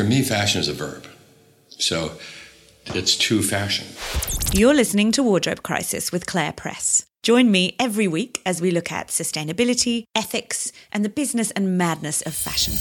For 0.00 0.04
me, 0.04 0.22
fashion 0.22 0.62
is 0.62 0.68
a 0.68 0.72
verb. 0.72 1.06
So 1.68 2.12
it's 2.86 3.16
to 3.16 3.42
fashion. 3.42 3.86
You're 4.58 4.72
listening 4.72 5.12
to 5.12 5.22
Wardrobe 5.22 5.62
Crisis 5.62 6.10
with 6.10 6.24
Claire 6.24 6.54
Press. 6.54 7.04
Join 7.22 7.50
me 7.50 7.76
every 7.78 8.08
week 8.08 8.40
as 8.46 8.62
we 8.62 8.70
look 8.70 8.90
at 8.90 9.08
sustainability, 9.08 10.04
ethics, 10.14 10.72
and 10.90 11.04
the 11.04 11.10
business 11.10 11.50
and 11.50 11.76
madness 11.76 12.22
of 12.22 12.32
fashion. 12.32 12.72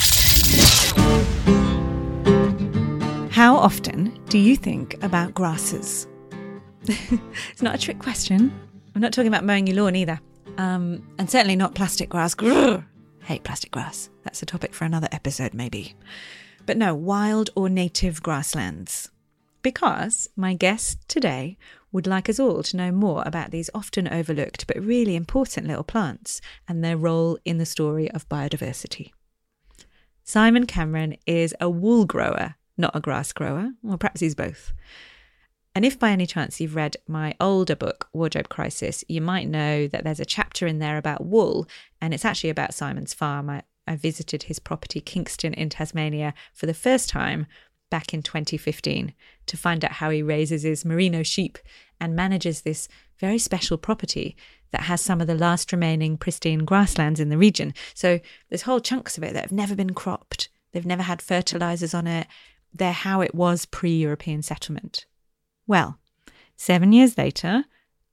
How 3.32 3.58
often 3.58 4.18
do 4.30 4.38
you 4.38 4.56
think 4.56 4.96
about 5.04 5.34
grasses? 5.34 6.08
it's 6.84 7.62
not 7.62 7.76
a 7.76 7.78
trick 7.78 8.00
question. 8.00 8.58
I'm 8.96 9.02
not 9.02 9.12
talking 9.12 9.28
about 9.28 9.44
mowing 9.44 9.68
your 9.68 9.84
lawn 9.84 9.98
either. 9.98 10.22
Um, 10.58 11.06
and 11.18 11.30
certainly 11.30 11.58
not 11.58 11.76
plastic 11.76 12.08
grass. 12.08 12.34
Hate 13.24 13.44
plastic 13.44 13.72
grass. 13.72 14.10
That's 14.24 14.42
a 14.42 14.46
topic 14.46 14.74
for 14.74 14.86
another 14.86 15.10
episode, 15.12 15.54
maybe. 15.54 15.96
But 16.70 16.78
no, 16.78 16.94
wild 16.94 17.50
or 17.56 17.68
native 17.68 18.22
grasslands. 18.22 19.10
Because 19.64 20.30
my 20.36 20.54
guest 20.54 21.00
today 21.10 21.58
would 21.92 22.06
like 22.06 22.30
us 22.30 22.40
all 22.40 22.62
to 22.62 22.78
know 22.78 22.92
more 22.92 23.24
about 23.26 23.50
these 23.50 23.72
often 23.74 24.08
overlooked 24.08 24.68
but 24.68 24.80
really 24.80 25.16
important 25.16 25.66
little 25.66 25.84
plants 25.84 26.42
and 26.68 26.84
their 26.84 26.96
role 26.96 27.40
in 27.44 27.58
the 27.58 27.66
story 27.66 28.12
of 28.12 28.30
biodiversity. 28.30 29.10
Simon 30.24 30.68
Cameron 30.68 31.18
is 31.26 31.56
a 31.60 31.72
wool 31.72 32.06
grower, 32.06 32.54
not 32.78 32.96
a 32.96 33.00
grass 33.00 33.34
grower, 33.34 33.72
or 33.84 33.98
perhaps 33.98 34.22
he's 34.22 34.36
both. 34.36 34.72
And 35.74 35.84
if 35.84 35.98
by 35.98 36.12
any 36.12 36.28
chance 36.28 36.62
you've 36.62 36.76
read 36.76 36.98
my 37.08 37.34
older 37.40 37.76
book, 37.76 38.10
Wardrobe 38.14 38.50
Crisis, 38.50 39.04
you 39.08 39.22
might 39.22 39.48
know 39.48 39.88
that 39.88 40.04
there's 40.04 40.20
a 40.20 40.26
chapter 40.26 40.68
in 40.68 40.78
there 40.78 41.00
about 41.00 41.26
wool, 41.26 41.68
and 42.00 42.14
it's 42.14 42.26
actually 42.26 42.52
about 42.52 42.76
Simon's 42.76 43.16
farm. 43.16 43.50
I, 43.50 43.64
I 43.90 43.96
visited 43.96 44.44
his 44.44 44.60
property, 44.60 45.02
Kingston, 45.02 45.56
in 45.56 45.70
Tasmania, 45.70 46.36
for 46.54 46.68
the 46.68 46.76
first 46.76 47.10
time 47.10 47.48
back 47.90 48.14
in 48.14 48.22
2015 48.22 49.16
to 49.48 49.58
find 49.58 49.84
out 49.84 49.94
how 49.94 50.12
he 50.12 50.22
raises 50.22 50.62
his 50.62 50.86
merino 50.86 51.24
sheep 51.24 51.58
and 52.00 52.16
manages 52.16 52.62
this 52.62 52.88
very 53.18 53.40
special 53.40 53.80
property 53.80 54.38
that 54.72 54.82
has 54.82 55.02
some 55.02 55.20
of 55.20 55.26
the 55.26 55.34
last 55.34 55.72
remaining 55.72 56.18
pristine 56.18 56.66
grasslands 56.66 57.20
in 57.20 57.30
the 57.30 57.38
region. 57.38 57.74
So 57.96 58.20
there's 58.48 58.62
whole 58.62 58.80
chunks 58.80 59.18
of 59.18 59.24
it 59.24 59.34
that 59.34 59.42
have 59.42 59.52
never 59.52 59.76
been 59.76 59.96
cropped. 59.96 60.50
They've 60.72 60.86
never 60.86 61.02
had 61.02 61.20
fertilizers 61.20 61.96
on 61.96 62.06
it. 62.06 62.28
They're 62.72 62.92
how 62.92 63.22
it 63.22 63.34
was 63.34 63.66
pre 63.66 63.98
European 63.98 64.44
settlement. 64.44 65.08
Well, 65.66 65.98
seven 66.56 66.94
years 66.94 67.18
later, 67.18 67.66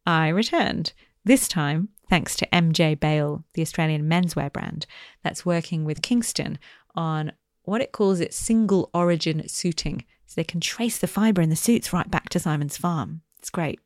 I 0.07 0.29
returned. 0.29 0.95
This 1.23 1.49
time, 1.49 1.91
thanks 2.09 2.37
to 2.37 2.49
MJ 2.53 2.99
Bale, 2.99 3.45
the 3.55 3.63
Australian 3.63 4.09
menswear 4.09 4.53
brand 4.53 4.87
that's 5.23 5.47
working 5.47 5.85
with 5.85 6.03
Kingston 6.03 6.59
on 6.95 7.33
what 7.63 7.81
it 7.81 7.93
calls 7.93 8.21
its 8.21 8.37
single 8.37 8.91
origin 8.95 9.47
suiting. 9.49 10.05
So 10.27 10.35
they 10.37 10.45
can 10.45 10.61
trace 10.61 10.99
the 10.99 11.07
fibre 11.07 11.43
in 11.43 11.51
the 11.51 11.57
suits 11.57 11.93
right 11.93 12.11
back 12.11 12.29
to 12.31 12.41
Simon's 12.41 12.77
farm. 12.77 13.23
It's 13.39 13.51
great. 13.51 13.81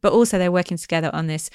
But 0.00 0.12
also, 0.12 0.38
they're 0.38 0.52
working 0.52 0.76
together 0.76 1.10
on 1.12 1.26
this 1.26 1.48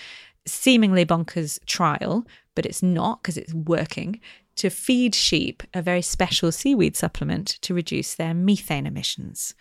seemingly 0.46 1.06
bonkers 1.06 1.64
trial, 1.66 2.26
but 2.56 2.66
it's 2.66 2.82
not 2.82 3.22
because 3.22 3.38
it's 3.38 3.54
working 3.54 4.20
to 4.56 4.70
feed 4.70 5.14
sheep 5.14 5.64
a 5.74 5.82
very 5.82 6.02
special 6.02 6.52
seaweed 6.52 6.96
supplement 6.96 7.48
to 7.62 7.74
reduce 7.74 8.16
their 8.16 8.34
methane 8.34 8.88
emissions. 8.88 9.54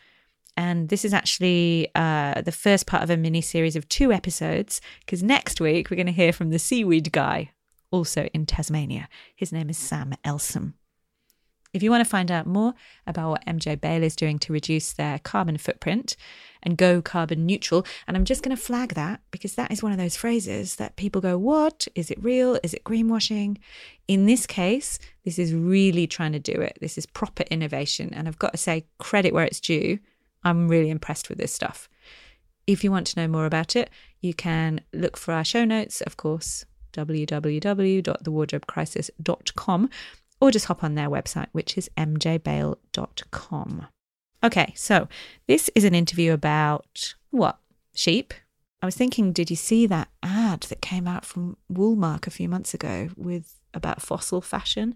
And 0.57 0.89
this 0.89 1.05
is 1.05 1.13
actually 1.13 1.89
uh, 1.95 2.41
the 2.41 2.53
first 2.53 2.87
part 2.87 3.03
of 3.03 3.11
a 3.11 3.17
mini 3.17 3.41
series 3.41 3.77
of 3.77 3.89
two 3.89 4.13
episodes, 4.13 4.81
because 5.01 5.23
next 5.23 5.61
week 5.61 5.91
we're 5.91 5.97
going 5.97 6.07
to 6.07 6.13
hear 6.13 6.33
from 6.33 6.51
the 6.51 6.59
seaweed 6.59 7.13
guy, 7.13 7.51
also 7.91 8.29
in 8.33 8.47
Tasmania. 8.47 9.09
His 9.35 9.53
name 9.53 9.69
is 9.69 9.77
Sam 9.77 10.15
Elsom. 10.25 10.75
If 11.77 11.83
you 11.83 11.91
want 11.91 12.03
to 12.03 12.09
find 12.09 12.31
out 12.31 12.47
more 12.47 12.73
about 13.07 13.29
what 13.29 13.47
MJ 13.47 13.79
Bale 13.79 14.03
is 14.03 14.17
doing 14.17 14.39
to 14.39 14.53
reduce 14.53 14.95
their 14.95 15.19
carbon 15.19 15.59
footprint 15.59 16.17
and 16.63 16.79
go 16.79 17.03
carbon 17.03 17.45
neutral, 17.45 17.85
and 18.09 18.17
I'm 18.17 18.25
just 18.25 18.43
going 18.43 18.57
to 18.57 18.63
flag 18.63 18.95
that 18.95 19.21
because 19.31 19.57
that 19.57 19.71
is 19.71 19.83
one 19.83 19.93
of 19.93 19.99
those 19.99 20.17
phrases 20.17 20.77
that 20.77 20.97
people 20.97 21.21
go, 21.21 21.37
What? 21.37 21.87
Is 21.95 22.11
it 22.11 22.23
real? 22.25 22.59
Is 22.63 22.73
it 22.73 22.83
greenwashing? 22.85 23.59
In 24.09 24.25
this 24.25 24.47
case, 24.47 24.99
this 25.27 25.39
is 25.39 25.53
really 25.53 26.07
trying 26.07 26.33
to 26.33 26.39
do 26.39 26.59
it. 26.63 26.79
This 26.81 26.97
is 26.97 27.05
proper 27.05 27.45
innovation. 27.51 28.15
And 28.15 28.27
I've 28.27 28.39
got 28.39 28.53
to 28.53 28.59
say, 28.59 28.87
credit 28.99 29.35
where 29.35 29.45
it's 29.45 29.61
due. 29.61 29.99
I'm 30.47 30.69
really 30.69 30.91
impressed 30.91 31.29
with 31.29 31.39
this 31.39 31.53
stuff. 31.53 31.89
If 32.69 32.85
you 32.85 32.93
want 32.93 33.09
to 33.09 33.21
know 33.21 33.27
more 33.27 33.47
about 33.47 33.75
it, 33.75 33.91
you 34.21 34.33
can 34.33 34.81
look 34.93 35.17
for 35.17 35.35
our 35.35 35.45
show 35.45 35.65
notes, 35.65 36.01
of 36.03 36.17
course, 36.17 36.65
www.thewardrobecrisis.com 36.93 39.91
or 40.41 40.51
just 40.51 40.67
hop 40.67 40.85
on 40.85 40.95
their 40.95 41.11
website, 41.11 41.49
which 41.53 41.77
is 41.77 41.91
mjbale.com. 41.97 43.87
Okay, 44.45 44.73
so 44.77 45.09
this 45.49 45.69
is 45.75 45.85
an 45.85 45.95
interview 45.95 46.33
about 46.33 47.15
what? 47.31 47.59
Sheep. 47.95 48.35
I 48.83 48.87
was 48.87 48.95
thinking, 48.95 49.33
did 49.33 49.51
you 49.51 49.57
see 49.57 49.87
that 49.87 50.09
ad 50.23 50.63
that 50.65 50.83
came 50.83 51.09
out 51.09 51.25
from 51.25 51.57
Woolmark 51.73 52.27
a 52.27 52.31
few 52.31 52.49
months 52.49 52.75
ago 52.75 53.09
with 53.17 53.59
about 53.75 54.03
fossil 54.03 54.41
fashion, 54.41 54.95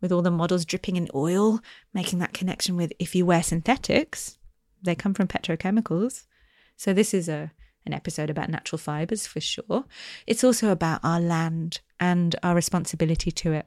with 0.00 0.10
all 0.10 0.22
the 0.22 0.30
models 0.30 0.64
dripping 0.64 0.96
in 0.96 1.08
oil, 1.14 1.60
making 1.92 2.18
that 2.20 2.32
connection 2.32 2.74
with 2.74 2.92
if 2.98 3.14
you 3.14 3.26
wear 3.26 3.42
synthetics, 3.42 4.37
they 4.82 4.94
come 4.94 5.14
from 5.14 5.28
petrochemicals. 5.28 6.26
So 6.76 6.92
this 6.92 7.12
is 7.12 7.28
a 7.28 7.52
an 7.86 7.94
episode 7.94 8.28
about 8.28 8.50
natural 8.50 8.78
fibers 8.78 9.26
for 9.26 9.40
sure. 9.40 9.84
It's 10.26 10.44
also 10.44 10.70
about 10.70 11.00
our 11.02 11.20
land 11.20 11.80
and 11.98 12.36
our 12.42 12.54
responsibility 12.54 13.30
to 13.30 13.52
it. 13.52 13.66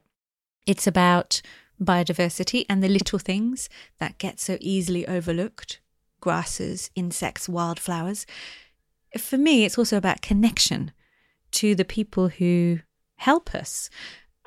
It's 0.64 0.86
about 0.86 1.42
biodiversity 1.82 2.64
and 2.68 2.82
the 2.82 2.88
little 2.88 3.18
things 3.18 3.68
that 3.98 4.18
get 4.18 4.38
so 4.38 4.56
easily 4.60 5.06
overlooked 5.08 5.80
grasses, 6.20 6.90
insects, 6.94 7.48
wildflowers. 7.48 8.24
For 9.18 9.36
me, 9.36 9.64
it's 9.64 9.76
also 9.76 9.96
about 9.96 10.22
connection 10.22 10.92
to 11.52 11.74
the 11.74 11.84
people 11.84 12.28
who 12.28 12.78
help 13.16 13.54
us. 13.54 13.90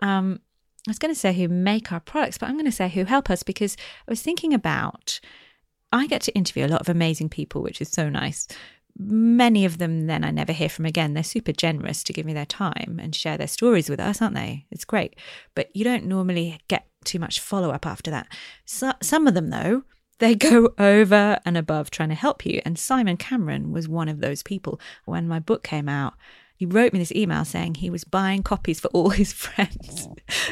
Um, 0.01 0.39
I 0.87 0.91
was 0.91 0.99
going 0.99 1.13
to 1.13 1.19
say 1.19 1.33
who 1.33 1.47
make 1.47 1.91
our 1.91 1.99
products, 1.99 2.37
but 2.37 2.47
I'm 2.47 2.55
going 2.55 2.65
to 2.65 2.71
say 2.71 2.89
who 2.89 3.03
help 3.03 3.29
us 3.29 3.43
because 3.43 3.75
I 4.07 4.11
was 4.11 4.21
thinking 4.21 4.53
about 4.53 5.19
I 5.95 6.05
get 6.07 6.21
to 6.23 6.35
interview 6.35 6.65
a 6.65 6.67
lot 6.67 6.81
of 6.81 6.89
amazing 6.89 7.29
people, 7.29 7.63
which 7.63 7.81
is 7.81 7.89
so 7.89 8.09
nice 8.09 8.47
many 8.97 9.65
of 9.65 9.77
them 9.77 10.07
then 10.07 10.23
I 10.23 10.31
never 10.31 10.53
hear 10.53 10.69
from 10.69 10.85
again. 10.85 11.13
They're 11.13 11.23
super 11.23 11.51
generous 11.51 12.03
to 12.03 12.13
give 12.13 12.25
me 12.25 12.33
their 12.33 12.45
time 12.45 12.99
and 13.01 13.13
share 13.13 13.37
their 13.37 13.47
stories 13.47 13.89
with 13.89 13.99
us, 13.99 14.21
aren't 14.21 14.35
they? 14.35 14.65
It's 14.71 14.85
great. 14.85 15.15
But 15.53 15.69
you 15.75 15.83
don't 15.83 16.05
normally 16.05 16.59
get 16.67 16.87
too 17.03 17.19
much 17.19 17.39
follow 17.39 17.71
up 17.71 17.85
after 17.85 18.09
that. 18.11 18.27
So, 18.65 18.93
some 19.01 19.27
of 19.27 19.33
them, 19.33 19.49
though, 19.49 19.83
they 20.19 20.35
go 20.35 20.73
over 20.79 21.39
and 21.45 21.57
above 21.57 21.89
trying 21.89 22.09
to 22.09 22.15
help 22.15 22.45
you. 22.45 22.61
And 22.65 22.79
Simon 22.79 23.17
Cameron 23.17 23.71
was 23.71 23.87
one 23.87 24.07
of 24.07 24.21
those 24.21 24.43
people. 24.43 24.79
When 25.05 25.27
my 25.27 25.39
book 25.39 25.63
came 25.63 25.89
out, 25.89 26.13
he 26.55 26.65
wrote 26.65 26.93
me 26.93 26.99
this 26.99 27.11
email 27.11 27.43
saying 27.43 27.75
he 27.75 27.89
was 27.89 28.05
buying 28.05 28.43
copies 28.43 28.79
for 28.79 28.87
all 28.89 29.09
his 29.11 29.33
friends. 29.33 30.07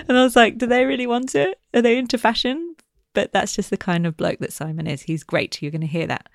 And 0.07 0.17
I 0.17 0.23
was 0.23 0.35
like, 0.35 0.57
do 0.57 0.67
they 0.67 0.85
really 0.85 1.07
want 1.07 1.33
it? 1.33 1.59
Are 1.73 1.81
they 1.81 1.97
into 1.97 2.17
fashion? 2.17 2.75
But 3.13 3.31
that's 3.31 3.55
just 3.55 3.69
the 3.69 3.77
kind 3.77 4.05
of 4.05 4.17
bloke 4.17 4.39
that 4.39 4.53
Simon 4.53 4.87
is. 4.87 5.03
He's 5.03 5.23
great. 5.23 5.61
You're 5.61 5.71
going 5.71 5.81
to 5.81 5.87
hear 5.87 6.07
that. 6.07 6.29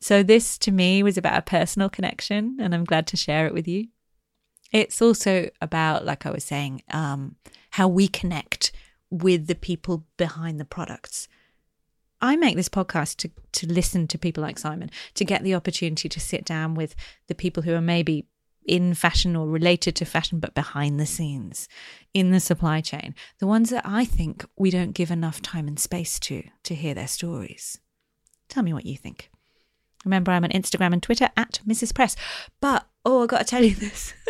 So, 0.00 0.22
this 0.22 0.58
to 0.58 0.70
me 0.70 1.02
was 1.02 1.18
about 1.18 1.38
a 1.38 1.42
personal 1.42 1.88
connection, 1.88 2.56
and 2.60 2.74
I'm 2.74 2.84
glad 2.84 3.06
to 3.08 3.16
share 3.16 3.46
it 3.46 3.54
with 3.54 3.66
you. 3.66 3.88
It's 4.72 5.02
also 5.02 5.48
about, 5.60 6.04
like 6.04 6.24
I 6.24 6.30
was 6.30 6.44
saying, 6.44 6.82
um, 6.90 7.36
how 7.70 7.88
we 7.88 8.06
connect 8.06 8.72
with 9.10 9.46
the 9.46 9.54
people 9.54 10.04
behind 10.16 10.60
the 10.60 10.64
products. 10.64 11.28
I 12.20 12.36
make 12.36 12.56
this 12.56 12.68
podcast 12.68 13.16
to, 13.18 13.30
to 13.52 13.72
listen 13.72 14.08
to 14.08 14.18
people 14.18 14.42
like 14.42 14.58
Simon, 14.58 14.90
to 15.14 15.24
get 15.24 15.42
the 15.42 15.54
opportunity 15.54 16.08
to 16.08 16.20
sit 16.20 16.44
down 16.44 16.74
with 16.74 16.94
the 17.28 17.34
people 17.34 17.62
who 17.62 17.74
are 17.74 17.80
maybe 17.80 18.26
in 18.68 18.94
fashion 18.94 19.34
or 19.34 19.46
related 19.46 19.96
to 19.96 20.04
fashion, 20.04 20.38
but 20.38 20.54
behind 20.54 21.00
the 21.00 21.06
scenes 21.06 21.68
in 22.14 22.30
the 22.30 22.40
supply 22.40 22.80
chain, 22.80 23.14
the 23.38 23.46
ones 23.46 23.70
that 23.70 23.84
I 23.84 24.04
think 24.04 24.44
we 24.56 24.70
don't 24.70 24.92
give 24.92 25.10
enough 25.10 25.42
time 25.42 25.66
and 25.66 25.78
space 25.78 26.18
to, 26.20 26.42
to 26.64 26.74
hear 26.74 26.94
their 26.94 27.08
stories. 27.08 27.78
Tell 28.48 28.62
me 28.62 28.72
what 28.72 28.86
you 28.86 28.96
think. 28.96 29.30
Remember, 30.04 30.30
I'm 30.30 30.44
on 30.44 30.50
Instagram 30.50 30.92
and 30.92 31.02
Twitter 31.02 31.28
at 31.36 31.60
Mrs. 31.66 31.94
Press. 31.94 32.16
But, 32.60 32.86
oh, 33.04 33.24
I 33.24 33.26
got 33.26 33.38
to 33.38 33.44
tell 33.44 33.64
you 33.64 33.74
this. 33.74 34.14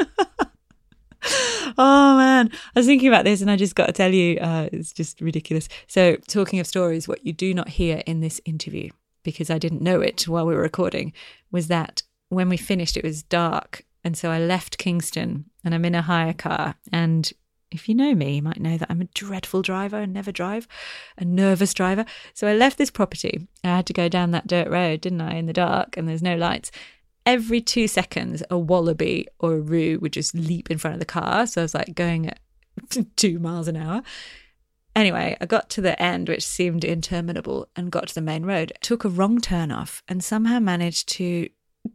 oh 1.79 2.17
man, 2.17 2.51
I 2.75 2.79
was 2.79 2.87
thinking 2.87 3.09
about 3.09 3.25
this 3.25 3.41
and 3.41 3.51
I 3.51 3.57
just 3.57 3.75
got 3.75 3.87
to 3.87 3.93
tell 3.93 4.13
you, 4.13 4.39
uh, 4.39 4.69
it's 4.73 4.93
just 4.93 5.21
ridiculous. 5.21 5.69
So, 5.87 6.17
talking 6.29 6.59
of 6.59 6.67
stories, 6.67 7.07
what 7.07 7.25
you 7.27 7.33
do 7.33 7.53
not 7.53 7.69
hear 7.69 8.03
in 8.07 8.21
this 8.21 8.41
interview, 8.45 8.91
because 9.23 9.51
I 9.51 9.59
didn't 9.59 9.83
know 9.83 10.01
it 10.01 10.27
while 10.27 10.47
we 10.47 10.55
were 10.55 10.63
recording, 10.63 11.13
was 11.51 11.69
that 11.69 12.03
when 12.29 12.49
we 12.49 12.57
finished, 12.57 12.97
it 12.97 13.05
was 13.05 13.23
dark. 13.23 13.85
And 14.05 14.17
so 14.17 14.31
I 14.31 14.39
left 14.39 14.79
Kingston 14.79 15.47
and 15.65 15.75
I'm 15.75 15.85
in 15.85 15.95
a 15.95 16.03
hire 16.03 16.33
car 16.33 16.77
and 16.93 17.33
if 17.71 17.89
you 17.89 17.95
know 17.95 18.15
me, 18.15 18.37
you 18.37 18.43
might 18.43 18.61
know 18.61 18.79
that 18.79 18.91
I'm 18.91 19.01
a 19.01 19.09
dreadful 19.15 19.63
driver 19.63 19.99
and 19.99 20.13
never 20.13 20.33
drive, 20.33 20.67
a 21.17 21.25
nervous 21.25 21.75
driver. 21.75 22.05
So 22.35 22.47
I 22.47 22.55
left 22.55 22.79
this 22.79 22.91
property. 22.91 23.47
I 23.63 23.69
had 23.69 23.87
to 23.87 23.93
go 23.93 24.09
down 24.09 24.31
that 24.31 24.47
dirt 24.47 24.69
road, 24.69 25.03
didn't 25.03 25.21
I, 25.21 25.35
in 25.35 25.47
the 25.47 25.53
dark, 25.53 25.97
and 25.97 26.09
there's 26.09 26.23
no 26.23 26.37
lights. 26.37 26.71
Every 27.27 27.61
two 27.61 27.87
seconds, 27.89 28.43
a 28.51 28.59
wallaby 28.59 29.29
or 29.39 29.57
a 29.57 29.61
roo 29.61 29.99
would 30.01 30.15
just 30.15 30.35
leap 30.35 30.71
in 30.71 30.79
front 30.79 30.95
of 30.95 31.01
the 31.01 31.07
car. 31.07 31.47
So 31.47 31.61
I 31.61 31.65
was 31.65 31.75
like 31.75 31.95
going 31.95 32.29
at 32.29 32.41
two 33.17 33.39
miles 33.39 33.69
an 33.69 33.77
hour. 33.77 34.03
Anyway, 34.97 35.37
I 35.41 35.47
got 35.47 35.69
to 35.71 35.81
the 35.81 36.01
end, 36.03 36.29
which 36.29 36.45
seemed 36.45 36.85
interminable, 36.85 37.69
and 37.77 37.93
got 37.93 38.09
to 38.09 38.15
the 38.15 38.21
main 38.21 38.47
road. 38.47 38.73
Took 38.81 39.05
a 39.05 39.11
wrong 39.11 39.41
turn 39.41 39.71
off 39.71 40.03
and 40.09 40.25
somehow 40.25 40.59
managed 40.59 41.09
to 41.11 41.51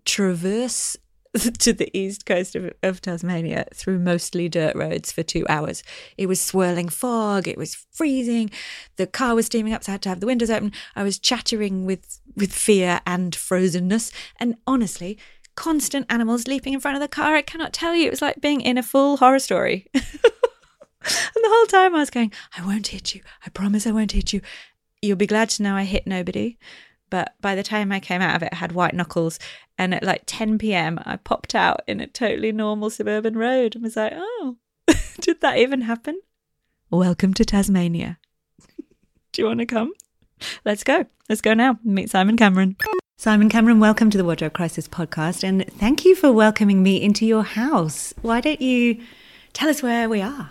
traverse 0.06 0.96
to 1.60 1.74
the 1.74 1.90
east 1.98 2.26
coast 2.26 2.56
of, 2.56 2.72
of, 2.84 3.02
Tasmania 3.02 3.66
through 3.74 3.98
mostly 3.98 4.48
dirt 4.48 4.76
roads 4.76 5.12
for 5.12 5.24
two 5.24 5.46
hours. 5.50 5.82
It 6.16 6.28
was 6.28 6.40
swirling 6.40 6.90
fog, 6.90 7.48
it 7.48 7.58
was 7.58 7.74
freezing, 7.92 8.52
the 8.98 9.08
car 9.08 9.34
was 9.34 9.48
steaming 9.48 9.74
up, 9.74 9.84
so 9.84 9.92
I 9.92 9.94
had 9.94 10.04
to 10.04 10.10
have 10.10 10.20
the 10.20 10.28
windows 10.28 10.52
open. 10.52 10.72
I 10.96 11.02
was 11.04 11.18
chattering 11.18 11.86
with, 11.86 12.20
with 12.36 12.54
fear 12.54 13.02
and 13.08 13.34
frozenness. 13.34 14.12
And 14.40 14.58
honestly, 14.68 15.18
constant 15.56 16.06
animals 16.10 16.48
leaping 16.48 16.74
in 16.74 16.80
front 16.80 16.96
of 16.96 17.02
the 17.02 17.08
car. 17.08 17.36
I 17.36 17.42
cannot 17.42 17.74
tell 17.74 17.96
you. 17.96 18.08
It 18.08 18.12
was 18.12 18.22
like 18.22 18.42
being 18.42 18.62
in 18.62 18.78
a 18.78 18.84
full 18.84 19.18
horror 19.18 19.40
story. 19.40 19.88
and 19.94 20.04
the 20.04 21.50
whole 21.50 21.66
time 21.66 21.96
I 21.96 22.00
was 22.00 22.10
going, 22.10 22.32
I 22.58 22.66
won't 22.66 22.88
hit 22.88 23.16
you. 23.16 23.22
I 23.46 23.50
promise 23.50 23.88
I 23.88 23.92
won't 23.92 24.12
hit 24.12 24.34
you. 24.34 24.42
You'll 25.02 25.18
be 25.18 25.28
glad 25.28 25.50
to 25.50 25.64
know 25.64 25.76
I 25.76 25.84
hit 25.84 26.08
nobody. 26.08 26.58
But 27.14 27.36
by 27.42 27.54
the 27.54 27.62
time 27.62 27.92
I 27.92 28.00
came 28.00 28.24
out 28.24 28.36
of 28.36 28.42
it, 28.42 28.50
I 28.54 28.56
had 28.56 28.72
white 28.72 28.96
knuckles. 28.96 29.38
And 29.78 29.94
at 29.94 30.02
like 30.02 30.24
10 30.26 30.58
p.m., 30.58 31.00
I 31.06 31.18
popped 31.18 31.54
out 31.54 31.84
in 31.86 32.00
a 32.00 32.08
totally 32.08 32.52
normal 32.52 32.90
suburban 32.90 33.38
road 33.38 33.76
and 33.76 33.84
was 33.84 33.96
like, 33.96 34.14
oh, 34.16 34.58
did 35.22 35.40
that 35.42 35.60
even 35.60 35.82
happen? 35.82 36.20
Welcome 36.90 37.36
to 37.36 37.46
Tasmania. 37.46 38.18
Do 39.32 39.44
you 39.44 39.48
want 39.48 39.60
to 39.60 39.68
come? 39.68 39.94
Let's 40.66 40.84
go. 40.84 41.06
Let's 41.30 41.42
go 41.42 41.54
now. 41.54 41.78
Meet 41.84 42.10
Simon 42.10 42.36
Cameron. 42.36 42.78
Simon 43.20 43.48
Cameron, 43.48 43.80
welcome 43.80 44.10
to 44.10 44.18
the 44.18 44.24
Wardrobe 44.24 44.54
Crisis 44.54 44.88
podcast. 44.88 45.44
And 45.44 45.68
thank 45.74 46.06
you 46.06 46.16
for 46.16 46.32
welcoming 46.32 46.82
me 46.82 47.00
into 47.00 47.28
your 47.28 47.44
house. 47.44 48.16
Why 48.24 48.42
don't 48.42 48.60
you 48.60 49.00
tell 49.54 49.70
us 49.70 49.84
where 49.84 50.10
we 50.10 50.24
are? 50.24 50.50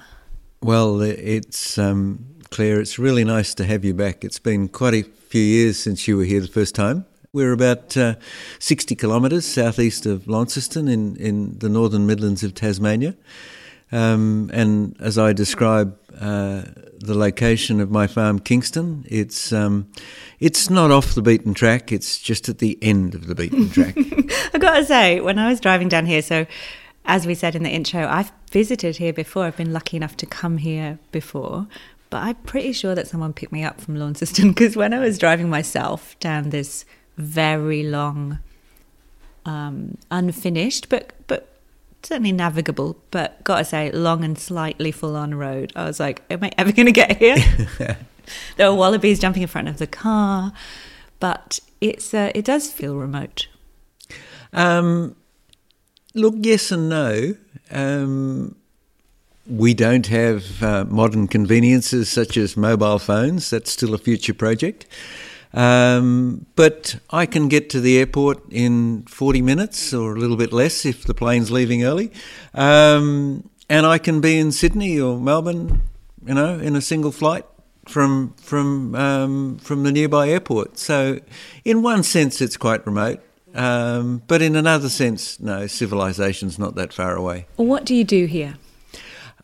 Well, 0.62 1.00
it's 1.00 1.76
um, 1.76 2.24
Claire. 2.52 2.80
It's 2.80 3.00
really 3.00 3.24
nice 3.24 3.52
to 3.54 3.64
have 3.64 3.84
you 3.84 3.94
back. 3.94 4.22
It's 4.22 4.38
been 4.38 4.68
quite 4.68 4.94
a 4.94 5.02
few 5.32 5.42
years 5.42 5.78
since 5.78 6.06
you 6.06 6.18
were 6.18 6.24
here 6.24 6.42
the 6.42 6.46
first 6.46 6.74
time. 6.74 7.06
We're 7.32 7.54
about 7.54 7.96
uh, 7.96 8.16
60 8.58 8.94
kilometres 8.96 9.46
southeast 9.46 10.04
of 10.04 10.28
Launceston 10.28 10.88
in, 10.88 11.16
in 11.16 11.58
the 11.58 11.70
northern 11.70 12.06
Midlands 12.06 12.44
of 12.44 12.52
Tasmania. 12.52 13.16
Um, 13.92 14.50
and 14.52 14.94
as 15.00 15.16
I 15.16 15.32
describe 15.32 15.98
uh, 16.20 16.64
the 16.98 17.14
location 17.14 17.80
of 17.80 17.90
my 17.90 18.06
farm, 18.06 18.40
Kingston, 18.40 19.06
it's 19.08 19.54
um, 19.54 19.90
it's 20.38 20.68
not 20.68 20.90
off 20.90 21.14
the 21.14 21.22
beaten 21.22 21.54
track. 21.54 21.92
It's 21.92 22.20
just 22.20 22.50
at 22.50 22.58
the 22.58 22.78
end 22.82 23.14
of 23.14 23.26
the 23.26 23.34
beaten 23.34 23.70
track. 23.76 23.96
I've 24.52 24.60
got 24.60 24.76
to 24.76 24.84
say, 24.84 25.20
when 25.20 25.38
I 25.38 25.48
was 25.48 25.60
driving 25.60 25.88
down 25.88 26.04
here, 26.04 26.20
so 26.20 26.44
as 27.06 27.26
we 27.26 27.34
said 27.34 27.54
in 27.54 27.62
the 27.62 27.70
intro, 27.70 28.06
I've 28.06 28.32
visited 28.50 28.98
here 28.98 29.12
before. 29.12 29.44
I've 29.44 29.56
been 29.56 29.72
lucky 29.72 29.96
enough 29.96 30.16
to 30.18 30.26
come 30.26 30.58
here 30.58 30.98
before, 31.10 31.66
but 32.12 32.22
I'm 32.24 32.34
pretty 32.34 32.72
sure 32.72 32.94
that 32.94 33.08
someone 33.08 33.32
picked 33.32 33.52
me 33.52 33.64
up 33.64 33.80
from 33.80 33.96
Launceston 33.96 34.48
because 34.50 34.76
when 34.76 34.92
I 34.92 34.98
was 34.98 35.16
driving 35.16 35.48
myself 35.48 36.14
down 36.20 36.50
this 36.50 36.84
very 37.16 37.82
long, 37.82 38.38
um, 39.46 39.96
unfinished 40.10 40.90
but 40.90 41.14
but 41.26 41.48
certainly 42.02 42.32
navigable, 42.32 42.98
but 43.10 43.42
gotta 43.44 43.64
say 43.64 43.90
long 43.90 44.24
and 44.24 44.38
slightly 44.38 44.92
full 44.92 45.16
on 45.16 45.34
road. 45.34 45.72
I 45.74 45.86
was 45.86 45.98
like, 45.98 46.20
am 46.28 46.44
I 46.44 46.52
ever 46.58 46.70
going 46.70 46.84
to 46.84 46.92
get 46.92 47.16
here? 47.16 47.36
there 48.56 48.70
were 48.70 48.76
wallabies 48.76 49.18
jumping 49.18 49.40
in 49.40 49.48
front 49.48 49.68
of 49.68 49.78
the 49.78 49.86
car, 49.86 50.52
but 51.18 51.60
it's 51.80 52.12
uh, 52.12 52.30
it 52.34 52.44
does 52.44 52.70
feel 52.70 52.94
remote. 52.94 53.48
Um, 54.52 55.16
look, 56.12 56.34
yes 56.36 56.70
and 56.70 56.90
no. 56.90 57.36
Um, 57.70 58.56
we 59.46 59.74
don't 59.74 60.06
have 60.06 60.62
uh, 60.62 60.84
modern 60.88 61.28
conveniences 61.28 62.08
such 62.08 62.36
as 62.36 62.56
mobile 62.56 62.98
phones. 62.98 63.50
That's 63.50 63.70
still 63.70 63.94
a 63.94 63.98
future 63.98 64.34
project. 64.34 64.86
Um, 65.54 66.46
but 66.56 66.96
I 67.10 67.26
can 67.26 67.48
get 67.48 67.68
to 67.70 67.80
the 67.80 67.98
airport 67.98 68.40
in 68.50 69.02
40 69.02 69.42
minutes 69.42 69.92
or 69.92 70.14
a 70.14 70.18
little 70.18 70.36
bit 70.36 70.52
less 70.52 70.86
if 70.86 71.04
the 71.04 71.14
plane's 71.14 71.50
leaving 71.50 71.84
early. 71.84 72.10
Um, 72.54 73.48
and 73.68 73.84
I 73.84 73.98
can 73.98 74.20
be 74.20 74.38
in 74.38 74.52
Sydney 74.52 74.98
or 75.00 75.18
Melbourne, 75.18 75.82
you 76.24 76.34
know, 76.34 76.58
in 76.58 76.76
a 76.76 76.80
single 76.80 77.12
flight 77.12 77.44
from 77.88 78.34
from 78.34 78.94
um, 78.94 79.58
from 79.58 79.82
the 79.82 79.92
nearby 79.92 80.28
airport. 80.28 80.78
So, 80.78 81.20
in 81.64 81.82
one 81.82 82.02
sense, 82.02 82.40
it's 82.40 82.56
quite 82.56 82.86
remote. 82.86 83.20
Um, 83.54 84.22
but 84.28 84.40
in 84.40 84.56
another 84.56 84.88
sense, 84.88 85.38
no, 85.38 85.66
civilization's 85.66 86.58
not 86.58 86.74
that 86.76 86.92
far 86.92 87.14
away. 87.16 87.46
What 87.56 87.84
do 87.84 87.94
you 87.94 88.04
do 88.04 88.24
here? 88.26 88.54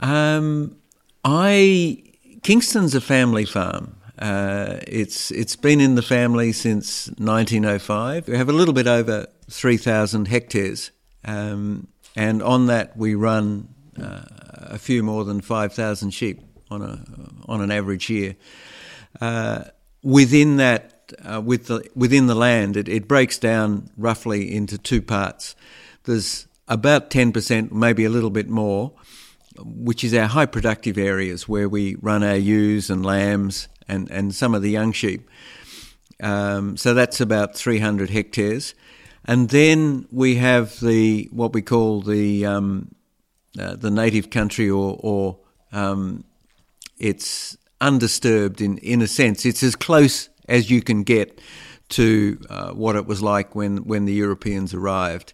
Um, 0.00 0.76
I 1.24 2.02
Kingston's 2.42 2.94
a 2.94 3.00
family 3.00 3.44
farm. 3.44 3.96
Uh, 4.18 4.78
it's 4.86 5.30
it's 5.30 5.56
been 5.56 5.80
in 5.80 5.94
the 5.94 6.02
family 6.02 6.52
since 6.52 7.08
1905. 7.18 8.28
We 8.28 8.36
have 8.36 8.48
a 8.48 8.52
little 8.52 8.74
bit 8.74 8.86
over 8.86 9.26
3,000 9.50 10.26
hectares, 10.26 10.90
um, 11.24 11.88
and 12.16 12.42
on 12.42 12.66
that 12.66 12.96
we 12.96 13.14
run 13.14 13.68
uh, 14.00 14.22
a 14.50 14.78
few 14.78 15.02
more 15.02 15.24
than 15.24 15.40
5,000 15.40 16.10
sheep 16.10 16.40
on 16.70 16.82
a 16.82 17.04
on 17.48 17.60
an 17.60 17.70
average 17.70 18.10
year. 18.10 18.36
Uh, 19.20 19.64
within 20.02 20.56
that, 20.56 21.12
uh, 21.24 21.40
with 21.40 21.66
the 21.66 21.88
within 21.94 22.26
the 22.26 22.34
land, 22.34 22.76
it, 22.76 22.88
it 22.88 23.06
breaks 23.06 23.38
down 23.38 23.90
roughly 23.96 24.54
into 24.54 24.78
two 24.78 25.00
parts. 25.00 25.54
There's 26.04 26.46
about 26.68 27.10
10%, 27.10 27.72
maybe 27.72 28.04
a 28.04 28.10
little 28.10 28.30
bit 28.30 28.48
more, 28.48 28.92
which 29.64 30.04
is 30.04 30.14
our 30.14 30.26
high 30.26 30.46
productive 30.46 30.98
areas 30.98 31.48
where 31.48 31.68
we 31.68 31.96
run 32.00 32.22
our 32.22 32.36
ewes 32.36 32.90
and 32.90 33.04
lambs 33.04 33.68
and, 33.88 34.10
and 34.10 34.34
some 34.34 34.54
of 34.54 34.62
the 34.62 34.70
young 34.70 34.92
sheep. 34.92 35.28
Um, 36.22 36.76
so 36.76 36.94
that's 36.94 37.20
about 37.20 37.54
300 37.54 38.10
hectares. 38.10 38.74
And 39.24 39.50
then 39.50 40.06
we 40.10 40.36
have 40.36 40.80
the 40.80 41.28
what 41.30 41.52
we 41.52 41.62
call 41.62 42.00
the 42.00 42.46
um, 42.46 42.94
uh, 43.58 43.74
the 43.76 43.90
native 43.90 44.30
country, 44.30 44.70
or, 44.70 44.98
or 45.00 45.38
um, 45.72 46.24
it's 46.98 47.56
undisturbed 47.80 48.60
in, 48.60 48.78
in 48.78 49.02
a 49.02 49.06
sense. 49.06 49.44
It's 49.44 49.62
as 49.62 49.74
close 49.74 50.28
as 50.48 50.70
you 50.70 50.82
can 50.82 51.02
get 51.02 51.40
to 51.90 52.40
uh, 52.50 52.70
what 52.72 52.96
it 52.96 53.06
was 53.06 53.22
like 53.22 53.54
when, 53.54 53.78
when 53.78 54.04
the 54.04 54.12
Europeans 54.12 54.74
arrived. 54.74 55.32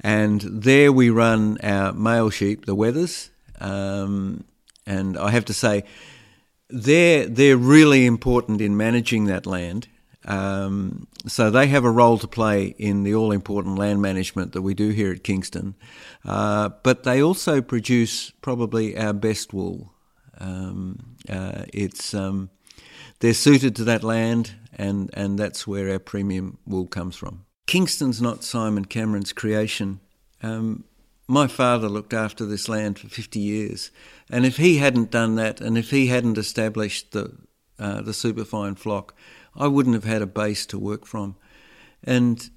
And 0.00 0.40
there 0.40 0.92
we 0.92 1.10
run 1.10 1.58
our 1.62 1.92
male 1.92 2.30
sheep, 2.30 2.66
the 2.66 2.76
wethers, 2.76 3.30
um, 3.62 4.44
and 4.86 5.16
I 5.16 5.30
have 5.30 5.44
to 5.46 5.54
say, 5.54 5.84
they're 6.68 7.26
they're 7.26 7.56
really 7.56 8.06
important 8.06 8.60
in 8.60 8.76
managing 8.76 9.26
that 9.26 9.46
land. 9.46 9.88
Um, 10.24 11.08
so 11.26 11.50
they 11.50 11.66
have 11.68 11.84
a 11.84 11.90
role 11.90 12.18
to 12.18 12.28
play 12.28 12.74
in 12.78 13.02
the 13.02 13.14
all 13.14 13.32
important 13.32 13.76
land 13.76 14.00
management 14.00 14.52
that 14.52 14.62
we 14.62 14.74
do 14.74 14.90
here 14.90 15.10
at 15.12 15.24
Kingston. 15.24 15.74
Uh, 16.24 16.70
but 16.82 17.02
they 17.02 17.22
also 17.22 17.60
produce 17.60 18.30
probably 18.40 18.96
our 18.96 19.12
best 19.12 19.52
wool. 19.52 19.92
Um, 20.38 21.16
uh, 21.28 21.64
it's 21.72 22.14
um, 22.14 22.50
they're 23.20 23.34
suited 23.34 23.76
to 23.76 23.84
that 23.84 24.02
land, 24.02 24.52
and 24.74 25.10
and 25.14 25.38
that's 25.38 25.66
where 25.66 25.90
our 25.90 25.98
premium 25.98 26.58
wool 26.66 26.86
comes 26.86 27.16
from. 27.16 27.44
Kingston's 27.66 28.20
not 28.20 28.44
Simon 28.44 28.84
Cameron's 28.84 29.32
creation. 29.32 30.00
Um, 30.42 30.84
my 31.28 31.46
father 31.46 31.88
looked 31.88 32.12
after 32.12 32.44
this 32.44 32.68
land 32.68 32.98
for 32.98 33.08
50 33.08 33.38
years. 33.38 33.90
And 34.30 34.44
if 34.44 34.56
he 34.56 34.78
hadn't 34.78 35.10
done 35.10 35.36
that, 35.36 35.60
and 35.60 35.78
if 35.78 35.90
he 35.90 36.08
hadn't 36.08 36.38
established 36.38 37.12
the, 37.12 37.36
uh, 37.78 38.02
the 38.02 38.14
superfine 38.14 38.74
flock, 38.74 39.14
I 39.54 39.66
wouldn't 39.66 39.94
have 39.94 40.04
had 40.04 40.22
a 40.22 40.26
base 40.26 40.66
to 40.66 40.78
work 40.78 41.06
from. 41.06 41.36
And 42.02 42.50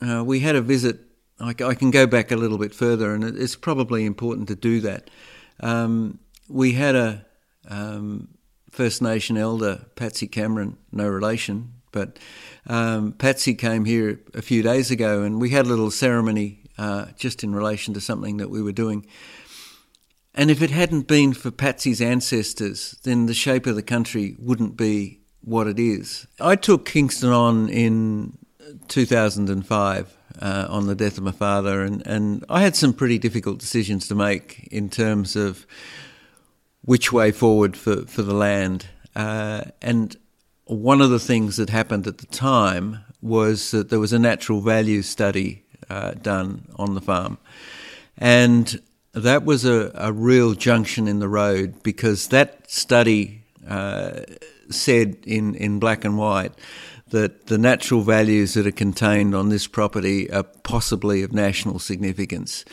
uh, 0.00 0.24
we 0.24 0.40
had 0.40 0.56
a 0.56 0.62
visit. 0.62 1.00
I, 1.38 1.50
I, 1.50 1.74
can 1.74 1.90
go 1.90 2.06
back 2.06 2.30
a 2.30 2.36
little 2.36 2.58
bit 2.58 2.74
further, 2.74 3.14
and 3.14 3.22
it's 3.24 3.56
probably 3.56 4.04
important 4.04 4.48
to 4.48 4.56
do 4.56 4.80
that. 4.80 5.10
Um, 5.60 6.18
we 6.48 6.72
had 6.72 6.94
a 6.96 7.26
um, 7.68 8.28
First 8.70 9.02
Nation 9.02 9.36
elder, 9.36 9.86
Patsy 9.94 10.26
Cameron, 10.26 10.78
no 10.90 11.08
relation, 11.08 11.74
but 11.92 12.18
um, 12.66 13.12
Patsy 13.12 13.54
came 13.54 13.84
here 13.84 14.20
a 14.34 14.42
few 14.42 14.62
days 14.62 14.90
ago, 14.90 15.22
and 15.22 15.40
we 15.40 15.50
had 15.50 15.66
a 15.66 15.68
little 15.68 15.90
ceremony 15.90 16.59
uh, 16.80 17.04
just 17.14 17.44
in 17.44 17.54
relation 17.54 17.92
to 17.92 18.00
something 18.00 18.38
that 18.38 18.48
we 18.48 18.62
were 18.62 18.72
doing. 18.72 19.06
And 20.34 20.50
if 20.50 20.62
it 20.62 20.70
hadn't 20.70 21.06
been 21.06 21.34
for 21.34 21.50
Patsy's 21.50 22.00
ancestors, 22.00 22.96
then 23.02 23.26
the 23.26 23.34
shape 23.34 23.66
of 23.66 23.76
the 23.76 23.82
country 23.82 24.34
wouldn't 24.38 24.78
be 24.78 25.20
what 25.42 25.66
it 25.66 25.78
is. 25.78 26.26
I 26.40 26.56
took 26.56 26.86
Kingston 26.86 27.32
on 27.32 27.68
in 27.68 28.38
2005 28.88 30.16
uh, 30.40 30.66
on 30.70 30.86
the 30.86 30.94
death 30.94 31.18
of 31.18 31.24
my 31.24 31.32
father, 31.32 31.82
and, 31.82 32.06
and 32.06 32.46
I 32.48 32.62
had 32.62 32.74
some 32.74 32.94
pretty 32.94 33.18
difficult 33.18 33.58
decisions 33.58 34.08
to 34.08 34.14
make 34.14 34.66
in 34.70 34.88
terms 34.88 35.36
of 35.36 35.66
which 36.80 37.12
way 37.12 37.30
forward 37.30 37.76
for, 37.76 38.06
for 38.06 38.22
the 38.22 38.32
land. 38.34 38.86
Uh, 39.14 39.64
and 39.82 40.16
one 40.64 41.02
of 41.02 41.10
the 41.10 41.18
things 41.18 41.58
that 41.58 41.68
happened 41.68 42.06
at 42.06 42.18
the 42.18 42.26
time 42.26 43.00
was 43.20 43.70
that 43.72 43.90
there 43.90 44.00
was 44.00 44.14
a 44.14 44.18
natural 44.18 44.62
value 44.62 45.02
study 45.02 45.64
uh, 45.90 46.12
done 46.12 46.66
on 46.76 46.94
the 46.94 47.00
farm. 47.00 47.36
And 48.16 48.80
that 49.12 49.44
was 49.44 49.64
a, 49.64 49.90
a 49.94 50.12
real 50.12 50.54
junction 50.54 51.08
in 51.08 51.18
the 51.18 51.28
road 51.28 51.82
because 51.82 52.28
that 52.28 52.70
study 52.70 53.42
uh, 53.68 54.20
said 54.70 55.16
in, 55.26 55.54
in 55.56 55.78
black 55.78 56.04
and 56.04 56.16
white 56.16 56.52
that 57.08 57.48
the 57.48 57.58
natural 57.58 58.02
values 58.02 58.54
that 58.54 58.66
are 58.66 58.72
contained 58.72 59.34
on 59.34 59.48
this 59.48 59.66
property 59.66 60.30
are 60.30 60.44
possibly 60.62 61.22
of 61.22 61.32
national 61.32 61.78
significance. 61.78 62.64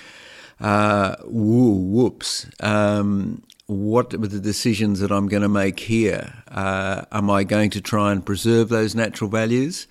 Uh, 0.59 1.15
woo, 1.25 1.73
whoops. 1.73 2.47
Um, 2.59 3.43
what 3.65 4.13
are 4.13 4.17
the 4.17 4.39
decisions 4.39 4.99
that 4.99 5.11
I'm 5.11 5.27
going 5.27 5.43
to 5.43 5.49
make 5.49 5.79
here? 5.79 6.33
Uh, 6.47 7.03
am 7.11 7.29
I 7.29 7.43
going 7.43 7.69
to 7.71 7.81
try 7.81 8.11
and 8.11 8.25
preserve 8.25 8.69
those 8.69 8.95
natural 8.95 9.29
values? 9.29 9.87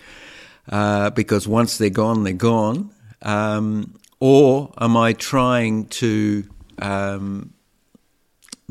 Uh, 0.69 1.11
because 1.11 1.47
once 1.47 1.77
they're 1.79 1.91
gone, 1.91 2.25
they're 2.25 2.33
gone. 2.33 2.91
Um, 3.27 3.99
or 4.21 4.73
am 4.81 4.97
I 4.97 5.13
trying 5.13 5.87
to 5.87 6.49
um, 6.79 7.53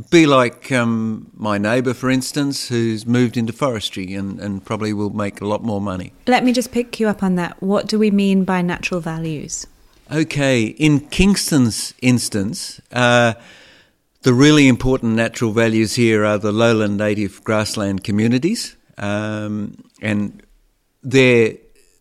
be 0.10 0.26
like 0.26 0.72
um, 0.72 1.30
my 1.36 1.58
neighbour, 1.58 1.94
for 1.94 2.10
instance, 2.10 2.68
who's 2.68 3.06
moved 3.06 3.38
into 3.38 3.54
forestry 3.54 4.14
and, 4.14 4.40
and 4.40 4.64
probably 4.64 4.94
will 4.94 5.12
make 5.12 5.42
a 5.42 5.46
lot 5.46 5.64
more 5.64 5.80
money. 5.82 6.14
Let 6.28 6.44
me 6.44 6.52
just 6.52 6.72
pick 6.72 7.00
you 7.00 7.08
up 7.08 7.22
on 7.22 7.36
that. 7.36 7.62
What 7.62 7.88
do 7.88 8.00
we 8.00 8.12
mean 8.12 8.44
by 8.44 8.62
natural 8.62 9.02
values? 9.02 9.68
Okay, 10.12 10.66
in 10.66 11.02
Kingston's 11.02 11.94
instance, 12.02 12.80
uh, 12.92 13.34
the 14.22 14.34
really 14.34 14.68
important 14.68 15.16
natural 15.16 15.52
values 15.52 15.96
here 15.96 16.24
are 16.26 16.38
the 16.38 16.52
lowland 16.52 16.98
native 16.98 17.44
grassland 17.44 18.04
communities, 18.04 18.76
um, 18.98 19.84
and 20.02 20.44
they're 21.04 21.58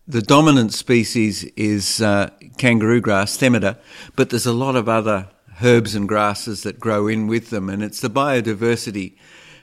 the 0.07 0.21
dominant 0.21 0.73
species 0.75 1.45
is 1.57 2.03
uh, 2.03 2.29
kangaroo 2.59 3.01
grass, 3.01 3.37
Themeda, 3.37 3.77
but 4.17 4.31
there's 4.31 4.47
a 4.47 4.53
lot 4.53 4.77
of 4.77 4.89
other 4.89 5.29
herbs 5.63 5.95
and 5.95 6.09
grasses 6.09 6.63
that 6.63 6.81
grow 6.81 7.07
in 7.07 7.27
with 7.27 7.51
them, 7.51 7.69
and 7.69 7.83
it's 7.83 8.01
the 8.01 8.11
biodiversity 8.11 9.15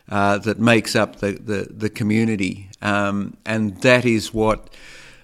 uh, 0.09 0.37
that 0.39 0.59
makes 0.59 0.95
up 0.95 1.17
the, 1.17 1.33
the, 1.33 1.67
the 1.69 1.89
community. 1.89 2.69
Um, 2.81 3.37
and 3.45 3.81
that 3.81 4.05
is 4.05 4.33
what, 4.33 4.69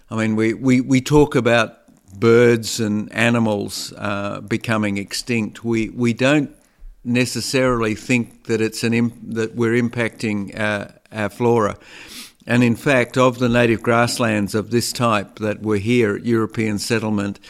I 0.10 0.16
mean, 0.16 0.36
we, 0.36 0.54
we, 0.54 0.82
we 0.82 1.02
talk 1.02 1.36
about 1.36 1.78
birds 2.20 2.80
and 2.80 3.12
animals 3.12 3.94
uh, 3.98 4.42
becoming 4.42 4.98
extinct. 4.98 5.64
We, 5.64 5.90
we 5.90 6.14
don't 6.14 6.56
necessarily 7.04 7.96
think 7.96 8.46
that 8.46 8.62
it's 8.62 8.84
an 8.84 8.94
imp- 8.94 9.34
that 9.34 9.56
we're 9.56 9.82
impacting 9.82 10.58
uh, 10.58 10.90
our 11.12 11.30
flora. 11.30 11.78
And 12.48 12.64
in 12.64 12.78
fact, 12.78 13.18
of 13.18 13.40
the 13.40 13.50
native 13.50 13.84
grasslands 13.84 14.56
of 14.56 14.72
this 14.72 14.94
type 14.94 15.40
that 15.40 15.62
were 15.62 15.78
here 15.78 16.16
at 16.16 16.26
European 16.26 16.80
settlement, 16.80 17.42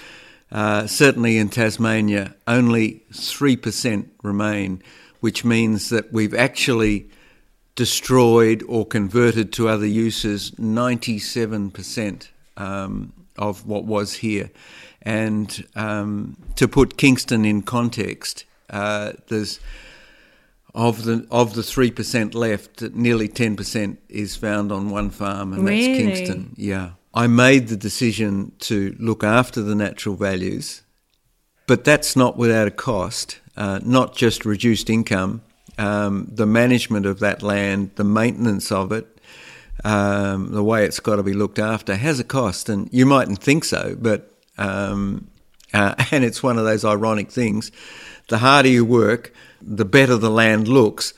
uh, 0.52 0.88
certainly 0.88 1.38
in 1.38 1.50
Tasmania, 1.50 2.34
only 2.48 3.04
3% 3.12 4.08
remain, 4.24 4.82
which 5.20 5.46
means 5.46 5.90
that 5.90 6.12
we've 6.12 6.34
actually 6.34 7.10
destroyed 7.76 8.64
or 8.68 8.88
converted 8.88 9.54
to 9.54 9.70
other 9.70 9.86
uses 9.86 10.50
97% 10.52 12.28
um, 12.58 13.14
of 13.38 13.68
what 13.68 13.86
was 13.86 14.14
here. 14.16 14.50
And 15.04 15.64
um, 15.76 16.38
to 16.56 16.68
put 16.68 16.98
Kingston 16.98 17.46
in 17.46 17.62
context, 17.62 18.46
uh, 18.72 19.14
there's 19.28 19.60
of 20.78 21.04
the 21.06 21.28
of 21.32 21.56
the 21.56 21.64
three 21.64 21.90
percent 21.90 22.36
left, 22.36 22.82
nearly 22.94 23.28
ten 23.28 23.56
percent 23.56 24.00
is 24.08 24.36
found 24.36 24.72
on 24.72 24.92
one 24.92 25.10
farm, 25.10 25.52
and 25.52 25.66
really? 25.66 25.88
that's 25.88 26.18
Kingston. 26.18 26.54
Yeah. 26.56 26.92
I 27.16 27.26
made 27.26 27.68
the 27.68 27.76
decision 27.76 28.52
to 28.60 28.96
look 29.00 29.24
after 29.24 29.64
the 29.64 29.74
natural 29.74 30.14
values, 30.14 30.84
but 31.66 31.84
that's 31.84 32.16
not 32.16 32.38
without 32.38 32.68
a 32.68 32.72
cost, 32.72 33.40
uh, 33.58 33.80
not 33.84 34.16
just 34.16 34.46
reduced 34.46 34.88
income, 34.88 35.42
um, 35.80 36.30
the 36.32 36.46
management 36.46 37.08
of 37.08 37.20
that 37.22 37.42
land, 37.42 37.90
the 37.96 38.04
maintenance 38.04 38.72
of 38.72 38.92
it, 38.92 39.08
um, 39.84 40.52
the 40.52 40.64
way 40.64 40.86
it's 40.86 41.00
got 41.00 41.16
to 41.16 41.24
be 41.24 41.34
looked 41.34 41.58
after 41.58 41.96
has 41.96 42.20
a 42.20 42.24
cost. 42.24 42.70
And 42.70 42.88
you 42.92 43.08
mightn't 43.08 43.42
think 43.42 43.66
so, 43.66 43.96
but, 44.00 44.32
um, 44.60 45.28
uh, 45.74 45.96
and 46.12 46.24
it's 46.24 46.44
one 46.44 46.60
of 46.60 46.66
those 46.66 46.86
ironic 46.86 47.32
things. 47.32 47.72
The 48.30 48.38
harder 48.38 48.70
you 48.70 48.86
work, 48.86 49.34
the 49.62 49.86
better 49.86 50.18
the 50.18 50.30
land 50.30 50.68
looks 50.68 51.14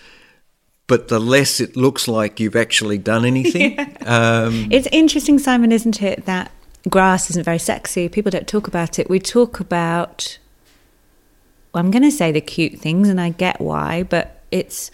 but 0.90 1.08
the 1.08 1.20
less 1.20 1.60
it 1.60 1.78
looks 1.78 2.08
like 2.08 2.40
you've 2.40 2.56
actually 2.56 2.98
done 2.98 3.24
anything. 3.24 3.74
yeah. 3.78 3.94
um, 4.08 4.68
it's 4.72 4.88
interesting, 4.92 5.38
Simon, 5.38 5.72
isn't 5.72 6.02
it, 6.02 6.26
that 6.26 6.52
grass 6.90 7.30
isn't 7.30 7.44
very 7.44 7.60
sexy. 7.60 8.10
People 8.10 8.32
don't 8.32 8.48
talk 8.48 8.68
about 8.68 8.98
it. 8.98 9.08
We 9.08 9.20
talk 9.20 9.60
about, 9.60 10.40
well, 11.72 11.84
I'm 11.84 11.92
going 11.92 12.04
to 12.04 12.12
say 12.12 12.32
the 12.32 12.42
cute 12.42 12.80
things, 12.80 13.08
and 13.08 13.22
I 13.22 13.30
get 13.30 13.62
why, 13.62 14.02
but 14.02 14.42
it's 14.50 14.90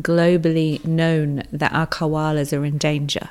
globally 0.00 0.84
known 0.84 1.42
that 1.50 1.72
our 1.72 1.88
koalas 1.88 2.56
are 2.56 2.64
in 2.64 2.78
danger. 2.78 3.30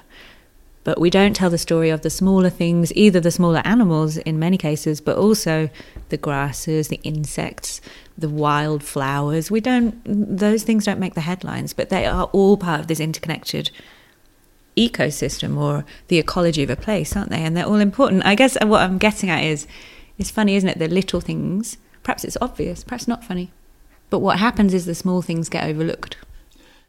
But 0.84 1.00
we 1.00 1.10
don't 1.10 1.36
tell 1.36 1.50
the 1.50 1.58
story 1.58 1.90
of 1.90 2.02
the 2.02 2.10
smaller 2.10 2.50
things, 2.50 2.92
either 2.94 3.20
the 3.20 3.32
smaller 3.32 3.62
animals 3.63 4.18
in 4.18 4.38
many 4.38 4.58
cases, 4.58 5.00
but 5.00 5.18
also 5.18 5.70
the 6.10 6.18
grasses, 6.18 6.90
the 6.90 7.00
insects, 7.04 7.80
the 8.18 8.30
wild 8.30 8.84
flowers. 8.84 9.50
We 9.50 9.62
don't, 9.62 10.02
those 10.06 10.63
things 10.63 10.86
don't 10.86 11.00
make 11.00 11.13
the 11.13 11.22
headlines, 11.22 11.74
but 11.74 11.90
they 11.90 12.06
are 12.06 12.25
all 12.34 12.58
part 12.58 12.82
of 12.82 12.88
this 12.88 13.00
interconnected 13.00 13.72
ecosystem 14.75 15.58
or 15.58 15.86
the 16.10 16.20
ecology 16.20 16.63
of 16.63 16.70
a 16.70 16.75
place, 16.75 17.16
aren't 17.16 17.30
they? 17.30 17.44
And 17.44 17.56
they're 17.56 17.66
all 17.66 17.75
important. 17.75 18.25
I 18.25 18.36
guess 18.36 18.58
what 18.62 18.82
I'm 18.82 18.98
getting 18.98 19.30
at 19.30 19.44
is, 19.44 19.68
it's 20.18 20.32
funny, 20.32 20.56
isn't 20.56 20.70
it? 20.70 20.80
The 20.80 20.90
little 20.90 21.22
things, 21.22 21.78
perhaps 22.04 22.25
it's 22.25 22.38
obvious, 22.42 22.84
perhaps 22.84 23.08
not 23.08 23.24
funny. 23.24 23.52
But 24.10 24.20
what 24.20 24.40
happens 24.40 24.74
is 24.74 24.86
the 24.86 24.96
small 24.96 25.22
things 25.22 25.48
get 25.48 25.63
overlooked. 25.63 26.18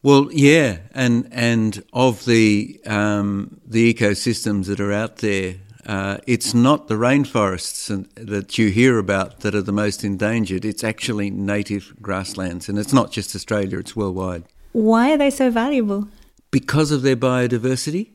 Well, 0.04 0.28
yeah, 0.32 0.80
and 0.92 1.26
and 1.32 1.82
of 1.94 2.26
the 2.26 2.78
um, 2.84 3.58
the 3.66 3.94
ecosystems 3.94 4.66
that 4.66 4.78
are 4.78 4.92
out 4.92 5.16
there, 5.16 5.54
uh, 5.86 6.18
it's 6.26 6.52
not 6.52 6.88
the 6.88 6.94
rainforests 6.96 8.06
that 8.16 8.58
you 8.58 8.68
hear 8.68 8.98
about 8.98 9.40
that 9.40 9.54
are 9.54 9.62
the 9.62 9.72
most 9.72 10.04
endangered. 10.04 10.66
It's 10.66 10.84
actually 10.84 11.30
native 11.30 11.94
grasslands, 12.02 12.68
and 12.68 12.78
it's 12.78 12.92
not 12.92 13.12
just 13.12 13.34
Australia; 13.34 13.78
it's 13.78 13.96
worldwide. 13.96 14.44
Why 14.72 15.10
are 15.10 15.16
they 15.16 15.30
so 15.30 15.50
valuable? 15.50 16.06
Because 16.50 16.90
of 16.90 17.00
their 17.00 17.16
biodiversity, 17.16 18.10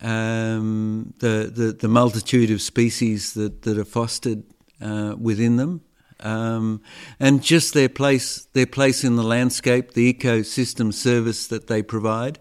um, 0.00 1.12
the, 1.18 1.52
the 1.54 1.72
the 1.72 1.88
multitude 1.88 2.50
of 2.50 2.62
species 2.62 3.34
that 3.34 3.60
that 3.60 3.76
are 3.76 3.84
fostered 3.84 4.42
uh, 4.80 5.14
within 5.18 5.58
them, 5.58 5.82
um, 6.20 6.80
and 7.20 7.42
just 7.42 7.74
their 7.74 7.88
place, 7.88 8.46
their 8.52 8.66
place 8.66 9.04
in 9.04 9.16
the 9.16 9.22
landscape, 9.22 9.92
the 9.92 10.12
ecosystem 10.12 10.92
service 10.92 11.46
that 11.48 11.66
they 11.66 11.82
provide, 11.82 12.38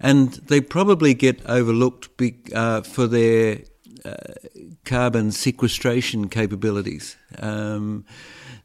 and 0.00 0.32
they 0.32 0.60
probably 0.60 1.14
get 1.14 1.44
overlooked 1.46 2.16
be, 2.16 2.36
uh, 2.54 2.82
for 2.82 3.06
their 3.06 3.60
uh, 4.04 4.14
carbon 4.84 5.30
sequestration 5.30 6.28
capabilities. 6.28 7.16
Um, 7.38 8.04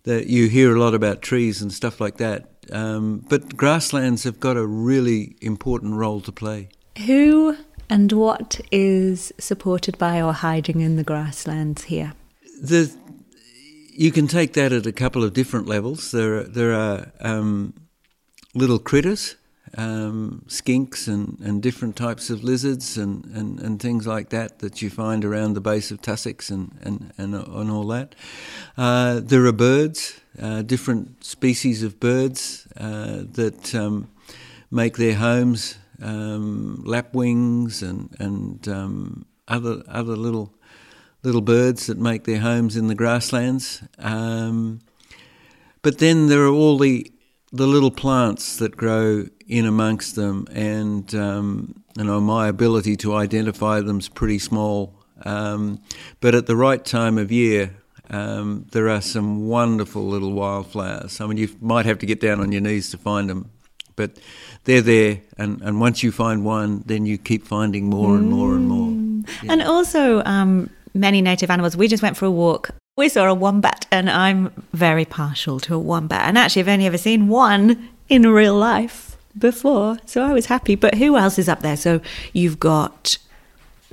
that 0.03 0.27
you 0.27 0.47
hear 0.47 0.73
a 0.73 0.79
lot 0.79 0.93
about 0.93 1.21
trees 1.21 1.61
and 1.61 1.71
stuff 1.71 1.99
like 1.99 2.15
that, 2.15 2.49
um, 2.71 3.25
but 3.27 3.57
grasslands 3.57 4.23
have 4.23 4.39
got 4.39 4.55
a 4.55 4.65
really 4.65 5.35
important 5.41 5.95
role 5.95 6.21
to 6.21 6.31
play. 6.31 6.69
Who 7.05 7.57
and 7.89 8.11
what 8.11 8.59
is 8.71 9.33
supported 9.37 9.97
by 9.97 10.21
or 10.21 10.33
hiding 10.33 10.81
in 10.81 10.95
the 10.95 11.03
grasslands 11.03 11.83
here? 11.83 12.13
The 12.61 12.93
you 13.97 14.11
can 14.11 14.27
take 14.27 14.53
that 14.53 14.71
at 14.71 14.85
a 14.85 14.91
couple 14.91 15.23
of 15.23 15.33
different 15.33 15.67
levels. 15.67 16.11
There, 16.11 16.37
are, 16.37 16.43
there 16.43 16.73
are 16.73 17.11
um, 17.19 17.73
little 18.53 18.77
critters, 18.77 19.35
um, 19.75 20.43
skinks, 20.47 21.07
and, 21.07 21.39
and 21.39 21.63
different 21.63 21.95
types 21.95 22.29
of 22.29 22.43
lizards 22.43 22.95
and, 22.95 23.25
and, 23.33 23.59
and 23.59 23.81
things 23.81 24.05
like 24.05 24.29
that 24.29 24.59
that 24.59 24.83
you 24.83 24.91
find 24.91 25.25
around 25.25 25.53
the 25.55 25.61
base 25.61 25.89
of 25.89 25.99
tussocks 25.99 26.51
and, 26.51 26.77
and, 26.83 27.11
and, 27.17 27.33
and 27.33 27.71
all 27.71 27.87
that. 27.87 28.13
Uh, 28.77 29.19
there 29.19 29.43
are 29.47 29.51
birds, 29.51 30.21
uh, 30.39 30.61
different 30.61 31.23
species 31.23 31.81
of 31.81 31.99
birds 31.99 32.67
uh, 32.77 33.23
that 33.31 33.73
um, 33.73 34.11
make 34.69 34.97
their 34.97 35.15
homes, 35.15 35.75
um, 36.03 36.83
lapwings 36.85 37.81
and, 37.81 38.15
and 38.19 38.67
um, 38.67 39.25
other, 39.47 39.81
other 39.87 40.15
little 40.15 40.53
little 41.23 41.41
birds 41.41 41.87
that 41.87 41.97
make 41.97 42.23
their 42.23 42.39
homes 42.39 42.75
in 42.75 42.87
the 42.87 42.95
grasslands. 42.95 43.83
Um, 43.97 44.79
but 45.81 45.99
then 45.99 46.27
there 46.27 46.43
are 46.43 46.51
all 46.51 46.77
the 46.77 47.11
the 47.53 47.67
little 47.67 47.91
plants 47.91 48.57
that 48.57 48.75
grow 48.75 49.25
in 49.47 49.65
amongst 49.65 50.15
them, 50.15 50.45
and 50.51 51.13
um, 51.15 51.83
you 51.95 52.03
know 52.03 52.19
my 52.19 52.47
ability 52.47 52.95
to 52.97 53.15
identify 53.15 53.79
them 53.81 53.99
is 53.99 54.09
pretty 54.09 54.39
small. 54.39 54.93
Um, 55.23 55.81
but 56.19 56.35
at 56.35 56.45
the 56.45 56.55
right 56.55 56.83
time 56.83 57.17
of 57.17 57.31
year, 57.31 57.75
um, 58.09 58.65
there 58.71 58.89
are 58.89 59.01
some 59.01 59.47
wonderful 59.47 60.05
little 60.07 60.33
wildflowers. 60.33 61.19
I 61.19 61.27
mean, 61.27 61.37
you 61.37 61.49
might 61.61 61.85
have 61.85 61.99
to 61.99 62.05
get 62.05 62.19
down 62.19 62.39
on 62.39 62.51
your 62.51 62.61
knees 62.61 62.91
to 62.91 62.97
find 62.97 63.29
them, 63.29 63.49
but 63.95 64.19
they're 64.65 64.81
there. 64.81 65.21
And, 65.37 65.61
and 65.61 65.81
once 65.81 66.03
you 66.03 66.11
find 66.11 66.45
one, 66.45 66.83
then 66.85 67.05
you 67.05 67.17
keep 67.17 67.45
finding 67.45 67.89
more 67.89 68.15
and 68.15 68.29
more 68.29 68.53
and 68.55 68.67
more. 68.67 69.25
Yeah. 69.43 69.53
And 69.53 69.61
also, 69.63 70.23
um, 70.23 70.69
many 70.97 71.21
native 71.21 71.49
animals. 71.49 71.77
We 71.77 71.87
just 71.87 72.03
went 72.03 72.17
for 72.17 72.25
a 72.25 72.31
walk. 72.31 72.71
We 72.97 73.09
saw 73.09 73.25
a 73.27 73.33
wombat, 73.33 73.85
and 73.91 74.09
I'm 74.09 74.51
very 74.73 75.05
partial 75.05 75.59
to 75.61 75.75
a 75.75 75.79
wombat. 75.79 76.23
And 76.23 76.37
actually, 76.37 76.61
I've 76.63 76.69
only 76.69 76.87
ever 76.87 76.97
seen 76.97 77.27
one 77.27 77.89
in 78.09 78.23
real 78.27 78.55
life. 78.55 79.17
before, 79.37 79.97
so 80.05 80.23
I 80.23 80.33
was 80.33 80.47
happy. 80.47 80.75
But 80.75 80.95
who 80.95 81.17
else 81.17 81.39
is 81.39 81.49
up 81.49 81.61
there? 81.61 81.77
So 81.77 82.01
you've 82.33 82.59
got 82.59 83.17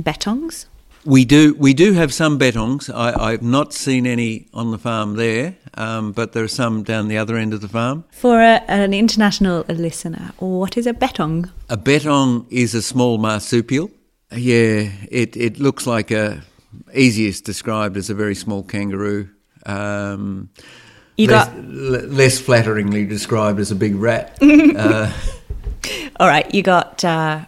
bettongs. 0.02 0.66
We 1.04 1.26
do 1.26 1.54
we 1.58 1.74
do 1.74 1.92
have 1.92 2.14
some 2.14 2.38
bettongs. 2.38 2.88
I, 2.92 3.32
I've 3.32 3.42
not 3.42 3.74
seen 3.74 4.06
any 4.06 4.46
on 4.54 4.70
the 4.70 4.78
farm 4.78 5.16
there, 5.16 5.54
um, 5.74 6.12
but 6.12 6.32
there 6.32 6.42
are 6.42 6.48
some 6.48 6.82
down 6.82 7.08
the 7.08 7.18
other 7.18 7.36
end 7.36 7.52
of 7.52 7.60
the 7.60 7.68
farm. 7.68 8.04
For 8.10 8.40
a, 8.40 8.62
an 8.68 8.94
international 8.94 9.64
listener, 9.68 10.32
what 10.38 10.78
is 10.78 10.86
a 10.86 10.94
bettong? 10.94 11.50
A 11.68 11.76
bettong 11.76 12.46
is 12.50 12.74
a 12.74 12.80
small 12.80 13.18
marsupial. 13.18 13.90
Yeah, 14.32 14.90
it, 15.10 15.36
it 15.36 15.60
looks 15.60 15.86
like 15.86 16.10
a 16.10 16.42
easiest 16.94 17.44
described 17.44 17.96
as 17.96 18.10
a 18.10 18.14
very 18.14 18.34
small 18.34 18.62
kangaroo. 18.62 19.28
Um, 19.66 20.50
You 21.16 21.28
less, 21.28 21.50
less 21.56 22.38
flatteringly 22.40 23.06
described 23.06 23.60
as 23.60 23.70
a 23.70 23.74
big 23.76 23.94
rat. 23.94 24.36
uh, 24.42 25.12
all 26.18 26.28
right. 26.28 26.52
You 26.54 26.62
got 26.62 27.04
uh, 27.04 27.44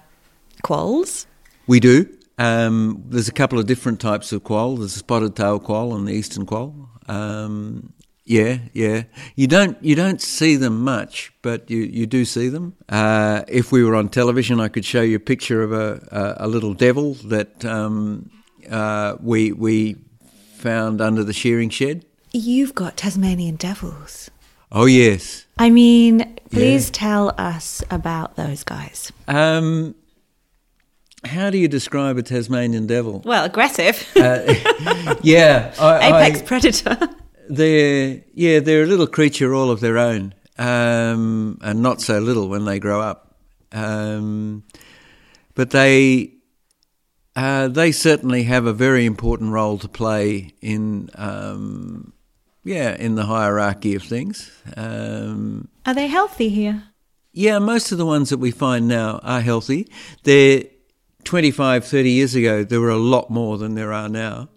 quolls. 0.63 1.27
we 1.67 1.81
do. 1.81 2.09
Um, 2.39 3.03
there's 3.09 3.29
a 3.29 3.33
couple 3.33 3.59
of 3.59 3.67
different 3.67 4.01
types 4.01 4.31
of 4.33 4.45
quoll. 4.45 4.77
There's 4.77 4.95
a 4.95 4.99
spotted 4.99 5.35
tail 5.35 5.59
quoll 5.59 5.97
and 5.97 6.07
the 6.07 6.13
eastern 6.13 6.45
quoll. 6.47 6.89
Um, 7.09 7.93
yeah, 8.25 8.59
yeah. 8.73 9.05
You 9.37 9.47
don't 9.47 9.83
you 9.83 9.95
don't 9.95 10.21
see 10.21 10.57
them 10.57 10.83
much, 10.83 11.33
but 11.43 11.71
you, 11.71 11.79
you 11.79 12.07
do 12.07 12.25
see 12.25 12.49
them. 12.49 12.75
Uh, 12.89 13.43
if 13.49 13.71
we 13.73 13.85
were 13.85 13.95
on 13.95 14.09
television, 14.09 14.61
I 14.61 14.69
could 14.69 14.85
show 14.85 15.01
you 15.01 15.17
a 15.17 15.21
picture 15.21 15.63
of 15.63 15.73
a, 15.73 16.37
a, 16.39 16.47
a 16.47 16.49
little 16.49 16.75
devil 16.75 17.15
that 17.27 17.65
um, 17.65 18.31
uh, 18.71 19.17
we 19.21 19.53
we 19.53 19.97
found 20.57 21.01
under 21.01 21.23
the 21.25 21.33
shearing 21.33 21.71
shed. 21.71 22.05
You've 22.33 22.75
got 22.75 22.97
Tasmanian 22.97 23.57
devils. 23.57 24.31
Oh 24.73 24.87
yes. 24.87 25.47
I 25.59 25.71
mean, 25.71 26.37
please 26.51 26.91
tell 26.91 27.35
us 27.39 27.83
about 27.91 28.37
those 28.37 28.63
guys. 28.65 29.11
Um, 29.29 29.95
how 31.25 31.51
do 31.51 31.59
you 31.59 31.69
describe 31.69 32.19
a 32.19 32.23
Tasmanian 32.23 32.87
devil? 32.87 33.23
Well, 33.25 33.45
aggressive. 33.45 34.07
Yeah, 35.23 35.73
I, 35.79 36.09
Apex 36.09 36.41
I- 36.41 36.45
predator. 36.45 36.99
They're 37.49 38.23
yeah, 38.35 38.59
they're 38.61 38.83
a 38.83 38.87
little 38.87 39.07
creature 39.07 39.55
all 39.55 39.71
of 39.71 39.79
their 39.81 39.99
own, 39.99 40.35
um, 40.59 41.59
and 41.63 41.81
not 41.81 42.01
so 42.01 42.19
little 42.19 42.49
when 42.49 42.65
they 42.65 42.79
grow 42.81 43.01
up. 43.01 43.37
Um, 43.73 44.65
but 45.55 45.71
they 45.71 46.33
uh, 47.37 47.69
they 47.69 47.93
certainly 47.93 48.43
have 48.45 48.67
a 48.67 48.73
very 48.73 49.05
important 49.07 49.53
role 49.53 49.79
to 49.79 49.89
play 49.89 50.55
in 50.61 51.11
um, 51.15 52.13
yeah 52.65 52.97
in 52.97 53.15
the 53.15 53.27
hierarchy 53.27 53.95
of 53.95 54.03
things. 54.03 54.51
Um, 54.77 55.69
Are 55.85 55.95
they 55.95 56.09
healthy 56.09 56.49
here? 56.49 56.83
yeah, 57.37 57.59
most 57.59 57.93
of 57.93 57.99
the 57.99 58.07
ones 58.07 58.31
that 58.31 58.39
we 58.39 58.51
find 58.51 58.89
now 58.89 59.21
are 59.23 59.43
healthy. 59.43 59.87
They're 60.23 60.65
25, 61.25 61.85
30 61.85 62.11
years 62.11 62.35
ago, 62.35 62.65
there 62.65 62.81
were 62.81 62.89
a 62.89 62.97
lot 62.97 63.29
more 63.29 63.59
than 63.59 63.75
there 63.75 63.93
are 63.93 64.09
now. 64.09 64.49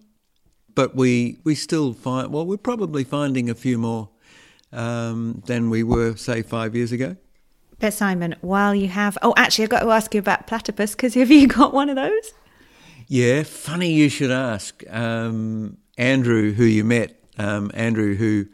But 0.75 0.95
we, 0.95 1.39
we 1.43 1.55
still 1.55 1.91
find, 1.93 2.31
well, 2.31 2.45
we're 2.45 2.55
probably 2.55 3.03
finding 3.03 3.49
a 3.49 3.55
few 3.55 3.77
more 3.77 4.09
um, 4.71 5.43
than 5.45 5.69
we 5.69 5.83
were, 5.83 6.15
say, 6.15 6.41
five 6.41 6.73
years 6.73 6.93
ago. 6.93 7.17
But 7.79 7.93
Simon, 7.93 8.35
while 8.39 8.73
you 8.73 8.87
have, 8.87 9.17
oh, 9.21 9.33
actually, 9.35 9.63
I've 9.63 9.71
got 9.71 9.81
to 9.81 9.89
ask 9.89 10.13
you 10.13 10.19
about 10.19 10.47
platypus 10.47 10.91
because 10.91 11.15
have 11.15 11.31
you 11.31 11.47
got 11.59 11.73
one 11.73 11.89
of 11.89 11.97
those? 11.97 12.33
Yeah, 13.11 13.41
funny 13.41 13.91
you 13.91 14.07
should 14.07 14.29
ask. 14.29 14.83
Um, 14.87 15.77
Andrew, 15.97 16.53
who 16.53 16.63
you 16.63 16.83
met, 16.83 17.19
um, 17.39 17.71
Andrew, 17.73 18.13
who 18.15 18.45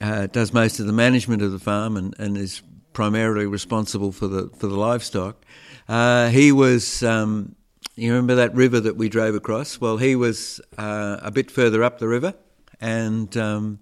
uh, 0.00 0.26
does 0.28 0.54
most 0.54 0.80
of 0.80 0.86
the 0.86 0.92
management 0.94 1.42
of 1.42 1.52
the 1.52 1.58
farm 1.58 1.94
and, 1.98 2.14
and 2.18 2.38
is 2.38 2.62
primarily 2.94 3.44
responsible 3.44 4.10
for 4.10 4.26
the 4.26 4.48
for 4.58 4.68
the 4.68 4.74
livestock. 4.76 5.44
Uh, 5.86 6.30
he 6.30 6.50
was. 6.50 7.02
Um, 7.02 7.56
you 7.94 8.10
remember 8.12 8.36
that 8.36 8.54
river 8.54 8.80
that 8.80 8.96
we 8.96 9.10
drove 9.10 9.34
across? 9.34 9.78
Well, 9.80 9.98
he 9.98 10.16
was 10.16 10.62
uh, 10.78 11.18
a 11.20 11.30
bit 11.30 11.50
further 11.50 11.82
up 11.84 11.98
the 11.98 12.08
river, 12.08 12.32
and 12.80 13.36
um, 13.36 13.80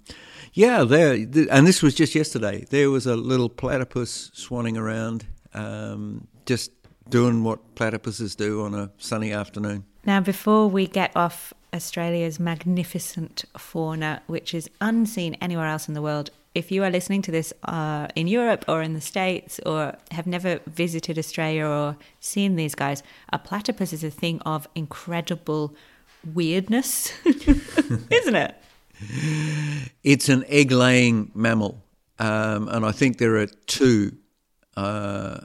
yeah, 0.53 0.83
there. 0.83 1.15
th- 1.15 1.47
And 1.49 1.65
this 1.65 1.81
was 1.81 1.95
just 1.95 2.17
yesterday. 2.17 2.65
There 2.71 2.91
was 2.91 3.07
a 3.07 3.15
little 3.15 3.49
platypus 3.49 4.33
swanning 4.35 4.77
around, 4.77 5.27
um, 5.55 6.27
just 6.45 6.73
doing 7.09 7.45
what 7.45 7.75
platypuses 7.75 8.37
do 8.37 8.65
on 8.65 8.75
a 8.75 8.91
sunny 8.99 9.33
afternoon. 9.33 9.85
Now, 10.05 10.21
before 10.21 10.69
we 10.69 10.87
get 10.87 11.11
off 11.17 11.53
Australia's 11.75 12.39
magnificent 12.39 13.45
fauna, 13.57 14.23
which 14.27 14.55
is 14.55 14.71
unseen 14.81 15.35
anywhere 15.41 15.67
else 15.67 15.89
in 15.89 15.95
the 15.95 16.03
world, 16.03 16.31
if 16.55 16.73
you 16.73 16.83
are 16.85 16.91
listening 16.91 17.21
to 17.23 17.31
this 17.31 17.53
uh, 17.65 18.09
in 18.15 18.27
Europe 18.27 18.65
or 18.67 18.83
in 18.83 18.95
the 18.95 19.01
States 19.01 19.61
or 19.67 19.95
have 20.11 20.27
never 20.27 20.61
visited 20.67 21.19
Australia 21.19 21.67
or 21.67 21.97
seen 22.21 22.57
these 22.57 22.75
guys, 22.75 23.03
a 23.31 23.39
platypus 23.39 23.93
is 23.93 24.03
a 24.03 24.11
thing 24.11 24.41
of 24.41 24.67
incredible 24.75 25.75
weirdness, 26.35 27.13
isn't 27.27 28.37
it? 28.37 28.55
It's 30.03 30.31
an 30.31 30.45
egg 30.49 30.71
laying 30.71 31.31
mammal, 31.35 31.85
um, 32.19 32.69
and 32.69 32.87
I 32.87 32.93
think 32.93 33.19
there 33.19 33.37
are 33.37 33.47
two. 33.67 34.17
Uh, 34.77 35.41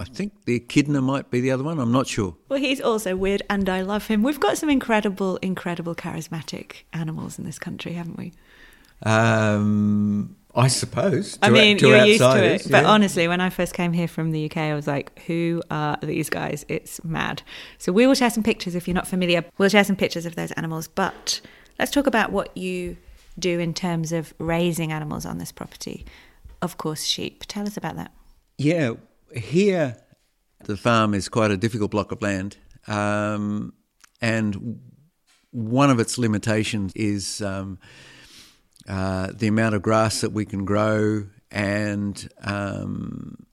I 0.00 0.04
think 0.04 0.46
the 0.46 0.54
echidna 0.54 1.02
might 1.02 1.30
be 1.30 1.42
the 1.42 1.50
other 1.50 1.62
one. 1.62 1.78
I'm 1.78 1.92
not 1.92 2.06
sure. 2.06 2.34
Well, 2.48 2.58
he's 2.58 2.80
also 2.80 3.16
weird, 3.16 3.42
and 3.50 3.68
I 3.68 3.82
love 3.82 4.06
him. 4.06 4.22
We've 4.22 4.40
got 4.40 4.56
some 4.56 4.70
incredible, 4.70 5.36
incredible, 5.42 5.94
charismatic 5.94 6.84
animals 6.94 7.38
in 7.38 7.44
this 7.44 7.58
country, 7.58 7.92
haven't 7.92 8.16
we? 8.16 8.32
Um, 9.02 10.36
I 10.54 10.68
suppose. 10.68 11.38
I 11.42 11.50
mean, 11.50 11.76
to 11.76 11.88
you're 11.88 12.06
used 12.06 12.20
to 12.20 12.42
it. 12.42 12.66
But 12.70 12.86
honestly, 12.86 13.28
when 13.28 13.42
I 13.42 13.50
first 13.50 13.74
came 13.74 13.92
here 13.92 14.08
from 14.08 14.30
the 14.30 14.46
UK, 14.46 14.56
I 14.56 14.74
was 14.74 14.86
like, 14.86 15.18
who 15.26 15.62
are 15.70 15.98
these 16.02 16.30
guys? 16.30 16.64
It's 16.68 17.04
mad. 17.04 17.42
So 17.76 17.92
we 17.92 18.06
will 18.06 18.14
share 18.14 18.30
some 18.30 18.42
pictures 18.42 18.74
if 18.74 18.88
you're 18.88 18.94
not 18.94 19.06
familiar. 19.06 19.44
We'll 19.58 19.68
share 19.68 19.84
some 19.84 19.96
pictures 19.96 20.24
of 20.24 20.34
those 20.34 20.50
animals. 20.52 20.88
But 20.88 21.42
let's 21.78 21.90
talk 21.90 22.06
about 22.06 22.32
what 22.32 22.56
you 22.56 22.96
do 23.38 23.60
in 23.60 23.74
terms 23.74 24.12
of 24.12 24.32
raising 24.38 24.92
animals 24.92 25.26
on 25.26 25.36
this 25.36 25.52
property. 25.52 26.06
Of 26.62 26.78
course, 26.78 27.04
sheep. 27.04 27.44
Tell 27.48 27.66
us 27.66 27.76
about 27.76 27.96
that. 27.96 28.12
Yeah, 28.56 28.94
here 29.34 29.96
the 30.64 30.76
farm 30.76 31.14
is 31.14 31.28
quite 31.28 31.50
a 31.50 31.56
difficult 31.56 31.90
block 31.90 32.12
of 32.12 32.20
land, 32.22 32.56
um, 32.86 33.72
and 34.20 34.80
one 35.50 35.90
of 35.90 35.98
its 35.98 36.18
limitations 36.18 36.92
is 36.94 37.40
um, 37.42 37.78
uh, 38.88 39.28
the 39.32 39.48
amount 39.48 39.74
of 39.74 39.82
grass 39.82 40.20
that 40.20 40.32
we 40.32 40.44
can 40.44 40.64
grow 40.64 41.26
and 41.50 42.28
um, 42.42 43.46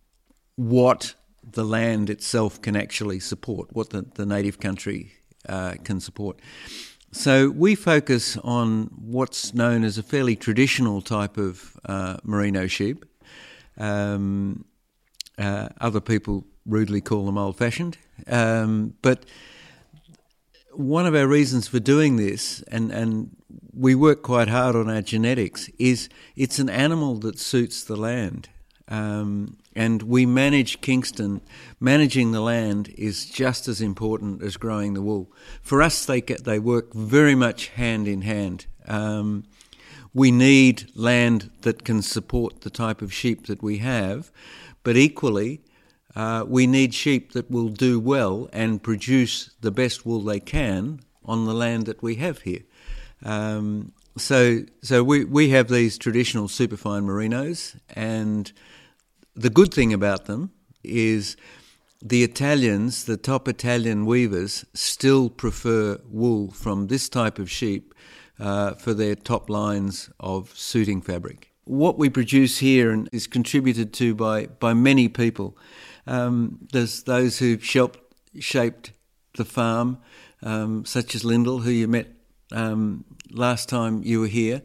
what 0.56 1.16
the 1.44 1.64
land 1.64 2.10
itself 2.10 2.62
can 2.62 2.76
actually 2.76 3.20
support, 3.20 3.70
what 3.72 3.90
the, 3.90 4.06
the 4.16 4.26
native 4.26 4.60
country 4.60 5.14
uh, 5.48 5.76
can 5.84 6.00
support. 6.00 6.40
So 7.12 7.50
we 7.50 7.76
focus 7.76 8.38
on 8.38 8.92
what's 8.96 9.54
known 9.54 9.84
as 9.84 9.98
a 9.98 10.04
fairly 10.04 10.36
traditional 10.36 11.02
type 11.02 11.38
of 11.38 11.80
uh, 11.86 12.18
merino 12.24 12.68
sheep. 12.68 13.06
Um, 13.78 14.66
uh, 15.38 15.70
other 15.80 16.02
people 16.02 16.46
rudely 16.66 17.02
call 17.02 17.26
them 17.26 17.38
old 17.38 17.58
fashioned. 17.58 17.98
Um, 18.28 18.96
but 19.02 19.26
one 20.74 21.06
of 21.06 21.16
our 21.16 21.28
reasons 21.28 21.68
for 21.68 21.80
doing 21.80 22.18
this, 22.18 22.62
and, 22.72 22.92
and 22.92 23.36
we 23.74 23.96
work 23.96 24.22
quite 24.22 24.48
hard 24.48 24.76
on 24.76 24.90
our 24.90 25.02
genetics, 25.02 25.70
is 25.80 26.10
it's 26.36 26.60
an 26.60 26.70
animal 26.70 27.16
that 27.20 27.40
suits 27.40 27.84
the 27.84 27.96
land. 27.96 28.50
Um, 28.90 29.58
and 29.76 30.04
we 30.04 30.26
manage 30.26 30.82
Kingston. 30.82 31.42
Managing 31.80 32.32
the 32.32 32.42
land 32.42 32.90
is 32.98 33.26
just 33.26 33.68
as 33.68 33.82
important 33.82 34.42
as 34.42 34.58
growing 34.58 34.94
the 34.94 35.02
wool. 35.02 35.32
For 35.62 35.82
us, 35.82 36.06
they 36.06 36.22
get, 36.22 36.46
they 36.46 36.60
work 36.60 36.94
very 36.94 37.36
much 37.36 37.68
hand 37.70 38.08
in 38.08 38.22
hand. 38.22 38.66
Um, 38.88 39.44
we 40.14 40.32
need 40.32 40.90
land 40.96 41.52
that 41.62 41.84
can 41.84 42.02
support 42.02 42.62
the 42.62 42.70
type 42.70 43.02
of 43.02 43.14
sheep 43.14 43.46
that 43.48 43.62
we 43.62 43.80
have, 43.80 44.32
but 44.88 44.96
equally, 44.96 45.60
uh, 46.16 46.46
we 46.48 46.66
need 46.66 46.94
sheep 46.94 47.34
that 47.34 47.52
will 47.52 47.68
do 47.68 48.00
well 48.00 48.48
and 48.54 48.82
produce 48.82 49.50
the 49.60 49.70
best 49.70 50.06
wool 50.06 50.22
they 50.22 50.40
can 50.40 51.02
on 51.26 51.44
the 51.44 51.54
land 51.54 51.86
that 51.88 52.02
we 52.02 52.16
have 52.16 52.44
here. 52.44 52.62
Um, 53.22 53.92
so, 54.18 54.62
so 54.82 55.04
we, 55.04 55.26
we 55.26 55.50
have 55.50 55.68
these 55.68 55.98
traditional 55.98 56.48
superfine 56.48 57.04
merinos, 57.04 57.78
and 57.90 58.50
the 59.36 59.50
good 59.50 59.74
thing 59.74 59.92
about 59.92 60.24
them 60.24 60.52
is 60.86 61.36
the 62.02 62.24
Italians, 62.24 63.04
the 63.04 63.18
top 63.18 63.50
Italian 63.50 64.06
weavers, 64.06 64.64
still 64.74 65.30
prefer 65.30 66.00
wool 66.10 66.50
from 66.52 66.88
this 66.88 67.10
type 67.10 67.40
of 67.40 67.52
sheep 67.52 67.94
uh, 68.40 68.76
for 68.76 68.94
their 68.94 69.16
top 69.16 69.50
lines 69.50 70.10
of 70.18 70.58
suiting 70.58 71.02
fabric. 71.02 71.52
What 71.68 71.98
we 71.98 72.10
produce 72.10 72.60
here 72.60 72.92
and 72.92 73.10
is 73.12 73.28
contributed 73.28 73.94
to 73.94 74.16
by, 74.16 74.46
by 74.46 74.74
many 74.74 75.10
people. 75.10 75.58
Um, 76.06 76.60
there's 76.72 77.04
those 77.04 77.40
who've 77.40 77.64
shaped, 77.64 78.00
shaped 78.40 78.94
the 79.36 79.44
farm, 79.46 79.98
um, 80.42 80.86
such 80.86 81.14
as 81.14 81.26
Lyndall, 81.26 81.60
who 81.60 81.72
you 81.72 81.88
met 81.88 82.08
um, 82.54 83.04
last 83.30 83.68
time 83.68 84.02
you 84.04 84.22
were 84.22 84.28
here. 84.28 84.62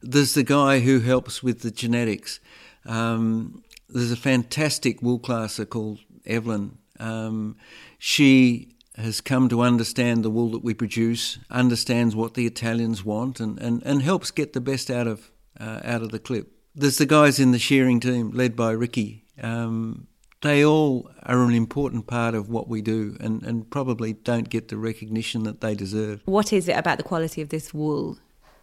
There's 0.00 0.32
the 0.32 0.42
guy 0.42 0.80
who 0.80 1.00
helps 1.00 1.42
with 1.42 1.60
the 1.60 1.70
genetics. 1.70 2.40
Um, 2.86 3.62
there's 3.88 4.12
a 4.12 4.16
fantastic 4.16 5.02
wool 5.02 5.18
classer 5.18 5.66
called 5.66 6.00
Evelyn. 6.24 6.78
Um, 6.98 7.56
she 7.98 8.74
has 8.96 9.20
come 9.20 9.48
to 9.48 9.60
understand 9.60 10.24
the 10.24 10.30
wool 10.30 10.50
that 10.52 10.64
we 10.64 10.74
produce, 10.74 11.38
understands 11.50 12.16
what 12.16 12.34
the 12.34 12.46
Italians 12.46 13.04
want, 13.04 13.38
and, 13.38 13.58
and, 13.58 13.82
and 13.84 14.02
helps 14.02 14.30
get 14.30 14.54
the 14.54 14.60
best 14.60 14.90
out 14.90 15.06
of 15.06 15.30
uh, 15.60 15.80
out 15.84 16.02
of 16.02 16.10
the 16.10 16.18
clip. 16.18 16.50
There's 16.74 16.98
the 16.98 17.06
guys 17.06 17.38
in 17.38 17.50
the 17.50 17.58
shearing 17.58 18.00
team 18.00 18.30
led 18.30 18.54
by 18.54 18.70
Ricky. 18.70 19.24
Um, 19.42 20.06
they 20.40 20.64
all 20.64 21.10
are 21.24 21.42
an 21.42 21.54
important 21.54 22.06
part 22.06 22.34
of 22.34 22.48
what 22.48 22.68
we 22.68 22.80
do 22.80 23.16
and, 23.20 23.42
and 23.42 23.68
probably 23.68 24.12
don't 24.12 24.48
get 24.48 24.68
the 24.68 24.76
recognition 24.76 25.42
that 25.44 25.60
they 25.60 25.74
deserve. 25.74 26.22
What 26.26 26.52
is 26.52 26.68
it 26.68 26.76
about 26.76 26.98
the 26.98 27.04
quality 27.04 27.42
of 27.42 27.48
this 27.48 27.74
wool 27.74 28.18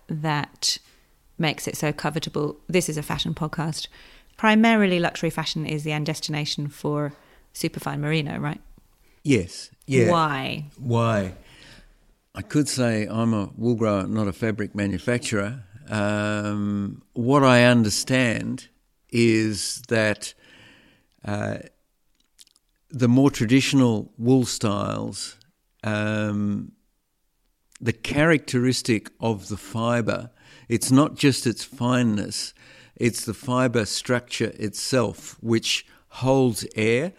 that 0.08 0.78
makes 1.38 1.68
it 1.68 1.76
so 1.76 1.92
covetable? 1.92 2.56
This 2.68 2.88
is 2.88 2.98
a 2.98 3.04
fashion 3.04 3.34
podcast. 3.34 3.88
Primarily, 4.38 5.00
luxury 5.00 5.30
fashion 5.30 5.66
is 5.66 5.84
the 5.84 5.92
end 5.92 6.06
destination 6.06 6.68
for 6.70 7.14
superfine 7.52 8.02
merino, 8.02 8.38
right? 8.38 8.62
Yes. 9.24 9.70
Yeah. 9.86 10.12
Why? 10.12 10.66
Why? 10.78 11.34
I 12.34 12.42
could 12.42 12.68
say 12.68 13.08
I'm 13.10 13.34
a 13.34 13.50
wool 13.58 13.76
grower, 13.76 14.08
not 14.08 14.28
a 14.28 14.34
fabric 14.34 14.76
manufacturer. 14.76 15.64
Um, 15.88 17.04
what 17.14 17.44
I 17.44 17.64
understand 17.64 18.68
is 19.10 19.82
that 19.88 20.34
uh, 21.24 21.58
the 22.90 23.08
more 23.08 23.30
traditional 23.30 24.12
wool 24.18 24.46
styles, 24.46 25.38
um, 25.84 26.72
the 27.80 27.94
characteristic 27.94 29.10
of 29.20 29.48
the 29.48 29.58
fibre, 29.58 30.32
it's 30.70 30.92
not 30.92 31.16
just 31.16 31.46
its 31.46 31.64
fineness, 31.64 32.54
it's 32.96 33.26
the 33.26 33.34
fibre 33.34 33.86
structure 33.86 34.54
itself, 34.56 35.38
which 35.42 35.86
holds 36.08 36.66
air 36.76 37.14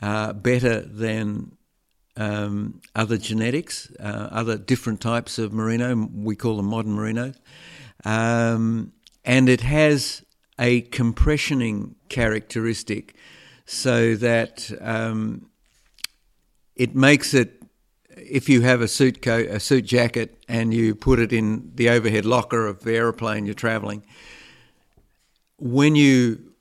uh, 0.00 0.32
better 0.32 0.80
than 0.80 1.52
um, 2.16 2.80
other 2.94 3.18
genetics, 3.18 3.90
uh, 4.00 4.28
other 4.30 4.58
different 4.58 5.00
types 5.00 5.38
of 5.38 5.52
merino. 5.52 6.08
We 6.12 6.36
call 6.36 6.56
them 6.56 6.66
modern 6.66 6.94
merino. 6.94 7.34
Um, 8.04 8.92
and 9.24 9.48
it 9.48 9.60
has 9.60 10.24
a 10.58 10.82
compressioning 10.82 11.94
characteristic 12.08 13.14
so 13.64 14.14
that 14.16 14.70
um, 14.80 15.48
it 16.76 16.94
makes 16.94 17.32
it 17.34 17.62
if 18.16 18.48
you 18.48 18.60
have 18.62 18.80
a 18.80 18.88
suit 18.88 19.22
coat, 19.22 19.46
a 19.46 19.58
suit 19.58 19.86
jacket, 19.86 20.44
and 20.48 20.74
you 20.74 20.94
put 20.94 21.18
it 21.18 21.32
in 21.32 21.72
the 21.74 21.88
overhead 21.88 22.24
locker 22.24 22.66
of 22.66 22.80
the 22.80 22.94
aeroplane 22.94 23.46
you're 23.46 23.54
travelling, 23.54 24.04
when 25.58 25.94
you 25.94 26.52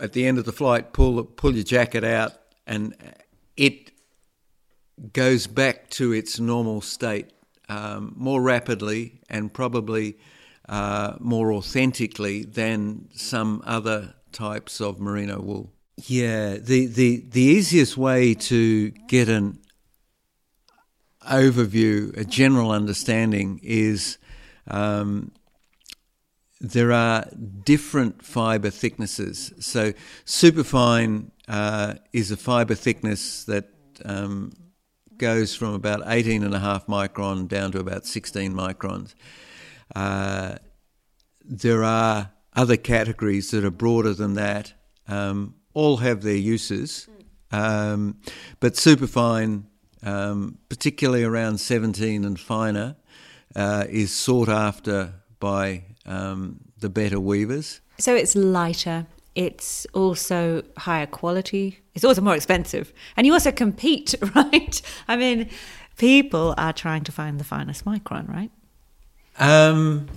at 0.00 0.12
the 0.12 0.26
end 0.26 0.38
of 0.38 0.44
the 0.44 0.52
flight 0.52 0.92
pull 0.92 1.24
pull 1.24 1.54
your 1.54 1.64
jacket 1.64 2.04
out 2.04 2.32
and 2.66 2.94
it 3.56 3.92
goes 5.12 5.46
back 5.46 5.88
to 5.88 6.12
its 6.12 6.38
normal 6.38 6.80
state 6.80 7.30
um, 7.68 8.12
more 8.16 8.42
rapidly 8.42 9.20
and 9.30 9.52
probably 9.54 10.18
uh, 10.68 11.14
more 11.20 11.52
authentically 11.52 12.44
than 12.44 13.08
some 13.14 13.62
other 13.64 14.14
types 14.32 14.80
of 14.80 15.00
merino 15.00 15.40
wool. 15.40 15.72
Yeah, 16.06 16.56
the, 16.56 16.86
the, 16.86 17.24
the 17.28 17.40
easiest 17.40 17.96
way 17.96 18.34
to 18.34 18.90
get 19.08 19.28
an 19.28 19.58
overview, 21.26 22.16
a 22.16 22.24
general 22.24 22.70
understanding, 22.70 23.60
is 23.62 24.18
um, 24.68 25.32
there 26.60 26.92
are 26.92 27.26
different 27.64 28.22
fibre 28.22 28.70
thicknesses. 28.70 29.52
So, 29.60 29.92
superfine 30.24 31.30
uh, 31.48 31.94
is 32.12 32.30
a 32.30 32.36
fibre 32.36 32.74
thickness 32.74 33.44
that 33.44 33.70
um, 34.04 34.52
goes 35.16 35.54
from 35.54 35.74
about 35.74 36.00
18.5 36.02 36.86
micron 36.86 37.48
down 37.48 37.72
to 37.72 37.80
about 37.80 38.06
16 38.06 38.52
microns. 38.52 39.14
Uh, 39.94 40.56
there 41.44 41.84
are 41.84 42.32
other 42.54 42.76
categories 42.76 43.50
that 43.50 43.64
are 43.64 43.70
broader 43.70 44.14
than 44.14 44.34
that. 44.34 44.72
Um, 45.08 45.54
all 45.74 45.98
have 45.98 46.22
their 46.22 46.36
uses, 46.36 47.06
um, 47.52 48.18
but 48.60 48.76
superfine, 48.76 49.66
um, 50.02 50.58
particularly 50.68 51.22
around 51.22 51.58
17 51.58 52.24
and 52.24 52.40
finer, 52.40 52.96
uh, 53.54 53.84
is 53.88 54.12
sought 54.14 54.48
after 54.48 55.12
by 55.38 55.84
um, 56.06 56.60
the 56.78 56.88
better 56.88 57.20
weavers. 57.20 57.80
So 57.98 58.14
it's 58.14 58.34
lighter. 58.34 59.06
It's 59.34 59.86
also 59.92 60.62
higher 60.78 61.06
quality. 61.06 61.80
It's 61.94 62.04
also 62.04 62.22
more 62.22 62.34
expensive, 62.34 62.92
and 63.16 63.26
you 63.26 63.34
also 63.34 63.52
compete, 63.52 64.14
right? 64.34 64.82
I 65.08 65.16
mean, 65.16 65.50
people 65.98 66.54
are 66.56 66.72
trying 66.72 67.04
to 67.04 67.12
find 67.12 67.38
the 67.38 67.44
finest 67.44 67.84
micron, 67.84 68.28
right? 68.28 68.50
Um, 69.38 70.08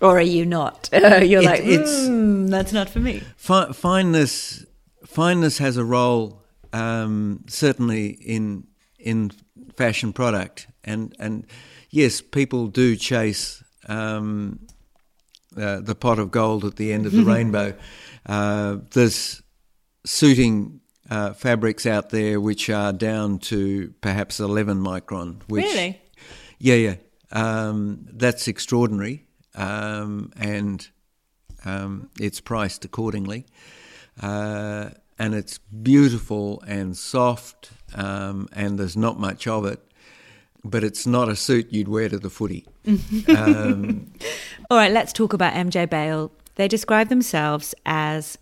or 0.00 0.18
are 0.18 0.20
you 0.20 0.44
not? 0.46 0.88
You're 0.92 1.42
It- 1.42 1.44
like, 1.44 1.60
it's- 1.60 2.08
"Mm, 2.08 2.50
that's 2.50 2.72
not 2.72 2.88
for 2.88 2.98
me. 3.00 3.22
fi- 3.36 3.72
fineness, 3.72 4.64
fineness 5.06 5.58
has 5.58 5.76
a 5.76 5.84
role 5.84 6.42
um, 6.72 7.44
certainly 7.48 8.06
in 8.08 8.64
in 8.98 9.30
fashion 9.76 10.12
product, 10.12 10.66
and 10.84 11.14
and 11.18 11.46
yes, 11.90 12.20
people 12.20 12.66
do 12.68 12.96
chase 12.96 13.62
um, 13.88 14.58
uh, 15.56 15.80
the 15.80 15.94
pot 15.94 16.18
of 16.18 16.30
gold 16.30 16.64
at 16.64 16.76
the 16.76 16.92
end 16.92 17.06
of 17.06 17.12
the 17.12 17.22
rainbow. 17.34 17.74
Uh, 18.26 18.76
there's 18.92 19.42
suiting 20.06 20.80
uh, 21.10 21.32
fabrics 21.34 21.84
out 21.86 22.10
there 22.10 22.40
which 22.40 22.70
are 22.70 22.92
down 22.92 23.38
to 23.38 23.92
perhaps 24.00 24.40
11 24.40 24.78
micron. 24.82 25.42
Which, 25.48 25.64
Really? 25.64 26.00
Yeah, 26.58 26.74
yeah. 26.76 26.94
Um, 27.32 28.06
that's 28.12 28.46
extraordinary, 28.46 29.26
um, 29.54 30.32
and 30.36 30.86
um, 31.64 32.10
it's 32.20 32.40
priced 32.40 32.84
accordingly. 32.84 33.46
Uh, 34.20 34.90
and 35.18 35.34
it's 35.34 35.58
beautiful 35.58 36.62
and 36.66 36.96
soft, 36.96 37.70
um, 37.94 38.48
and 38.52 38.78
there's 38.78 38.96
not 38.96 39.18
much 39.18 39.46
of 39.46 39.64
it. 39.64 39.80
But 40.64 40.84
it's 40.84 41.06
not 41.06 41.28
a 41.28 41.34
suit 41.34 41.72
you'd 41.72 41.88
wear 41.88 42.08
to 42.08 42.18
the 42.18 42.30
footy. 42.30 42.66
um, 43.36 44.12
All 44.70 44.78
right, 44.78 44.92
let's 44.92 45.12
talk 45.12 45.32
about 45.32 45.54
MJ 45.54 45.90
Bale. 45.90 46.30
They 46.54 46.68
describe 46.68 47.08
themselves 47.08 47.74
as 47.84 48.38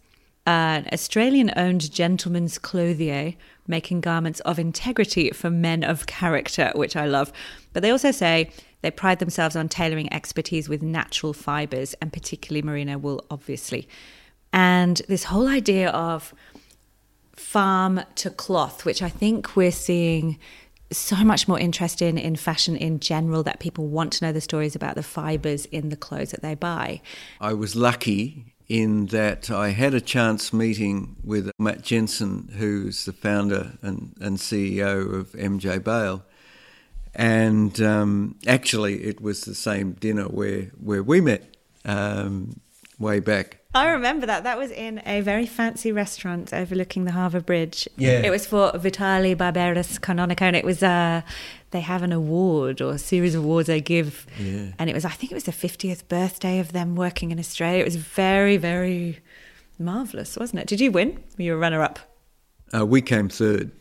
an 0.46 0.86
Australian 0.92 1.50
owned 1.56 1.90
gentleman's 1.90 2.58
clothier 2.58 3.34
making 3.66 4.00
garments 4.00 4.40
of 4.40 4.58
integrity 4.58 5.30
for 5.30 5.48
men 5.48 5.82
of 5.82 6.06
character, 6.06 6.72
which 6.74 6.96
I 6.96 7.06
love. 7.06 7.32
But 7.72 7.82
they 7.82 7.90
also 7.90 8.10
say 8.10 8.50
they 8.82 8.90
pride 8.90 9.18
themselves 9.18 9.56
on 9.56 9.68
tailoring 9.68 10.12
expertise 10.12 10.68
with 10.68 10.82
natural 10.82 11.32
fibers 11.32 11.94
and 11.94 12.12
particularly 12.12 12.62
merino 12.62 12.98
wool, 12.98 13.24
obviously. 13.30 13.88
And 14.52 15.02
this 15.08 15.24
whole 15.24 15.48
idea 15.48 15.90
of 15.90 16.34
farm 17.36 18.02
to 18.16 18.30
cloth, 18.30 18.84
which 18.84 19.02
I 19.02 19.08
think 19.08 19.56
we're 19.56 19.72
seeing 19.72 20.38
so 20.92 21.16
much 21.16 21.46
more 21.46 21.58
interest 21.58 22.02
in 22.02 22.18
in 22.18 22.34
fashion 22.34 22.76
in 22.76 22.98
general 22.98 23.42
that 23.44 23.60
people 23.60 23.86
want 23.86 24.12
to 24.12 24.24
know 24.24 24.32
the 24.32 24.40
stories 24.40 24.74
about 24.74 24.96
the 24.96 25.02
fibers 25.02 25.66
in 25.66 25.88
the 25.88 25.96
clothes 25.96 26.32
that 26.32 26.42
they 26.42 26.54
buy. 26.54 27.00
I 27.40 27.54
was 27.54 27.76
lucky 27.76 28.54
in 28.68 29.06
that 29.06 29.50
I 29.50 29.70
had 29.70 29.94
a 29.94 30.00
chance 30.00 30.52
meeting 30.52 31.16
with 31.24 31.50
Matt 31.58 31.82
Jensen, 31.82 32.50
who's 32.56 33.04
the 33.04 33.12
founder 33.12 33.72
and, 33.82 34.14
and 34.20 34.36
CEO 34.36 35.12
of 35.12 35.32
MJ 35.32 35.82
Bale. 35.82 36.24
And 37.14 37.80
um, 37.80 38.36
actually, 38.46 39.04
it 39.04 39.20
was 39.20 39.42
the 39.42 39.54
same 39.54 39.92
dinner 39.92 40.24
where, 40.24 40.62
where 40.80 41.02
we 41.02 41.20
met 41.20 41.56
um, 41.84 42.60
way 42.98 43.20
back. 43.20 43.58
I 43.74 43.90
remember 43.90 44.26
that. 44.26 44.42
That 44.42 44.58
was 44.58 44.70
in 44.72 45.00
a 45.06 45.20
very 45.20 45.46
fancy 45.46 45.92
restaurant 45.92 46.52
overlooking 46.52 47.04
the 47.04 47.12
Harbour 47.12 47.40
Bridge. 47.40 47.88
Yeah. 47.96 48.20
It 48.20 48.30
was 48.30 48.44
for 48.44 48.72
Vitale 48.76 49.34
Barberis 49.36 49.98
Canonicone. 50.00 50.54
It 50.54 50.64
was 50.64 50.82
uh 50.82 51.22
they 51.70 51.80
have 51.80 52.02
an 52.02 52.12
award 52.12 52.80
or 52.80 52.94
a 52.94 52.98
series 52.98 53.36
of 53.36 53.44
awards 53.44 53.68
they 53.68 53.80
give. 53.80 54.26
Yeah. 54.40 54.72
And 54.76 54.90
it 54.90 54.94
was 54.94 55.04
I 55.04 55.10
think 55.10 55.30
it 55.30 55.36
was 55.36 55.44
the 55.44 55.52
50th 55.52 56.08
birthday 56.08 56.58
of 56.58 56.72
them 56.72 56.96
working 56.96 57.30
in 57.30 57.38
Australia. 57.38 57.82
It 57.82 57.84
was 57.84 57.94
very 57.94 58.56
very 58.56 59.20
marvelous, 59.78 60.36
wasn't 60.36 60.62
it? 60.62 60.66
Did 60.66 60.80
you 60.80 60.90
win? 60.90 61.22
Were 61.38 61.44
you 61.44 61.54
a 61.54 61.56
runner 61.56 61.82
up? 61.82 62.00
Uh, 62.72 62.86
we 62.86 63.02
came 63.02 63.28
third, 63.28 63.72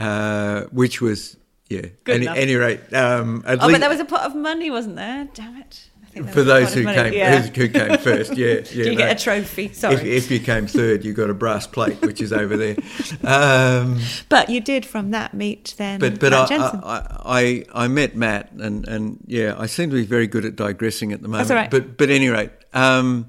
uh, 0.00 0.64
which 0.64 1.00
was, 1.00 1.36
yeah. 1.68 1.82
Good 2.04 2.14
any, 2.16 2.24
enough. 2.26 2.36
any 2.36 2.54
rate, 2.56 2.94
um, 2.94 3.44
Oh, 3.46 3.52
least 3.52 3.60
but 3.72 3.80
there 3.80 3.90
was 3.90 4.00
a 4.00 4.04
pot 4.04 4.22
of 4.22 4.34
money, 4.34 4.70
wasn't 4.70 4.96
there? 4.96 5.28
Damn 5.34 5.56
it. 5.56 5.88
I 6.02 6.10
think 6.10 6.24
there 6.24 6.34
for 6.34 6.42
those 6.42 6.72
who 6.72 6.84
came, 6.84 7.12
Yeah. 7.12 7.42
who, 7.42 7.60
who 7.60 7.68
came 7.68 7.98
first, 7.98 8.34
yeah. 8.34 8.46
yeah 8.54 8.62
Do 8.62 8.90
you 8.90 8.96
get 8.96 9.20
a 9.20 9.22
trophy? 9.22 9.72
Sorry. 9.74 9.96
If, 9.96 10.04
if 10.04 10.30
you 10.30 10.40
came 10.40 10.66
third, 10.66 11.04
you 11.04 11.12
got 11.12 11.28
a 11.28 11.34
brass 11.34 11.66
plate, 11.66 12.00
which 12.00 12.22
is 12.22 12.32
over 12.32 12.56
there. 12.56 12.76
Um, 13.22 14.00
but 14.30 14.48
you 14.48 14.60
did 14.62 14.86
from 14.86 15.10
that 15.10 15.34
meet 15.34 15.74
then. 15.76 16.00
but 16.00 16.18
but 16.18 16.32
I, 16.32 16.46
I, 16.50 17.64
I 17.74 17.84
I 17.84 17.88
met 17.88 18.16
Matt 18.16 18.52
and, 18.52 18.88
and 18.88 19.18
yeah, 19.26 19.54
I 19.58 19.66
seem 19.66 19.90
to 19.90 19.96
be 19.96 20.04
very 20.06 20.26
good 20.26 20.46
at 20.46 20.56
digressing 20.56 21.12
at 21.12 21.20
the 21.20 21.28
moment. 21.28 21.48
That's 21.48 21.50
all 21.50 21.56
right. 21.62 21.70
But 21.70 21.98
but 21.98 22.08
any 22.08 22.28
rate, 22.28 22.50
um, 22.72 23.28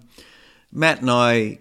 Matt 0.71 1.01
and 1.01 1.09
I 1.09 1.59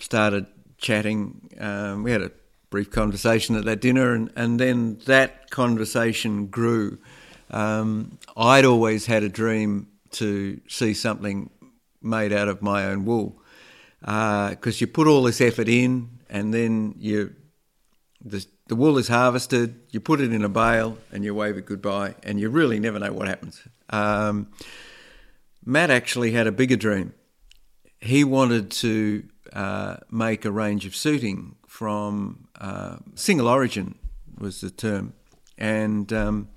started 0.00 0.46
chatting. 0.78 1.50
Um, 1.60 2.02
we 2.02 2.10
had 2.10 2.22
a 2.22 2.32
brief 2.70 2.90
conversation 2.90 3.56
at 3.56 3.64
that 3.64 3.80
dinner, 3.80 4.14
and, 4.14 4.30
and 4.36 4.60
then 4.60 4.98
that 5.06 5.50
conversation 5.50 6.46
grew. 6.46 6.98
Um, 7.50 8.18
I'd 8.36 8.64
always 8.64 9.06
had 9.06 9.22
a 9.22 9.28
dream 9.28 9.88
to 10.12 10.60
see 10.68 10.94
something 10.94 11.50
made 12.02 12.32
out 12.32 12.48
of 12.48 12.62
my 12.62 12.84
own 12.84 13.04
wool 13.04 13.40
because 14.00 14.76
uh, 14.76 14.78
you 14.78 14.86
put 14.86 15.06
all 15.06 15.22
this 15.22 15.40
effort 15.40 15.68
in, 15.68 16.10
and 16.28 16.52
then 16.52 16.94
you 16.98 17.34
the, 18.24 18.44
the 18.66 18.76
wool 18.76 18.98
is 18.98 19.08
harvested, 19.08 19.80
you 19.90 20.00
put 20.00 20.20
it 20.20 20.32
in 20.32 20.44
a 20.44 20.48
bale, 20.48 20.98
and 21.12 21.24
you 21.24 21.34
wave 21.34 21.56
it 21.56 21.66
goodbye, 21.66 22.14
and 22.22 22.38
you 22.40 22.50
really 22.50 22.80
never 22.80 22.98
know 22.98 23.12
what 23.12 23.28
happens. 23.28 23.62
Um, 23.90 24.48
Matt 25.64 25.90
actually 25.90 26.32
had 26.32 26.46
a 26.46 26.52
bigger 26.52 26.76
dream. 26.76 27.14
He 28.00 28.24
wanted 28.24 28.70
to 28.72 29.24
uh, 29.52 29.96
make 30.10 30.44
a 30.44 30.50
range 30.50 30.86
of 30.86 30.94
suiting 30.94 31.56
from 31.78 32.48
uh, 32.60 32.96
single 33.14 33.46
origin 33.46 33.94
was 34.36 34.60
the 34.60 34.68
term, 34.68 35.12
and 35.56 36.12
um, 36.12 36.48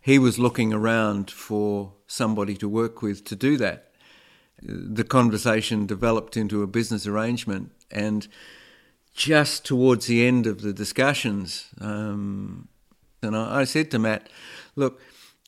he 0.00 0.18
was 0.18 0.40
looking 0.40 0.72
around 0.72 1.30
for 1.30 1.92
somebody 2.08 2.56
to 2.56 2.68
work 2.68 3.00
with 3.00 3.22
to 3.22 3.36
do 3.36 3.56
that. 3.58 3.92
The 4.60 5.04
conversation 5.04 5.86
developed 5.86 6.36
into 6.36 6.64
a 6.64 6.66
business 6.66 7.06
arrangement, 7.06 7.70
and 7.92 8.26
just 9.14 9.64
towards 9.64 10.06
the 10.06 10.26
end 10.26 10.48
of 10.48 10.62
the 10.62 10.72
discussions, 10.72 11.66
um, 11.80 12.66
and 13.22 13.36
I, 13.36 13.60
I, 13.60 13.64
said 13.64 13.92
to 13.92 14.00
Matt, 14.00 14.28
"Look, 14.74 15.00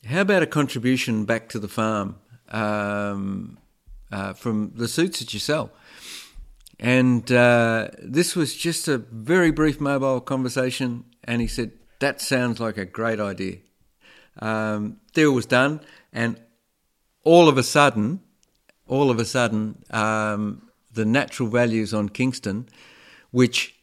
how 0.04 0.20
about 0.20 0.44
a 0.44 0.46
contribution 0.46 1.24
back 1.24 1.48
to 1.48 1.59
the 1.59 1.66
farm 1.66 2.20
um, 2.50 3.59
uh, 4.12 4.35
from 4.35 4.74
the 4.76 4.87
suits 4.87 5.18
that 5.18 5.35
you 5.35 5.40
sell?" 5.40 5.72
And 6.80 7.30
uh, 7.32 7.88
this 8.00 8.36
was 8.36 8.54
just 8.54 8.86
a 8.86 8.98
very 8.98 9.50
brief 9.50 9.80
mobile 9.80 10.20
conversation. 10.20 11.04
And 11.24 11.40
he 11.40 11.48
said, 11.48 11.72
That 12.00 12.20
sounds 12.20 12.60
like 12.60 12.78
a 12.78 12.84
great 12.84 13.20
idea. 13.20 13.58
Um, 14.38 14.98
deal 15.12 15.32
was 15.32 15.46
done. 15.46 15.80
And 16.12 16.40
all 17.24 17.48
of 17.48 17.58
a 17.58 17.62
sudden, 17.62 18.20
all 18.86 19.10
of 19.10 19.18
a 19.18 19.24
sudden, 19.24 19.84
um, 19.90 20.70
the 20.92 21.04
natural 21.04 21.48
values 21.48 21.92
on 21.92 22.08
Kingston, 22.08 22.68
which 23.30 23.74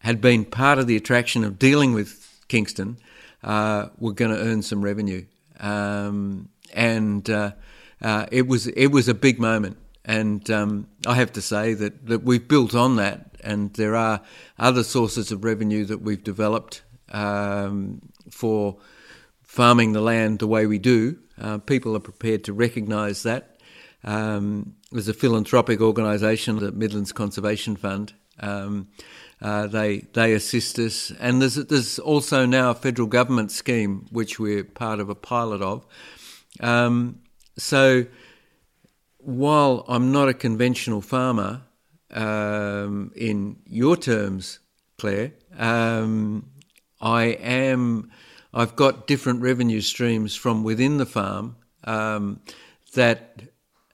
had 0.00 0.20
been 0.20 0.44
part 0.44 0.78
of 0.78 0.86
the 0.86 0.96
attraction 0.96 1.42
of 1.42 1.58
dealing 1.58 1.94
with 1.94 2.44
Kingston, 2.48 2.98
uh, 3.42 3.88
were 3.98 4.12
going 4.12 4.30
to 4.30 4.40
earn 4.40 4.62
some 4.62 4.82
revenue. 4.82 5.24
Um, 5.58 6.50
and 6.74 7.28
uh, 7.28 7.52
uh, 8.02 8.26
it 8.30 8.46
was 8.46 8.66
it 8.68 8.88
was 8.88 9.08
a 9.08 9.14
big 9.14 9.38
moment. 9.40 9.78
And 10.06 10.48
um, 10.50 10.86
I 11.04 11.16
have 11.16 11.32
to 11.32 11.42
say 11.42 11.74
that, 11.74 12.06
that 12.06 12.22
we've 12.22 12.46
built 12.46 12.76
on 12.76 12.96
that, 12.96 13.36
and 13.42 13.74
there 13.74 13.96
are 13.96 14.22
other 14.56 14.84
sources 14.84 15.32
of 15.32 15.44
revenue 15.44 15.84
that 15.84 16.00
we've 16.00 16.22
developed 16.22 16.82
um, 17.10 18.00
for 18.30 18.78
farming 19.42 19.92
the 19.92 20.00
land 20.00 20.38
the 20.38 20.46
way 20.46 20.66
we 20.66 20.78
do. 20.78 21.18
Uh, 21.40 21.58
people 21.58 21.96
are 21.96 22.00
prepared 22.00 22.44
to 22.44 22.52
recognise 22.52 23.24
that. 23.24 23.58
Um, 24.04 24.76
there's 24.92 25.08
a 25.08 25.14
philanthropic 25.14 25.80
organisation, 25.80 26.60
the 26.60 26.70
Midlands 26.70 27.12
Conservation 27.12 27.74
Fund. 27.74 28.12
Um, 28.38 28.88
uh, 29.42 29.66
they 29.66 29.98
they 30.12 30.32
assist 30.34 30.78
us, 30.78 31.10
and 31.18 31.42
there's 31.42 31.56
there's 31.56 31.98
also 31.98 32.46
now 32.46 32.70
a 32.70 32.74
federal 32.74 33.08
government 33.08 33.50
scheme 33.50 34.06
which 34.10 34.38
we're 34.38 34.64
part 34.64 35.00
of 35.00 35.10
a 35.10 35.14
pilot 35.14 35.60
of. 35.62 35.84
Um, 36.60 37.20
so 37.58 38.06
while 39.26 39.84
I'm 39.88 40.12
not 40.12 40.28
a 40.28 40.34
conventional 40.34 41.00
farmer, 41.00 41.62
um, 42.12 43.10
in 43.16 43.56
your 43.66 43.96
terms, 43.96 44.60
Claire, 44.98 45.32
um, 45.58 46.48
I 47.00 47.24
am. 47.24 48.10
I've 48.54 48.76
got 48.76 49.06
different 49.06 49.42
revenue 49.42 49.80
streams 49.80 50.34
from 50.36 50.62
within 50.62 50.96
the 50.98 51.04
farm 51.04 51.56
um, 51.84 52.40
that 52.94 53.42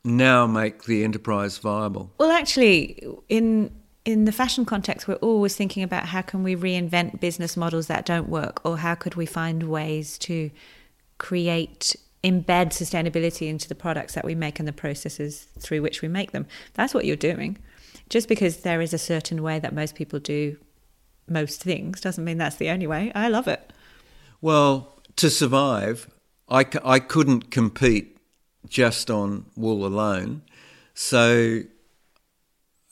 now 0.05 0.47
make 0.47 0.85
the 0.85 1.03
enterprise 1.03 1.59
viable. 1.59 2.13
Well, 2.19 2.31
actually, 2.31 3.03
in 3.31 3.73
in 4.05 4.27
the 4.27 4.33
fashion 4.33 4.67
context, 4.67 5.09
we're 5.09 5.15
always 5.15 5.57
thinking 5.57 5.83
about 5.83 6.07
how 6.07 6.21
can 6.21 6.43
we 6.43 6.55
reinvent 6.55 7.21
business 7.21 7.57
models 7.57 7.87
that 7.87 8.05
don't 8.05 8.29
work, 8.29 8.61
or 8.67 8.79
how 8.79 8.95
could 8.95 9.15
we 9.15 9.25
find 9.25 9.63
ways 9.63 10.19
to 10.19 10.51
create 11.17 11.97
embed 12.25 12.69
sustainability 12.69 13.49
into 13.49 13.69
the 13.69 13.75
products 13.75 14.15
that 14.15 14.25
we 14.25 14.35
make 14.35 14.59
and 14.59 14.69
the 14.69 14.73
processes 14.73 15.49
through 15.59 15.83
which 15.83 16.03
we 16.03 16.09
make 16.09 16.33
them. 16.33 16.47
That's 16.75 16.95
what 16.95 17.05
you're 17.05 17.17
doing. 17.17 17.59
Just 18.09 18.29
because 18.29 18.59
there 18.59 18.81
is 18.81 18.93
a 18.93 18.99
certain 18.99 19.43
way 19.43 19.59
that 19.59 19.75
most 19.75 19.95
people 19.95 20.19
do 20.19 20.57
most 21.29 21.63
things 21.63 22.01
doesn't 22.01 22.25
mean 22.25 22.39
that's 22.39 22.57
the 22.57 22.69
only 22.69 22.87
way. 22.87 23.13
I 23.15 23.29
love 23.29 23.49
it. 23.49 23.73
Well, 24.41 25.01
to 25.17 25.31
survive, 25.31 26.11
I, 26.49 26.67
I 26.85 26.99
couldn't 26.99 27.51
compete 27.51 28.19
just 28.69 29.11
on 29.11 29.47
wool 29.57 29.87
alone. 29.87 30.43
So, 30.95 31.63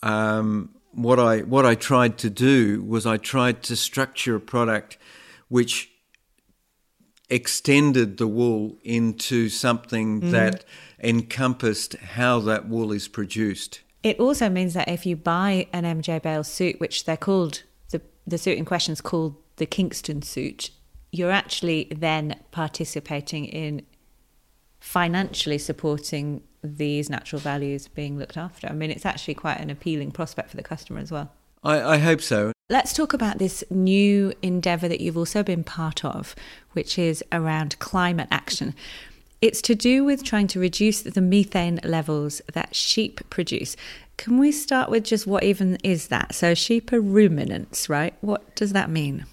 um, 0.02 0.74
what 0.92 1.20
I 1.20 1.40
what 1.40 1.64
I 1.64 1.74
tried 1.74 2.18
to 2.18 2.30
do 2.30 2.82
was 2.82 3.06
I 3.06 3.16
tried 3.16 3.62
to 3.64 3.76
structure 3.76 4.34
a 4.34 4.40
product 4.40 4.96
which 5.48 5.90
extended 7.30 8.16
the 8.16 8.26
wool 8.26 8.76
into 8.82 9.48
something 9.48 10.20
mm. 10.20 10.30
that 10.32 10.64
encompassed 11.02 11.94
how 11.96 12.40
that 12.40 12.68
wool 12.68 12.92
is 12.92 13.08
produced. 13.08 13.80
It 14.02 14.18
also 14.18 14.48
means 14.48 14.74
that 14.74 14.88
if 14.88 15.06
you 15.06 15.16
buy 15.16 15.66
an 15.72 15.84
MJ 15.84 16.20
Bale 16.20 16.44
suit, 16.44 16.80
which 16.80 17.04
they're 17.04 17.16
called, 17.16 17.62
the, 17.90 18.00
the 18.26 18.38
suit 18.38 18.58
in 18.58 18.64
question 18.64 18.92
is 18.92 19.00
called 19.00 19.36
the 19.56 19.66
Kingston 19.66 20.22
suit, 20.22 20.70
you're 21.12 21.30
actually 21.30 21.88
then 21.94 22.36
participating 22.50 23.44
in 23.44 23.84
financially 24.80 25.58
supporting 25.58 26.42
these 26.62 27.10
natural 27.10 27.40
values 27.40 27.88
being 27.88 28.18
looked 28.18 28.36
after. 28.36 28.68
I 28.68 28.72
mean, 28.72 28.90
it's 28.90 29.06
actually 29.06 29.34
quite 29.34 29.60
an 29.60 29.70
appealing 29.70 30.12
prospect 30.12 30.50
for 30.50 30.56
the 30.56 30.62
customer 30.62 31.00
as 31.00 31.10
well. 31.10 31.30
I, 31.62 31.82
I 31.82 31.98
hope 31.98 32.20
so. 32.20 32.52
Let's 32.70 32.92
talk 32.92 33.12
about 33.12 33.38
this 33.38 33.64
new 33.68 34.33
endeavour 34.42 34.87
that 34.87 35.00
you've 35.00 35.16
also 35.16 35.42
been 35.42 35.64
part 35.64 36.04
of, 36.04 36.37
which 36.70 37.00
is 37.00 37.20
around 37.33 37.76
climate 37.80 38.28
action. 38.30 38.76
It's 39.40 39.61
to 39.62 39.74
do 39.74 40.04
with 40.04 40.22
trying 40.22 40.46
to 40.46 40.61
reduce 40.61 41.02
the 41.02 41.20
methane 41.20 41.80
levels 41.83 42.40
that 42.52 42.76
sheep 42.76 43.28
produce. 43.28 43.74
Can 44.18 44.38
we 44.38 44.52
start 44.52 44.88
with 44.88 45.02
just 45.02 45.26
what 45.26 45.42
even 45.42 45.78
is 45.83 46.06
that? 46.09 46.33
So, 46.33 46.54
sheep 46.54 46.92
are 46.92 47.00
ruminants, 47.00 47.88
right? 47.88 48.14
What 48.20 48.54
does 48.54 48.72
that 48.72 48.88
mean? 48.88 49.26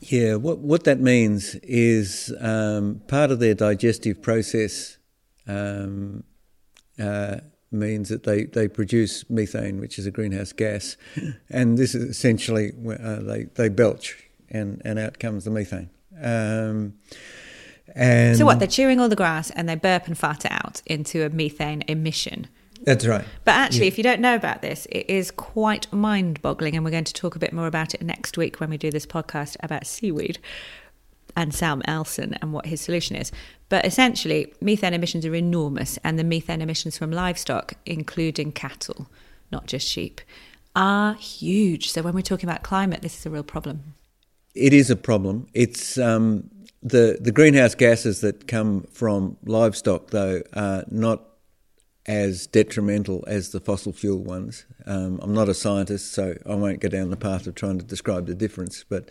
Yeah, 0.00 0.34
what, 0.34 0.58
what 0.58 0.82
that 0.82 0.98
means 0.98 1.54
is 1.62 2.34
um, 2.40 3.02
part 3.06 3.30
of 3.30 3.38
their 3.38 3.54
digestive 3.54 4.20
process 4.20 4.98
um, 5.46 6.24
uh, 6.98 7.36
means 7.72 8.08
that 8.08 8.24
they, 8.24 8.44
they 8.44 8.68
produce 8.68 9.28
methane, 9.30 9.80
which 9.80 9.98
is 9.98 10.06
a 10.06 10.10
greenhouse 10.10 10.52
gas, 10.52 10.96
and 11.50 11.78
this 11.78 11.94
is 11.94 12.04
essentially 12.04 12.72
uh, 12.88 13.20
they 13.20 13.44
they 13.54 13.68
belch, 13.68 14.24
and 14.48 14.82
and 14.84 14.98
out 14.98 15.18
comes 15.18 15.44
the 15.44 15.50
methane. 15.50 15.90
Um, 16.20 16.94
and 17.94 18.36
so 18.36 18.44
what? 18.44 18.58
They're 18.58 18.68
chewing 18.68 19.00
all 19.00 19.08
the 19.08 19.16
grass 19.16 19.50
and 19.50 19.68
they 19.68 19.74
burp 19.74 20.06
and 20.06 20.16
fart 20.16 20.44
it 20.44 20.52
out 20.52 20.82
into 20.86 21.24
a 21.24 21.28
methane 21.28 21.82
emission. 21.88 22.46
That's 22.82 23.06
right. 23.06 23.24
But 23.44 23.52
actually, 23.52 23.82
yeah. 23.82 23.88
if 23.88 23.98
you 23.98 24.04
don't 24.04 24.20
know 24.20 24.34
about 24.34 24.62
this, 24.62 24.86
it 24.90 25.08
is 25.08 25.30
quite 25.30 25.92
mind 25.92 26.40
boggling. 26.40 26.76
And 26.76 26.84
we're 26.84 26.90
going 26.90 27.04
to 27.04 27.12
talk 27.12 27.36
a 27.36 27.38
bit 27.38 27.52
more 27.52 27.66
about 27.66 27.94
it 27.94 28.02
next 28.02 28.38
week 28.38 28.58
when 28.58 28.70
we 28.70 28.78
do 28.78 28.90
this 28.90 29.06
podcast 29.06 29.56
about 29.60 29.86
seaweed 29.86 30.38
and 31.36 31.54
Sam 31.54 31.82
Elsom 31.82 32.36
and 32.40 32.52
what 32.52 32.66
his 32.66 32.80
solution 32.80 33.16
is. 33.16 33.32
But 33.70 33.86
essentially, 33.86 34.52
methane 34.60 34.92
emissions 34.92 35.24
are 35.24 35.34
enormous, 35.34 35.98
and 36.04 36.18
the 36.18 36.24
methane 36.24 36.60
emissions 36.60 36.98
from 36.98 37.10
livestock, 37.10 37.74
including 37.86 38.52
cattle, 38.52 39.08
not 39.50 39.66
just 39.66 39.88
sheep, 39.88 40.20
are 40.76 41.14
huge. 41.14 41.90
So 41.90 42.02
when 42.02 42.12
we're 42.12 42.20
talking 42.20 42.48
about 42.48 42.62
climate, 42.62 43.00
this 43.00 43.16
is 43.18 43.24
a 43.24 43.30
real 43.30 43.44
problem. 43.44 43.94
It 44.54 44.72
is 44.72 44.90
a 44.90 44.96
problem. 44.96 45.46
It's 45.54 45.96
um, 45.96 46.50
the 46.82 47.18
the 47.20 47.30
greenhouse 47.32 47.76
gases 47.76 48.20
that 48.22 48.48
come 48.48 48.88
from 48.92 49.36
livestock, 49.44 50.10
though, 50.10 50.42
are 50.52 50.84
not 50.90 51.22
as 52.06 52.48
detrimental 52.48 53.22
as 53.28 53.50
the 53.50 53.60
fossil 53.60 53.92
fuel 53.92 54.18
ones. 54.18 54.64
Um, 54.84 55.20
I'm 55.22 55.32
not 55.32 55.48
a 55.48 55.54
scientist, 55.54 56.12
so 56.12 56.34
I 56.44 56.56
won't 56.56 56.80
go 56.80 56.88
down 56.88 57.10
the 57.10 57.16
path 57.16 57.46
of 57.46 57.54
trying 57.54 57.78
to 57.78 57.84
describe 57.84 58.26
the 58.26 58.34
difference, 58.34 58.84
but 58.88 59.10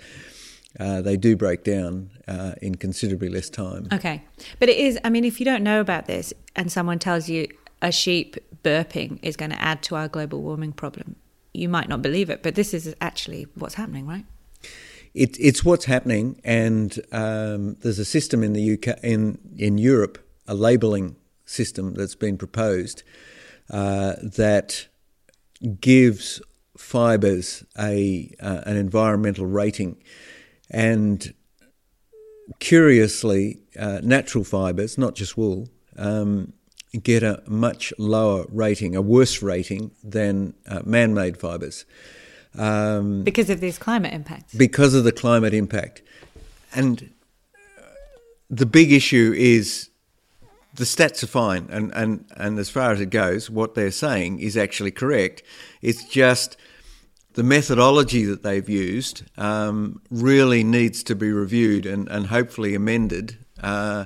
uh, 0.80 1.02
they 1.02 1.18
do 1.18 1.36
break 1.36 1.64
down 1.64 2.12
uh, 2.28 2.54
in 2.62 2.76
considerably 2.76 3.30
less 3.30 3.50
time. 3.50 3.88
Okay. 3.92 4.24
But 4.60 4.70
it 4.70 4.78
is, 4.78 5.00
I 5.04 5.10
mean, 5.10 5.24
if 5.24 5.40
you 5.40 5.46
don't 5.46 5.64
know 5.64 5.80
about 5.80 6.06
this 6.06 6.34
and 6.56 6.72
someone 6.72 7.00
tells 7.00 7.30
you 7.30 7.48
a 7.82 7.92
sheep 7.92 8.38
burping 8.64 9.20
is 9.24 9.36
going 9.36 9.52
to 9.52 9.62
add 9.62 9.82
to 9.84 9.96
our 9.96 10.08
global 10.08 10.42
warming 10.42 10.74
problem, 10.74 11.16
you 11.54 11.70
might 11.70 11.90
not 11.90 12.02
believe 12.02 12.30
it, 12.30 12.44
but 12.44 12.56
this 12.56 12.74
is 12.74 12.94
actually 13.02 13.48
what's 13.56 13.76
happening, 13.76 14.06
right? 14.06 14.26
It, 15.14 15.38
it's 15.40 15.66
what's 15.66 15.86
happening, 15.86 16.40
and 16.44 17.00
um, 17.12 17.76
there's 17.82 17.98
a 17.98 18.06
system 18.06 18.44
in 18.44 18.54
the 18.54 18.74
UK, 18.74 19.04
in 19.04 19.40
in 19.58 19.80
Europe, 19.80 20.20
a 20.48 20.54
labelling 20.54 21.16
system 21.46 21.96
that's 21.96 22.14
been 22.14 22.38
proposed 22.38 23.02
uh, 23.72 24.14
that 24.22 24.88
gives 25.82 26.42
fibres 26.78 27.64
a 27.78 28.32
uh, 28.40 28.62
an 28.66 28.78
environmental 28.78 29.48
rating, 29.48 29.98
and 30.70 31.34
curiously, 32.60 33.60
uh, 33.78 34.00
natural 34.04 34.44
fibres, 34.44 34.98
not 34.98 35.16
just 35.16 35.38
wool, 35.38 35.70
um, 35.98 36.54
get 37.04 37.24
a 37.24 37.44
much 37.48 37.94
lower 37.98 38.46
rating, 38.50 38.96
a 38.96 39.02
worse 39.02 39.42
rating 39.42 39.92
than 40.04 40.54
uh, 40.68 40.82
man-made 40.86 41.38
fibres. 41.38 41.86
Um, 42.58 43.24
because 43.24 43.50
of 43.50 43.60
these 43.60 43.78
climate 43.78 44.14
impacts. 44.14 44.56
Because 44.56 44.96
of 44.96 45.04
the 45.04 45.12
climate 45.12 45.54
impact, 45.54 46.02
and 46.74 47.12
the 48.50 48.66
big 48.66 48.92
issue 48.92 49.34
is 49.38 49.90
the 50.74 50.84
stats 50.84 51.24
are 51.24 51.28
fine, 51.28 51.68
and, 51.70 51.92
and, 51.94 52.26
and 52.38 52.58
as 52.58 52.70
far 52.70 52.92
as 52.92 53.00
it 53.02 53.12
goes, 53.12 53.50
what 53.50 53.76
they're 53.76 53.92
saying 53.92 54.40
is 54.40 54.58
actually 54.58 54.92
correct. 54.92 55.44
It's 55.82 56.04
just 56.06 56.58
the 57.34 57.44
methodology 57.44 58.26
that 58.26 58.44
they've 58.44 58.68
used 58.68 59.24
um, 59.38 60.02
really 60.10 60.64
needs 60.64 61.04
to 61.04 61.16
be 61.16 61.32
reviewed 61.32 61.86
and, 61.86 62.08
and 62.10 62.28
hopefully 62.28 62.76
amended 62.76 63.38
uh, 63.62 64.06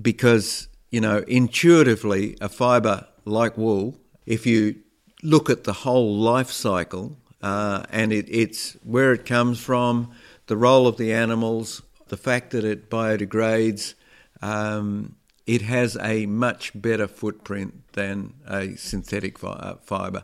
because, 0.00 0.68
you 0.90 1.00
know, 1.00 1.18
intuitively, 1.26 2.36
a 2.40 2.48
fibre 2.48 3.06
like 3.24 3.56
wool, 3.56 3.98
if 4.26 4.46
you 4.46 4.76
look 5.22 5.48
at 5.48 5.64
the 5.64 5.72
whole 5.72 6.16
life 6.16 6.50
cycle 6.50 7.16
uh, 7.40 7.84
and 7.90 8.12
it, 8.12 8.26
it's 8.28 8.76
where 8.82 9.12
it 9.12 9.24
comes 9.24 9.58
from, 9.58 10.12
the 10.46 10.56
role 10.56 10.86
of 10.86 10.96
the 10.96 11.12
animals, 11.12 11.82
the 12.08 12.16
fact 12.16 12.50
that 12.50 12.64
it 12.64 12.90
biodegrades, 12.90 13.94
um, 14.42 15.16
it 15.46 15.62
has 15.62 15.96
a 16.00 16.26
much 16.26 16.70
better 16.74 17.08
footprint 17.08 17.92
than 17.94 18.34
a 18.46 18.76
synthetic 18.76 19.38
fi- 19.38 19.48
uh, 19.48 19.76
fibre. 19.82 20.22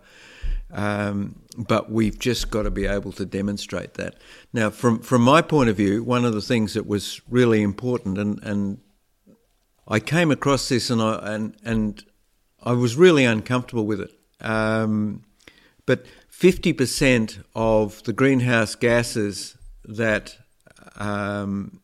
Um, 0.70 1.42
but 1.56 1.90
we've 1.90 2.18
just 2.18 2.50
got 2.50 2.62
to 2.62 2.70
be 2.70 2.86
able 2.86 3.12
to 3.12 3.24
demonstrate 3.24 3.94
that. 3.94 4.16
Now, 4.52 4.70
from 4.70 5.00
from 5.00 5.22
my 5.22 5.42
point 5.42 5.70
of 5.70 5.76
view, 5.76 6.04
one 6.04 6.24
of 6.24 6.34
the 6.34 6.42
things 6.42 6.74
that 6.74 6.86
was 6.86 7.20
really 7.28 7.62
important, 7.62 8.18
and, 8.18 8.42
and 8.42 8.78
I 9.86 10.00
came 10.00 10.30
across 10.30 10.68
this, 10.68 10.90
and 10.90 11.00
I 11.00 11.34
and 11.34 11.56
and 11.64 12.04
I 12.62 12.72
was 12.72 12.96
really 12.96 13.24
uncomfortable 13.24 13.86
with 13.86 14.00
it. 14.00 14.10
Um, 14.40 15.24
but 15.86 16.04
fifty 16.28 16.72
percent 16.72 17.38
of 17.54 18.02
the 18.04 18.12
greenhouse 18.12 18.74
gases 18.74 19.56
that 19.84 20.36
um, 20.96 21.80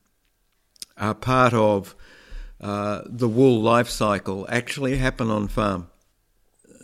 are 0.96 1.14
part 1.14 1.54
of 1.54 1.94
uh, 2.60 3.02
the 3.06 3.28
wool 3.28 3.60
life 3.60 3.88
cycle 3.88 4.46
actually 4.48 4.98
happen 4.98 5.30
on 5.30 5.48
farm. 5.48 5.88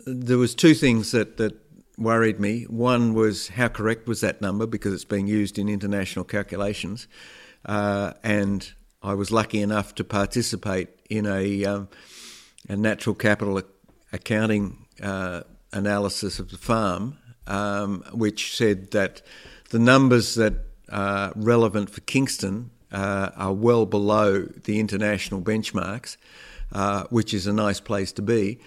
There 0.06 0.38
was 0.38 0.54
two 0.54 0.74
things 0.74 1.12
that, 1.12 1.36
that 1.36 1.54
worried 2.00 2.40
me. 2.40 2.62
One 2.64 3.14
was 3.14 3.48
how 3.48 3.68
correct 3.68 4.08
was 4.08 4.22
that 4.22 4.40
number 4.40 4.66
because 4.66 4.94
it's 4.94 5.04
being 5.04 5.26
used 5.26 5.58
in 5.58 5.68
international 5.68 6.24
calculations, 6.24 7.06
uh, 7.66 8.14
and 8.24 8.72
I 9.02 9.14
was 9.14 9.30
lucky 9.30 9.60
enough 9.60 9.94
to 9.96 10.04
participate 10.04 10.88
in 11.08 11.26
a, 11.26 11.64
um, 11.64 11.88
a 12.68 12.76
natural 12.76 13.14
capital 13.14 13.62
accounting 14.12 14.86
uh, 15.02 15.42
analysis 15.72 16.38
of 16.38 16.50
the 16.50 16.58
farm, 16.58 17.18
um, 17.46 18.02
which 18.12 18.56
said 18.56 18.90
that 18.90 19.22
the 19.70 19.78
numbers 19.78 20.34
that 20.34 20.54
are 20.90 21.32
relevant 21.36 21.90
for 21.90 22.00
Kingston 22.02 22.70
uh, 22.92 23.30
are 23.36 23.52
well 23.52 23.86
below 23.86 24.42
the 24.42 24.80
international 24.80 25.40
benchmarks, 25.40 26.16
uh, 26.72 27.04
which 27.10 27.32
is 27.32 27.46
a 27.46 27.52
nice 27.52 27.80
place 27.80 28.12
to 28.12 28.22
be. 28.22 28.58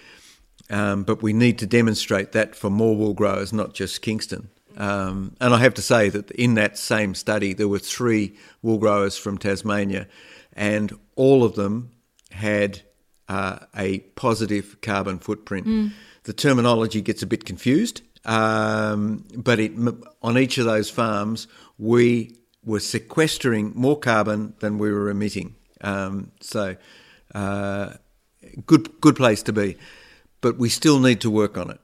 Um, 0.70 1.04
but 1.04 1.22
we 1.22 1.34
need 1.34 1.60
to 1.60 1.66
demonstrate 1.66 2.32
that 2.32 2.56
for 2.56 2.70
more 2.70 2.96
wool 2.96 3.14
growers, 3.14 3.52
not 3.52 3.74
just 3.74 4.02
Kingston. 4.02 4.50
Um, 4.78 5.36
and 5.40 5.54
I 5.54 5.60
have 5.60 5.74
to 5.76 5.82
say 5.82 6.10
that 6.10 6.32
in 6.32 6.56
that 6.56 6.78
same 6.78 7.14
study, 7.16 7.54
there 7.54 7.68
were 7.68 7.80
three 7.80 8.36
wool 8.62 8.78
growers 8.78 9.18
from 9.18 9.38
Tasmania, 9.38 10.08
and 10.54 10.98
all 11.16 11.44
of 11.44 11.56
them 11.56 11.92
had 12.32 12.82
uh, 13.30 13.60
a 13.76 14.00
positive 14.16 14.82
carbon 14.82 15.20
footprint. 15.20 15.68
Mm. 15.68 15.92
The 16.24 16.34
terminology 16.34 17.02
gets 17.02 17.22
a 17.22 17.28
bit 17.28 17.46
confused, 17.46 18.02
um, 18.26 19.26
but 19.36 19.60
it, 19.60 19.74
on 20.22 20.38
each 20.38 20.58
of 20.58 20.66
those 20.66 20.90
farms, 20.90 21.48
we 21.78 22.38
were 22.66 22.80
sequestering 22.80 23.74
more 23.76 24.00
carbon 24.00 24.54
than 24.60 24.78
we 24.78 24.92
were 24.92 25.10
emitting. 25.10 25.56
Um, 25.82 26.32
so, 26.40 26.78
uh, 27.36 27.94
good 28.66 29.02
good 29.02 29.16
place 29.16 29.44
to 29.44 29.54
be 29.54 29.78
but 30.44 30.60
we 30.60 30.70
still 30.70 31.00
need 31.00 31.20
to 31.22 31.32
work 31.32 31.58
on 31.58 31.72
it. 31.72 31.80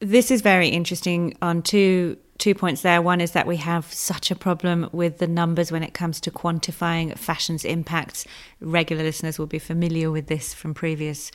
This 0.00 0.32
is 0.32 0.40
very 0.40 0.68
interesting 0.68 1.36
on 1.40 1.62
two 1.62 2.16
two 2.38 2.54
points 2.54 2.82
there. 2.82 3.02
One 3.02 3.20
is 3.20 3.32
that 3.32 3.48
we 3.48 3.56
have 3.56 3.92
such 3.92 4.30
a 4.30 4.36
problem 4.36 4.88
with 4.92 5.18
the 5.18 5.26
numbers 5.26 5.72
when 5.72 5.82
it 5.82 5.92
comes 5.92 6.20
to 6.20 6.30
quantifying 6.30 7.16
fashion's 7.18 7.64
impacts. 7.64 8.24
Regular 8.60 9.02
listeners 9.02 9.38
will 9.38 9.48
be 9.48 9.58
familiar 9.58 10.10
with 10.10 10.28
this 10.28 10.54
from 10.54 10.72
previous 10.72 11.32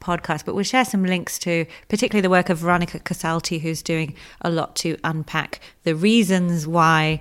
podcasts, 0.00 0.44
but 0.44 0.54
we'll 0.54 0.64
share 0.64 0.86
some 0.86 1.04
links 1.04 1.38
to 1.40 1.66
particularly 1.88 2.22
the 2.22 2.30
work 2.30 2.48
of 2.48 2.58
Veronica 2.58 2.98
Kassatly, 2.98 3.60
who's 3.60 3.82
doing 3.82 4.14
a 4.40 4.50
lot 4.50 4.76
to 4.76 4.96
unpack 5.04 5.60
the 5.84 5.94
reasons 5.94 6.66
why 6.66 7.20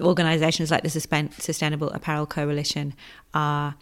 organizations 0.00 0.70
like 0.70 0.82
the 0.82 0.90
Sustainable 0.90 1.90
Apparel 1.90 2.26
Coalition 2.26 2.92
are 3.32 3.74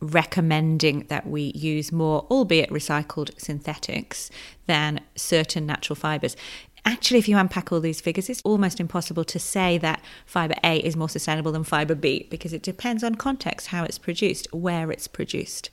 recommending 0.00 1.04
that 1.08 1.26
we 1.26 1.52
use 1.54 1.92
more, 1.92 2.26
albeit 2.30 2.70
recycled 2.70 3.38
synthetics, 3.38 4.30
than 4.66 5.00
certain 5.14 5.66
natural 5.66 5.96
fibres. 5.96 6.36
Actually, 6.84 7.18
if 7.18 7.28
you 7.28 7.36
unpack 7.36 7.70
all 7.70 7.80
these 7.80 8.00
figures, 8.00 8.30
it's 8.30 8.40
almost 8.42 8.80
impossible 8.80 9.24
to 9.24 9.38
say 9.38 9.76
that 9.78 10.02
fibre 10.24 10.54
A 10.64 10.78
is 10.78 10.96
more 10.96 11.08
sustainable 11.08 11.52
than 11.52 11.64
fibre 11.64 11.94
B 11.94 12.26
because 12.30 12.52
it 12.54 12.62
depends 12.62 13.04
on 13.04 13.16
context, 13.16 13.68
how 13.68 13.84
it's 13.84 13.98
produced, 13.98 14.48
where 14.52 14.90
it's 14.90 15.06
produced, 15.06 15.68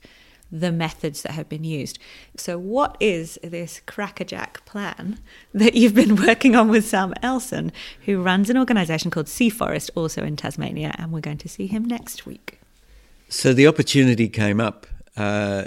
the 0.52 0.70
methods 0.70 1.22
that 1.22 1.32
have 1.32 1.48
been 1.48 1.64
used. 1.64 1.98
So, 2.36 2.58
what 2.58 2.96
is 3.00 3.38
this 3.42 3.80
crackerjack 3.86 4.64
plan 4.66 5.18
that 5.54 5.74
you've 5.74 5.94
been 5.94 6.16
working 6.26 6.54
on 6.54 6.68
with 6.68 6.86
Sam 6.86 7.14
Elsom, 7.22 7.70
who 8.04 8.22
runs 8.22 8.50
an 8.50 8.58
organisation 8.58 9.10
called 9.10 9.28
Sea 9.28 9.48
Forest, 9.48 9.90
also 9.94 10.22
in 10.22 10.36
Tasmania, 10.36 10.94
and 10.98 11.12
we're 11.12 11.20
going 11.20 11.38
to 11.38 11.48
see 11.48 11.68
him 11.68 11.84
next 11.84 12.26
week? 12.26 12.60
So 13.30 13.52
the 13.52 13.66
opportunity 13.66 14.28
came 14.30 14.58
up 14.58 14.86
uh, 15.14 15.64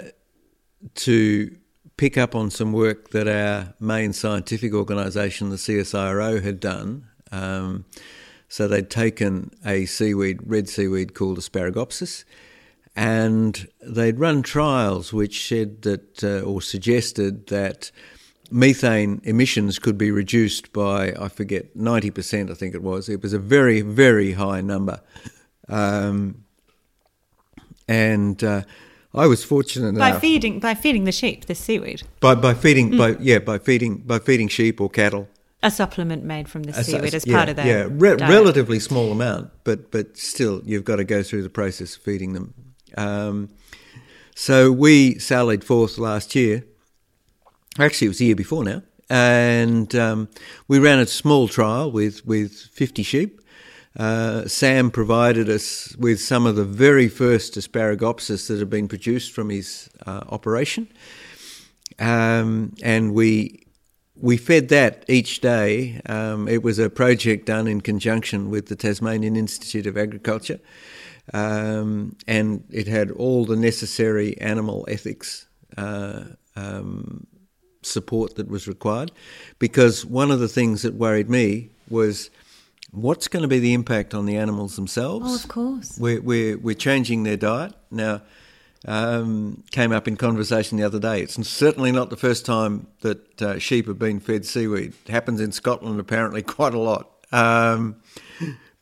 to 0.96 1.56
pick 1.96 2.18
up 2.18 2.34
on 2.34 2.50
some 2.50 2.72
work 2.72 3.10
that 3.10 3.28
our 3.28 3.74
main 3.78 4.12
scientific 4.12 4.74
organisation, 4.74 5.50
the 5.50 5.56
CSIRO, 5.56 6.42
had 6.42 6.58
done. 6.58 7.06
Um, 7.30 7.84
so 8.48 8.66
they'd 8.66 8.90
taken 8.90 9.52
a 9.64 9.86
seaweed, 9.86 10.40
red 10.44 10.68
seaweed 10.68 11.14
called 11.14 11.38
Asparagopsis, 11.38 12.24
and 12.96 13.68
they'd 13.80 14.18
run 14.18 14.42
trials 14.42 15.12
which 15.12 15.46
said 15.46 15.82
that, 15.82 16.24
uh, 16.24 16.40
or 16.40 16.60
suggested 16.60 17.46
that 17.46 17.92
methane 18.50 19.20
emissions 19.22 19.78
could 19.78 19.96
be 19.96 20.10
reduced 20.10 20.72
by, 20.72 21.14
I 21.18 21.28
forget, 21.28 21.76
90%, 21.76 22.50
I 22.50 22.54
think 22.54 22.74
it 22.74 22.82
was. 22.82 23.08
It 23.08 23.22
was 23.22 23.32
a 23.32 23.38
very, 23.38 23.82
very 23.82 24.32
high 24.32 24.60
number. 24.60 25.00
Um, 25.68 26.44
and 27.88 28.42
uh, 28.42 28.62
I 29.14 29.26
was 29.26 29.44
fortunate 29.44 29.98
by 29.98 30.10
enough 30.10 30.20
feeding 30.20 30.58
by 30.60 30.74
feeding 30.74 31.04
the 31.04 31.12
sheep 31.12 31.44
this 31.46 31.58
seaweed. 31.58 32.02
By 32.20 32.34
by 32.34 32.54
feeding 32.54 32.92
mm. 32.92 32.98
by 32.98 33.22
yeah 33.22 33.38
by 33.38 33.58
feeding 33.58 33.98
by 33.98 34.18
feeding 34.18 34.48
sheep 34.48 34.80
or 34.80 34.88
cattle. 34.88 35.28
A 35.62 35.70
supplement 35.70 36.24
made 36.24 36.48
from 36.48 36.64
the 36.64 36.72
seaweed 36.72 37.14
as 37.14 37.24
yeah, 37.26 37.36
part 37.36 37.48
of 37.48 37.56
that. 37.56 37.66
yeah 37.66 37.86
re- 37.88 38.14
relatively 38.14 38.80
small 38.80 39.12
amount, 39.12 39.50
but 39.64 39.90
but 39.90 40.16
still 40.16 40.62
you've 40.64 40.84
got 40.84 40.96
to 40.96 41.04
go 41.04 41.22
through 41.22 41.42
the 41.42 41.50
process 41.50 41.96
of 41.96 42.02
feeding 42.02 42.32
them. 42.32 42.54
Um, 42.96 43.50
so 44.34 44.72
we 44.72 45.18
sallied 45.18 45.62
forth 45.62 45.98
last 45.98 46.34
year. 46.34 46.64
Actually, 47.78 48.06
it 48.06 48.10
was 48.10 48.18
the 48.18 48.26
year 48.26 48.36
before 48.36 48.64
now, 48.64 48.82
and 49.10 49.94
um, 49.94 50.28
we 50.68 50.78
ran 50.78 50.98
a 50.98 51.06
small 51.06 51.48
trial 51.48 51.90
with 51.90 52.24
with 52.26 52.52
fifty 52.52 53.02
sheep 53.02 53.41
uh, 53.96 54.46
Sam 54.46 54.90
provided 54.90 55.48
us 55.48 55.94
with 55.96 56.20
some 56.20 56.46
of 56.46 56.56
the 56.56 56.64
very 56.64 57.08
first 57.08 57.54
Asparagopsis 57.54 58.48
that 58.48 58.58
had 58.58 58.70
been 58.70 58.88
produced 58.88 59.32
from 59.32 59.50
his 59.50 59.90
uh, 60.06 60.22
operation, 60.28 60.88
um, 61.98 62.74
and 62.82 63.12
we 63.12 63.66
we 64.16 64.36
fed 64.36 64.68
that 64.68 65.04
each 65.08 65.40
day. 65.40 66.00
Um, 66.06 66.48
it 66.48 66.62
was 66.62 66.78
a 66.78 66.88
project 66.88 67.46
done 67.46 67.66
in 67.66 67.80
conjunction 67.80 68.50
with 68.50 68.66
the 68.66 68.76
Tasmanian 68.76 69.36
Institute 69.36 69.86
of 69.86 69.98
Agriculture, 69.98 70.60
um, 71.34 72.16
and 72.26 72.64
it 72.70 72.86
had 72.86 73.10
all 73.10 73.44
the 73.44 73.56
necessary 73.56 74.40
animal 74.40 74.86
ethics. 74.88 75.46
Uh, 75.76 76.24
um, 76.54 77.26
support 77.84 78.36
that 78.36 78.48
was 78.48 78.68
required 78.68 79.10
because 79.58 80.04
one 80.04 80.30
of 80.30 80.38
the 80.38 80.48
things 80.48 80.82
that 80.82 80.94
worried 80.94 81.28
me 81.28 81.68
was 81.88 82.30
What's 82.92 83.26
going 83.26 83.40
to 83.40 83.48
be 83.48 83.58
the 83.58 83.72
impact 83.72 84.12
on 84.12 84.26
the 84.26 84.36
animals 84.36 84.76
themselves? 84.76 85.26
Oh, 85.26 85.34
of 85.34 85.48
course. 85.48 85.98
We're, 85.98 86.20
we're, 86.20 86.58
we're 86.58 86.74
changing 86.74 87.22
their 87.22 87.38
diet. 87.38 87.72
Now, 87.90 88.20
um, 88.86 89.64
came 89.70 89.92
up 89.92 90.06
in 90.06 90.18
conversation 90.18 90.76
the 90.76 90.84
other 90.84 90.98
day. 90.98 91.22
It's 91.22 91.34
certainly 91.48 91.90
not 91.90 92.10
the 92.10 92.18
first 92.18 92.44
time 92.44 92.88
that 93.00 93.40
uh, 93.40 93.58
sheep 93.58 93.86
have 93.86 93.98
been 93.98 94.20
fed 94.20 94.44
seaweed. 94.44 94.92
It 95.06 95.10
happens 95.10 95.40
in 95.40 95.52
Scotland 95.52 96.00
apparently 96.00 96.42
quite 96.42 96.74
a 96.74 96.78
lot. 96.78 97.08
Um, 97.32 97.96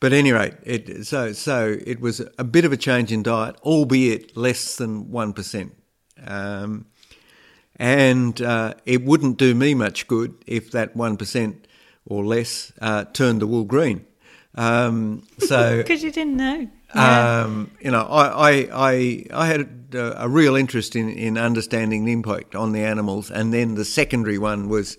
but 0.00 0.12
at 0.12 0.18
any 0.18 0.32
rate, 0.32 0.54
it, 0.64 1.06
so 1.06 1.32
so 1.32 1.78
it 1.86 2.00
was 2.00 2.20
a 2.36 2.42
bit 2.42 2.64
of 2.64 2.72
a 2.72 2.76
change 2.76 3.12
in 3.12 3.22
diet, 3.22 3.56
albeit 3.62 4.36
less 4.36 4.74
than 4.74 5.11
one 5.11 5.32
percent. 5.32 5.76
Um, 6.26 6.86
and 7.76 8.40
uh, 8.42 8.74
it 8.86 9.04
wouldn't 9.04 9.36
do 9.38 9.54
me 9.54 9.74
much 9.74 10.08
good 10.08 10.34
if 10.46 10.72
that 10.72 10.96
one 10.96 11.16
percent 11.16 11.68
or 12.07 12.24
less 12.24 12.72
uh, 12.80 13.05
turned 13.05 13.40
the 13.40 13.46
wool 13.46 13.64
green. 13.64 14.05
Um, 14.55 15.26
so 15.38 15.76
because 15.78 16.03
you 16.03 16.11
didn't 16.11 16.36
know. 16.36 16.68
Yeah. 16.94 17.42
Um, 17.42 17.70
you 17.80 17.90
know, 17.90 18.03
I, 18.03 18.51
I, 18.51 18.68
I, 18.72 19.26
I 19.32 19.46
had 19.46 19.94
a, 19.94 20.24
a, 20.24 20.28
real 20.28 20.57
interest 20.57 20.96
in, 20.96 21.09
in 21.09 21.38
understanding 21.38 22.05
the 22.05 22.12
impact 22.12 22.57
on 22.57 22.72
the 22.72 22.80
animals, 22.80 23.30
and 23.30 23.55
then 23.55 23.76
the 23.76 23.84
secondary 23.84 24.38
one 24.38 24.68
was 24.68 24.98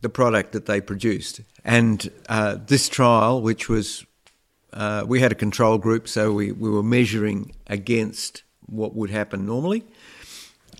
the 0.00 0.08
product 0.08 0.50
that 0.52 0.66
they 0.66 0.80
produced. 0.80 1.40
And 1.64 2.10
uh, 2.28 2.56
this 2.66 2.88
trial, 2.88 3.40
which 3.40 3.68
was, 3.68 4.04
uh, 4.72 5.04
we 5.06 5.20
had 5.20 5.30
a 5.30 5.36
control 5.36 5.78
group, 5.78 6.08
so 6.08 6.32
we, 6.32 6.50
we 6.50 6.68
were 6.68 6.82
measuring 6.82 7.54
against 7.68 8.42
what 8.66 8.96
would 8.96 9.10
happen 9.10 9.46
normally. 9.46 9.84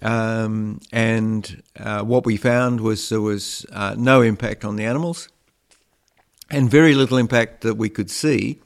Um, 0.01 0.81
and 0.91 1.63
uh, 1.79 2.03
what 2.03 2.27
we 2.27 2.37
found 2.37 2.81
was 2.81 3.09
there 3.09 3.21
was 3.21 3.65
uh, 3.71 3.95
no 3.97 4.23
impact 4.23 4.65
on 4.65 4.75
the 4.75 4.85
animals 4.85 5.29
and 6.53 6.71
very 6.71 6.95
little 6.95 7.17
impact 7.17 7.63
that 7.63 7.75
we 7.75 7.89
could 7.89 8.11
see 8.11 8.61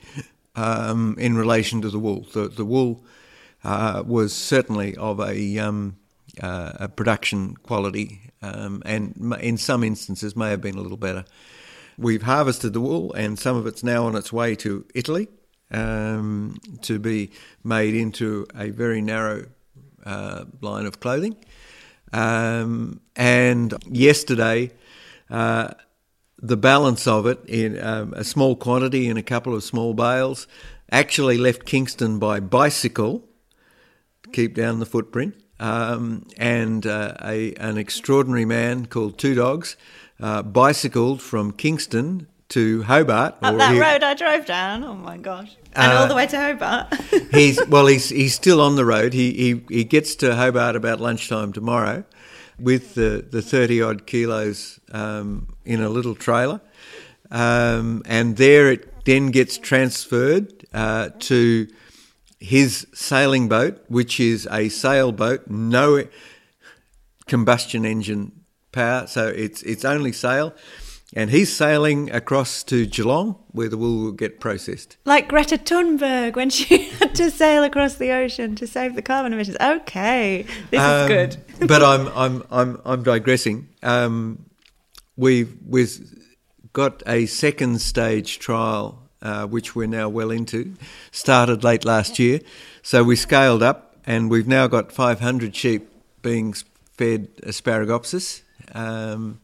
um, 0.57 1.17
in 1.19 1.37
relation 1.37 1.81
to 1.83 1.89
the 1.89 1.99
wool. 1.99 2.27
The, 2.33 2.49
the 2.49 2.65
wool 2.65 3.05
uh, 3.65 4.03
was 4.05 4.35
certainly 4.35 4.97
of 4.97 5.21
a, 5.21 5.59
um, 5.59 5.97
uh, 6.43 6.73
a 6.81 6.89
production 6.89 7.57
quality, 7.57 8.21
um, 8.43 8.83
and 8.85 9.35
in 9.41 9.57
some 9.57 9.85
instances 9.85 10.37
may 10.37 10.51
have 10.51 10.61
been 10.61 10.77
a 10.77 10.81
little 10.81 10.97
better. 10.97 11.25
We've 11.97 12.23
harvested 12.23 12.73
the 12.73 12.81
wool, 12.81 13.13
and 13.15 13.39
some 13.39 13.57
of 13.57 13.67
it's 13.67 13.83
now 13.83 14.07
on 14.07 14.17
its 14.17 14.33
way 14.33 14.57
to 14.57 14.85
Italy 14.95 15.29
um, 15.71 16.57
to 16.83 16.99
be 16.99 17.31
made 17.65 17.95
into 17.95 18.47
a 18.55 18.71
very 18.71 19.01
narrow 19.01 19.47
uh, 20.05 20.45
line 20.61 20.87
of 20.87 21.01
clothing. 21.01 21.37
Um, 22.13 23.01
and 23.15 23.75
yesterday, 23.91 24.73
uh, 25.31 25.71
the 26.39 26.57
balance 26.57 27.07
of 27.07 27.27
it 27.27 27.41
in 27.47 27.83
um, 27.83 28.13
a 28.15 28.25
small 28.25 28.57
quantity 28.57 29.09
in 29.09 29.17
a 29.17 29.23
couple 29.23 29.55
of 29.55 29.65
small 29.65 29.95
bales 29.95 30.47
actually 30.91 31.39
left 31.39 31.65
Kingston 31.65 32.19
by 32.19 32.41
bicycle 32.41 33.25
to 34.23 34.31
keep 34.31 34.55
down 34.55 34.79
the 34.79 34.87
footprint. 34.87 35.35
Um, 35.59 36.27
and 36.37 36.87
uh, 36.87 37.15
a, 37.23 37.55
an 37.55 37.79
extraordinary 37.79 38.45
man 38.45 38.87
called 38.87 39.19
Two 39.19 39.35
Dogs 39.35 39.77
uh, 40.21 40.43
bicycled 40.43 41.23
from 41.23 41.53
Kingston 41.53 42.29
to 42.51 42.83
Hobart. 42.85 43.37
Up 43.43 43.57
that 43.57 43.73
he, 43.73 43.81
road 43.81 44.03
I 44.03 44.15
drove 44.15 44.47
down. 44.47 44.85
Oh 44.85 44.95
my 44.95 45.17
gosh! 45.17 45.57
And 45.75 45.93
uh, 45.93 45.97
all 45.97 46.09
the 46.09 46.15
way 46.15 46.27
to 46.27 46.39
Hobart. 46.39 46.95
he's 47.33 47.65
well. 47.69 47.87
He's 47.87 48.09
he's 48.09 48.35
still 48.35 48.61
on 48.61 48.77
the 48.77 48.85
road. 48.85 49.13
He 49.15 49.33
he 49.33 49.65
he 49.77 49.85
gets 49.85 50.15
to 50.17 50.37
Hobart 50.37 50.77
about 50.77 51.01
lunchtime 51.01 51.53
tomorrow, 51.53 52.05
with 52.59 52.95
the, 52.95 53.27
the 53.31 53.43
30 53.43 53.83
odd 53.83 54.07
kilos 54.07 54.81
um, 54.93 55.49
in 55.65 55.83
a 55.83 55.89
little 55.89 56.15
trailer. 56.15 56.61
Um, 57.31 58.03
and 58.07 58.37
there 58.37 58.71
it 58.71 59.05
then 59.05 59.31
gets 59.31 59.59
transferred 59.59 60.67
uh, 60.73 61.11
to 61.21 61.69
his 62.39 62.87
sailing 62.93 63.49
boat, 63.49 63.85
which 63.89 64.21
is 64.21 64.47
a 64.51 64.69
sailboat, 64.69 65.49
no 65.49 66.05
combustion 67.27 67.85
engine 67.85 68.33
power, 68.73 69.07
so 69.07 69.27
it's 69.29 69.63
it's 69.63 69.85
only 69.85 70.13
sail 70.13 70.53
and 71.15 71.31
he's 71.31 71.55
sailing 71.55 72.11
across 72.11 72.63
to 72.65 72.87
Geelong 72.87 73.37
where 73.53 73.69
the 73.69 73.79
wool 73.79 74.05
will 74.05 74.13
get 74.13 74.41
processed. 74.41 74.97
Like 75.05 75.29
Greta 75.29 75.59
Thunberg 75.59 76.37
when 76.37 76.51
she 76.51 76.85
had 76.99 77.15
to 77.17 77.31
sail 77.31 77.65
across 77.65 77.95
the 77.95 78.11
ocean 78.11 78.57
to 78.57 78.67
save 78.67 78.95
the 78.95 79.03
carbon 79.03 79.33
emissions. 79.33 79.57
Okay, 79.61 80.47
this 80.71 80.81
um, 80.81 81.11
is 81.11 81.37
good. 81.37 81.45
but 81.69 81.83
I'm 81.83 82.09
I'm 82.09 82.43
I'm 82.51 82.81
I'm 82.85 83.03
digressing. 83.03 83.69
Um, 83.83 84.47
we've 85.17 85.57
we've 85.67 86.23
got 86.73 87.03
a 87.07 87.27
second 87.27 87.81
stage 87.81 88.39
trial 88.39 89.07
uh, 89.23 89.47
which 89.47 89.75
we're 89.75 89.87
now 89.87 90.09
well 90.09 90.31
into. 90.31 90.75
Started 91.11 91.65
late 91.65 91.85
last 91.85 92.19
year, 92.19 92.41
so 92.83 93.03
we 93.03 93.17
scaled 93.17 93.63
up, 93.63 93.97
and 94.07 94.31
we've 94.31 94.47
now 94.47 94.67
got 94.67 94.93
500 94.93 95.57
sheep 95.57 95.89
being 96.23 96.53
fed 96.93 97.35
asparagopsis. 97.39 98.43
Um, 98.75 99.41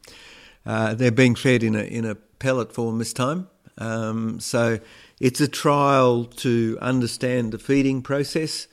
uh, 0.66 0.94
they're 0.94 1.10
being 1.10 1.34
fed 1.34 1.62
in 1.62 1.74
a 1.74 1.82
in 1.82 2.04
a 2.04 2.14
pellet 2.14 2.72
form 2.72 2.98
this 2.98 3.12
time. 3.12 3.48
Um, 3.78 4.40
so 4.40 4.78
it's 5.20 5.40
a 5.40 5.48
trial 5.48 6.24
to 6.24 6.78
understand 6.80 7.52
the 7.52 7.58
feeding 7.58 8.02
process, 8.02 8.68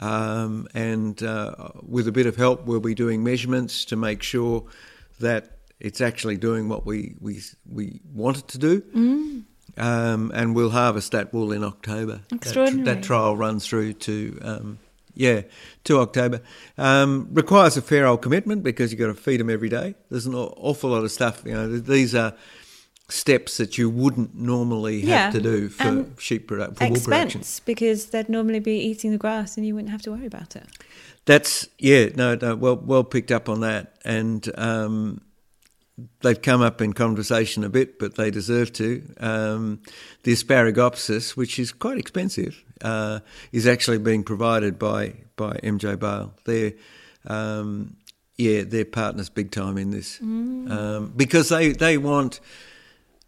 um, 0.00 0.68
and 0.74 1.22
uh, 1.22 1.70
with 1.82 2.06
a 2.08 2.12
bit 2.12 2.26
of 2.26 2.36
help, 2.36 2.64
we'll 2.66 2.80
be 2.80 2.94
doing 2.94 3.24
measurements 3.24 3.84
to 3.86 3.96
make 3.96 4.22
sure 4.22 4.64
that 5.20 5.58
it's 5.80 6.00
actually 6.00 6.36
doing 6.36 6.68
what 6.68 6.86
we 6.86 7.14
we 7.20 7.40
we 7.70 8.00
want 8.12 8.38
it 8.38 8.48
to 8.48 8.58
do. 8.58 8.80
Mm. 8.80 9.44
Um, 9.76 10.30
and 10.32 10.54
we'll 10.54 10.70
harvest 10.70 11.12
that 11.12 11.34
wool 11.34 11.50
in 11.50 11.64
October. 11.64 12.20
Extraordinary. 12.30 12.84
That, 12.84 12.94
that 12.96 13.04
trial 13.04 13.36
runs 13.36 13.66
through 13.66 13.94
to 13.94 14.38
um, 14.42 14.78
yeah, 15.14 15.42
to 15.84 15.98
October. 15.98 16.40
Um, 16.78 17.28
requires 17.32 17.76
a 17.76 17.82
fair 17.82 18.06
old 18.06 18.22
commitment 18.22 18.62
because 18.62 18.92
you've 18.92 19.00
got 19.00 19.06
to 19.06 19.14
feed 19.14 19.40
them 19.40 19.50
every 19.50 19.68
day. 19.68 19.94
There's 20.10 20.26
an 20.26 20.34
awful 20.34 20.90
lot 20.90 21.04
of 21.04 21.12
stuff. 21.12 21.42
You 21.44 21.54
know, 21.54 21.78
these 21.78 22.14
are 22.14 22.34
steps 23.08 23.58
that 23.58 23.76
you 23.76 23.90
wouldn't 23.90 24.34
normally 24.34 25.00
have 25.02 25.08
yeah. 25.08 25.30
to 25.30 25.40
do 25.40 25.68
for 25.68 25.88
um, 25.88 26.16
sheep 26.18 26.48
production, 26.48 26.74
for 26.74 26.84
expense, 26.84 27.06
wool 27.06 27.18
production. 27.18 27.62
because 27.66 28.06
they'd 28.06 28.28
normally 28.28 28.60
be 28.60 28.78
eating 28.78 29.10
the 29.10 29.18
grass 29.18 29.56
and 29.56 29.66
you 29.66 29.74
wouldn't 29.74 29.90
have 29.90 30.02
to 30.02 30.10
worry 30.10 30.26
about 30.26 30.56
it. 30.56 30.66
That's 31.26 31.68
yeah, 31.78 32.08
no, 32.14 32.34
no, 32.34 32.54
well, 32.56 32.76
well 32.76 33.04
picked 33.04 33.30
up 33.30 33.48
on 33.48 33.60
that, 33.60 33.96
and 34.04 34.46
um, 34.58 35.22
they've 36.20 36.40
come 36.40 36.60
up 36.60 36.82
in 36.82 36.92
conversation 36.92 37.64
a 37.64 37.68
bit, 37.68 37.98
but 37.98 38.16
they 38.16 38.30
deserve 38.30 38.72
to. 38.74 39.02
Um, 39.20 39.80
the 40.24 40.32
asparagopsis, 40.32 41.36
which 41.36 41.58
is 41.58 41.72
quite 41.72 41.98
expensive, 41.98 42.62
uh, 42.84 43.20
is 43.50 43.66
actually 43.66 43.98
being 43.98 44.22
provided 44.22 44.78
by 44.78 45.14
by 45.36 45.54
MJ 45.64 45.98
Bale. 45.98 46.32
They're 46.44 46.74
um, 47.26 47.96
yeah, 48.36 48.62
they're 48.64 48.84
partners 48.84 49.28
big 49.28 49.50
time 49.50 49.78
in 49.78 49.90
this 49.90 50.18
mm. 50.18 50.70
um, 50.70 51.12
because 51.16 51.48
they 51.48 51.72
they 51.72 51.98
want. 51.98 52.40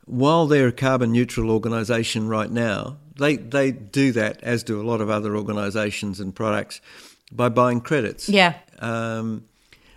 While 0.09 0.47
they're 0.47 0.69
a 0.69 0.73
carbon 0.73 1.11
neutral 1.11 1.51
organisation 1.51 2.29
right 2.29 2.49
now, 2.49 2.99
they, 3.19 3.37
they 3.37 3.73
do 3.73 4.13
that, 4.13 4.43
as 4.43 4.63
do 4.63 4.81
a 4.81 4.85
lot 4.85 5.01
of 5.01 5.11
other 5.11 5.37
organisations 5.37 6.21
and 6.21 6.35
products, 6.35 6.81
by 7.33 7.49
buying 7.49 7.81
credits. 7.81 8.29
Yeah. 8.29 8.55
Um, 8.79 9.47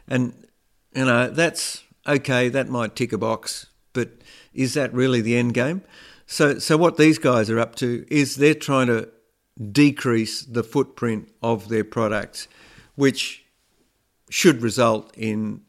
and, 0.07 0.33
you 0.95 1.05
know, 1.05 1.29
that's 1.29 1.83
okay, 2.07 2.49
that 2.49 2.69
might 2.69 2.95
tick 2.95 3.13
a 3.13 3.17
box, 3.17 3.67
but 3.93 4.09
is 4.53 4.73
that 4.73 4.93
really 4.93 5.21
the 5.21 5.37
end 5.37 5.53
game? 5.53 5.83
So, 6.25 6.59
so 6.59 6.77
what 6.77 6.97
these 6.97 7.17
guys 7.19 7.49
are 7.49 7.59
up 7.59 7.75
to 7.75 8.05
is 8.09 8.37
they're 8.37 8.53
trying 8.55 8.87
to 8.87 9.09
decrease 9.59 10.41
the 10.41 10.63
footprint 10.63 11.29
of 11.41 11.69
their 11.69 11.83
products, 11.83 12.47
which 12.95 13.45
should 14.29 14.61
result 14.61 15.11
in 15.17 15.61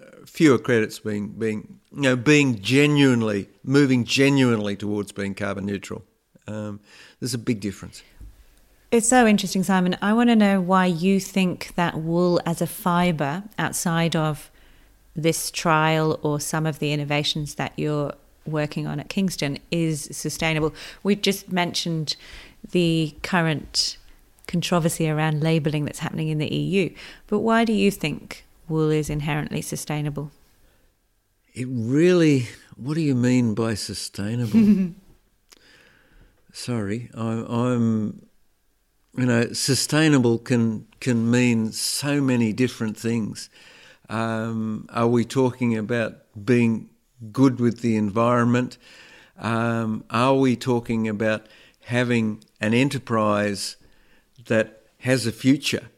uh, 0.00 0.26
fewer 0.26 0.58
credits 0.58 0.98
being 0.98 1.28
being 1.28 1.80
you 1.92 2.02
know 2.02 2.16
being 2.16 2.60
genuinely 2.60 3.48
moving 3.62 4.04
genuinely 4.04 4.76
towards 4.76 5.12
being 5.12 5.34
carbon 5.34 5.66
neutral. 5.66 6.04
Um, 6.46 6.80
there's 7.20 7.34
a 7.34 7.38
big 7.38 7.60
difference. 7.60 8.02
It's 8.90 9.08
so 9.08 9.24
interesting, 9.26 9.62
Simon. 9.62 9.96
I 10.02 10.12
want 10.12 10.30
to 10.30 10.36
know 10.36 10.60
why 10.60 10.86
you 10.86 11.20
think 11.20 11.74
that 11.76 11.98
wool 11.98 12.40
as 12.44 12.60
a 12.60 12.66
fibre 12.66 13.44
outside 13.56 14.16
of 14.16 14.50
this 15.14 15.50
trial 15.52 16.18
or 16.22 16.40
some 16.40 16.66
of 16.66 16.80
the 16.80 16.92
innovations 16.92 17.54
that 17.54 17.72
you're 17.76 18.14
working 18.44 18.88
on 18.88 18.98
at 18.98 19.08
Kingston 19.08 19.58
is 19.70 20.08
sustainable. 20.10 20.74
We 21.04 21.14
just 21.14 21.52
mentioned 21.52 22.16
the 22.70 23.14
current 23.22 23.96
controversy 24.46 25.08
around 25.08 25.42
labelling 25.42 25.84
that's 25.84 26.00
happening 26.00 26.28
in 26.28 26.38
the 26.38 26.52
EU, 26.52 26.92
but 27.26 27.40
why 27.40 27.64
do 27.64 27.72
you 27.72 27.90
think 27.90 28.44
wool 28.68 28.90
is 28.90 29.10
inherently 29.10 29.62
sustainable? 29.62 30.30
It 31.54 31.68
really, 31.70 32.48
what 32.76 32.94
do 32.94 33.00
you 33.00 33.14
mean 33.14 33.54
by 33.54 33.74
sustainable? 33.74 34.94
Sorry, 36.52 37.10
I, 37.16 37.44
I'm, 37.48 38.26
you 39.16 39.26
know, 39.26 39.52
sustainable 39.52 40.38
can 40.38 40.86
can 41.00 41.30
mean 41.30 41.72
so 41.72 42.20
many 42.20 42.52
different 42.52 42.96
things. 42.96 43.48
Um, 44.08 44.86
are 44.90 45.06
we 45.06 45.24
talking 45.24 45.76
about 45.76 46.14
being 46.44 46.90
good 47.32 47.60
with 47.60 47.80
the 47.80 47.96
environment? 47.96 48.78
Um, 49.38 50.04
are 50.10 50.34
we 50.34 50.56
talking 50.56 51.08
about 51.08 51.46
having 51.84 52.42
an 52.60 52.74
enterprise 52.74 53.76
that 54.46 54.82
has 54.98 55.26
a 55.26 55.32
future? 55.32 55.90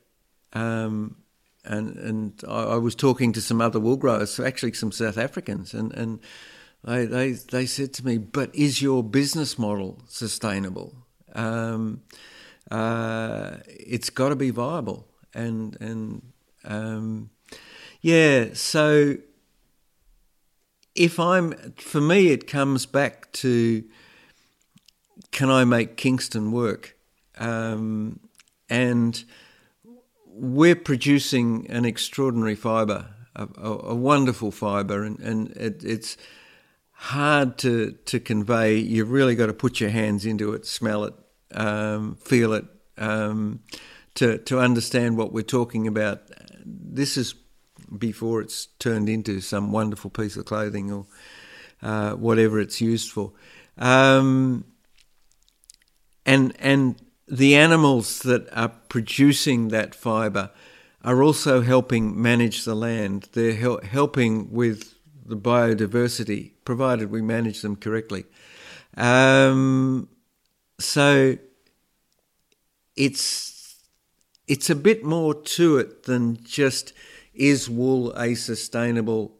Um, 0.52 1.16
and 1.64 1.96
and 1.96 2.44
I, 2.46 2.62
I, 2.62 2.76
was 2.76 2.94
talking 2.94 3.32
to 3.32 3.40
some 3.40 3.60
other 3.60 3.80
wool 3.80 3.96
growers, 3.96 4.38
actually 4.40 4.72
some 4.72 4.92
South 4.92 5.16
Africans, 5.16 5.72
and, 5.74 5.92
and 5.92 6.20
they, 6.84 7.06
they, 7.06 7.32
they 7.32 7.66
said 7.66 7.92
to 7.94 8.06
me, 8.06 8.18
but 8.18 8.54
is 8.54 8.82
your 8.82 9.02
business 9.02 9.58
model 9.58 10.02
sustainable? 10.08 10.94
Um, 11.34 12.02
uh, 12.70 13.58
it's 13.66 14.10
got 14.10 14.30
to 14.30 14.36
be 14.36 14.50
viable. 14.50 15.06
And, 15.34 15.76
and 15.80 16.32
um, 16.64 17.30
yeah, 18.00 18.48
so 18.54 19.16
if 20.94 21.20
I'm, 21.20 21.52
for 21.76 22.00
me, 22.00 22.28
it 22.28 22.46
comes 22.46 22.84
back 22.84 23.30
to 23.32 23.84
can 25.32 25.50
I 25.50 25.64
make 25.64 25.96
Kingston 25.96 26.52
work? 26.52 26.96
Um, 27.38 28.20
and 28.68 29.24
we're 30.26 30.76
producing 30.76 31.66
an 31.70 31.84
extraordinary 31.84 32.54
fibre, 32.54 33.06
a, 33.34 33.48
a, 33.58 33.70
a 33.88 33.94
wonderful 33.94 34.50
fibre, 34.50 35.02
and, 35.02 35.18
and 35.20 35.50
it, 35.56 35.82
it's 35.82 36.16
hard 36.92 37.58
to, 37.58 37.92
to 38.04 38.20
convey. 38.20 38.76
You've 38.76 39.10
really 39.10 39.34
got 39.34 39.46
to 39.46 39.52
put 39.52 39.80
your 39.80 39.90
hands 39.90 40.24
into 40.24 40.52
it, 40.52 40.66
smell 40.66 41.04
it, 41.04 41.14
um, 41.52 42.16
feel 42.16 42.52
it, 42.52 42.64
um, 42.98 43.60
to, 44.14 44.38
to 44.38 44.60
understand 44.60 45.16
what 45.16 45.32
we're 45.32 45.42
talking 45.42 45.86
about. 45.86 46.22
This 46.64 47.16
is 47.16 47.34
before 47.98 48.40
it's 48.40 48.66
turned 48.78 49.08
into 49.08 49.40
some 49.40 49.72
wonderful 49.72 50.10
piece 50.10 50.36
of 50.36 50.44
clothing 50.44 50.92
or 50.92 51.06
uh, 51.82 52.12
whatever 52.12 52.60
it's 52.60 52.80
used 52.80 53.10
for. 53.10 53.32
Um, 53.78 54.64
and, 56.32 56.54
and 56.58 56.96
the 57.28 57.56
animals 57.56 58.20
that 58.20 58.48
are 58.52 58.72
producing 58.88 59.68
that 59.68 59.94
fibre 59.94 60.50
are 61.04 61.22
also 61.22 61.62
helping 61.62 62.20
manage 62.20 62.64
the 62.64 62.74
land. 62.74 63.28
They're 63.32 63.54
hel- 63.54 63.80
helping 63.82 64.52
with 64.52 64.94
the 65.24 65.36
biodiversity, 65.36 66.52
provided 66.64 67.10
we 67.10 67.22
manage 67.22 67.62
them 67.62 67.76
correctly. 67.76 68.24
Um, 68.96 70.08
so 70.78 71.38
it's 72.96 73.76
it's 74.46 74.68
a 74.68 74.74
bit 74.74 75.04
more 75.04 75.34
to 75.34 75.78
it 75.78 76.02
than 76.02 76.42
just 76.44 76.92
is 77.32 77.70
wool 77.70 78.12
a 78.12 78.34
sustainable 78.34 79.32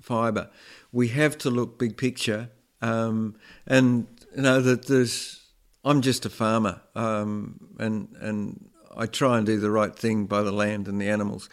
fibre. 0.00 0.50
We 0.92 1.08
have 1.08 1.36
to 1.38 1.50
look 1.50 1.78
big 1.78 1.96
picture, 1.96 2.50
um, 2.80 3.36
and 3.66 4.06
you 4.36 4.42
know 4.42 4.60
that 4.60 4.86
there's. 4.86 5.40
I'm 5.84 6.00
just 6.00 6.24
a 6.24 6.30
farmer, 6.30 6.80
um, 6.94 7.58
and 7.78 8.08
and 8.20 8.70
I 8.96 9.06
try 9.06 9.38
and 9.38 9.46
do 9.46 9.58
the 9.58 9.70
right 9.70 9.94
thing 9.94 10.26
by 10.26 10.42
the 10.42 10.52
land 10.52 10.88
and 10.88 11.00
the 11.00 11.08
animals. 11.08 11.48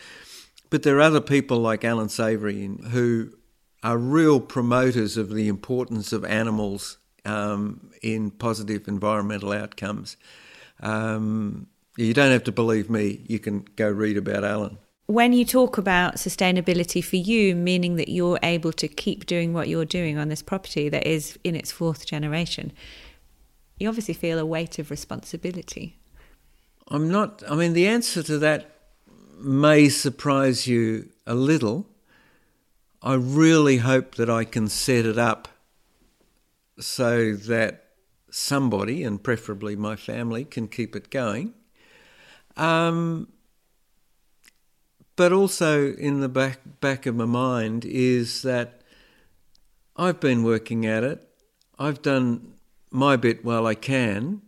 But 0.69 0.83
there 0.83 0.97
are 0.97 1.01
other 1.01 1.21
people 1.21 1.57
like 1.57 1.83
Allan 1.83 2.09
Savory 2.09 2.65
who 2.91 3.33
are 3.83 3.97
real 3.97 4.39
promoters 4.39 5.17
of 5.17 5.33
the 5.33 5.47
importance 5.47 6.13
of 6.13 6.23
animals 6.23 6.97
um, 7.25 7.91
in 8.01 8.31
positive 8.31 8.87
environmental 8.87 9.51
outcomes. 9.51 10.17
Um, 10.79 11.67
you 11.97 12.13
don't 12.13 12.31
have 12.31 12.43
to 12.45 12.51
believe 12.51 12.89
me, 12.89 13.25
you 13.27 13.39
can 13.39 13.65
go 13.75 13.89
read 13.89 14.17
about 14.17 14.43
Allan. 14.43 14.77
When 15.07 15.33
you 15.33 15.43
talk 15.43 15.77
about 15.77 16.15
sustainability 16.15 17.03
for 17.03 17.17
you, 17.17 17.53
meaning 17.53 17.97
that 17.97 18.07
you're 18.07 18.39
able 18.43 18.71
to 18.73 18.87
keep 18.87 19.25
doing 19.25 19.51
what 19.51 19.67
you're 19.67 19.83
doing 19.83 20.17
on 20.17 20.29
this 20.29 20.41
property 20.41 20.87
that 20.87 21.05
is 21.05 21.37
in 21.43 21.53
its 21.55 21.69
fourth 21.69 22.05
generation, 22.05 22.71
you 23.81 23.89
obviously 23.89 24.13
feel 24.13 24.37
a 24.37 24.45
weight 24.45 24.77
of 24.79 24.91
responsibility. 24.91 25.97
I'm 26.87 27.09
not, 27.09 27.41
I 27.49 27.55
mean, 27.55 27.73
the 27.73 27.87
answer 27.87 28.21
to 28.23 28.37
that 28.37 28.75
may 29.39 29.89
surprise 29.89 30.67
you 30.67 31.09
a 31.25 31.33
little. 31.33 31.87
I 33.01 33.15
really 33.15 33.77
hope 33.77 34.15
that 34.15 34.29
I 34.29 34.43
can 34.43 34.67
set 34.67 35.05
it 35.05 35.17
up 35.17 35.47
so 36.79 37.33
that 37.33 37.85
somebody, 38.29 39.03
and 39.03 39.21
preferably 39.21 39.75
my 39.75 39.95
family, 39.95 40.45
can 40.45 40.67
keep 40.67 40.95
it 40.95 41.09
going. 41.09 41.53
Um, 42.57 43.29
but 45.15 45.33
also 45.33 45.93
in 45.93 46.19
the 46.19 46.29
back 46.29 46.59
back 46.79 47.05
of 47.05 47.15
my 47.15 47.25
mind 47.25 47.85
is 47.85 48.41
that 48.43 48.81
I've 49.95 50.19
been 50.19 50.43
working 50.43 50.85
at 50.85 51.03
it. 51.03 51.27
I've 51.79 52.01
done 52.01 52.53
my 52.91 53.15
bit 53.15 53.43
while 53.43 53.65
I 53.65 53.75
can. 53.75 54.41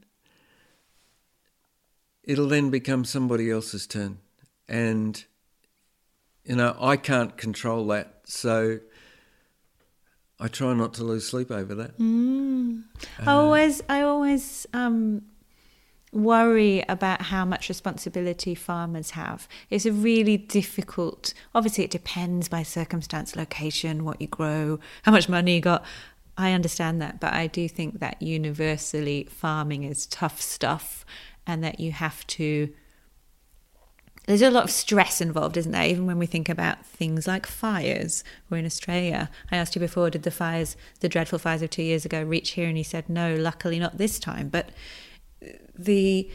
It'll 2.23 2.47
then 2.47 2.69
become 2.69 3.03
somebody 3.03 3.49
else's 3.49 3.87
turn 3.87 4.19
and 4.67 5.23
you 6.45 6.55
know 6.55 6.75
I 6.79 6.97
can't 6.97 7.37
control 7.37 7.87
that, 7.87 8.21
so 8.25 8.79
I 10.39 10.47
try 10.47 10.73
not 10.73 10.93
to 10.95 11.03
lose 11.03 11.27
sleep 11.27 11.51
over 11.51 11.75
that. 11.75 11.97
Mm. 11.99 12.83
Uh, 13.19 13.29
I 13.29 13.33
always, 13.33 13.81
I 13.87 14.01
always 14.01 14.65
um, 14.73 15.23
worry 16.11 16.83
about 16.89 17.23
how 17.23 17.45
much 17.45 17.69
responsibility 17.69 18.55
farmers 18.55 19.11
have. 19.11 19.47
It's 19.69 19.85
a 19.85 19.91
really 19.91 20.37
difficult. 20.37 21.33
Obviously, 21.55 21.85
it 21.85 21.91
depends 21.91 22.49
by 22.49 22.63
circumstance, 22.63 23.35
location, 23.35 24.03
what 24.03 24.19
you 24.19 24.27
grow, 24.27 24.79
how 25.03 25.11
much 25.11 25.29
money 25.29 25.55
you 25.55 25.61
got. 25.61 25.85
I 26.37 26.53
understand 26.53 27.01
that, 27.01 27.19
but 27.19 27.33
I 27.33 27.47
do 27.47 27.69
think 27.69 27.99
that 27.99 28.21
universally 28.21 29.27
farming 29.29 29.83
is 29.83 30.05
tough 30.07 30.41
stuff, 30.41 31.05
and 31.45 31.63
that 31.63 31.79
you 31.79 31.91
have 31.91 32.25
to 32.27 32.73
there's 34.25 34.41
a 34.41 34.49
lot 34.49 34.63
of 34.63 34.71
stress 34.71 35.19
involved, 35.19 35.57
isn't 35.57 35.71
there? 35.71 35.85
Even 35.85 36.05
when 36.05 36.17
we 36.17 36.25
think 36.25 36.47
about 36.47 36.85
things 36.85 37.27
like 37.27 37.45
fires. 37.45 38.23
We're 38.49 38.57
in 38.57 38.65
Australia. 38.65 39.29
I 39.51 39.57
asked 39.57 39.75
you 39.75 39.81
before, 39.81 40.09
did 40.09 40.23
the 40.23 40.31
fires, 40.31 40.77
the 41.01 41.09
dreadful 41.09 41.39
fires 41.39 41.61
of 41.61 41.69
two 41.69 41.83
years 41.83 42.05
ago, 42.05 42.23
reach 42.23 42.51
here? 42.51 42.67
And 42.67 42.77
he 42.77 42.83
said, 42.83 43.09
no, 43.09 43.35
luckily 43.35 43.79
not 43.79 43.97
this 43.97 44.19
time. 44.19 44.47
But 44.47 44.69
the 45.77 46.31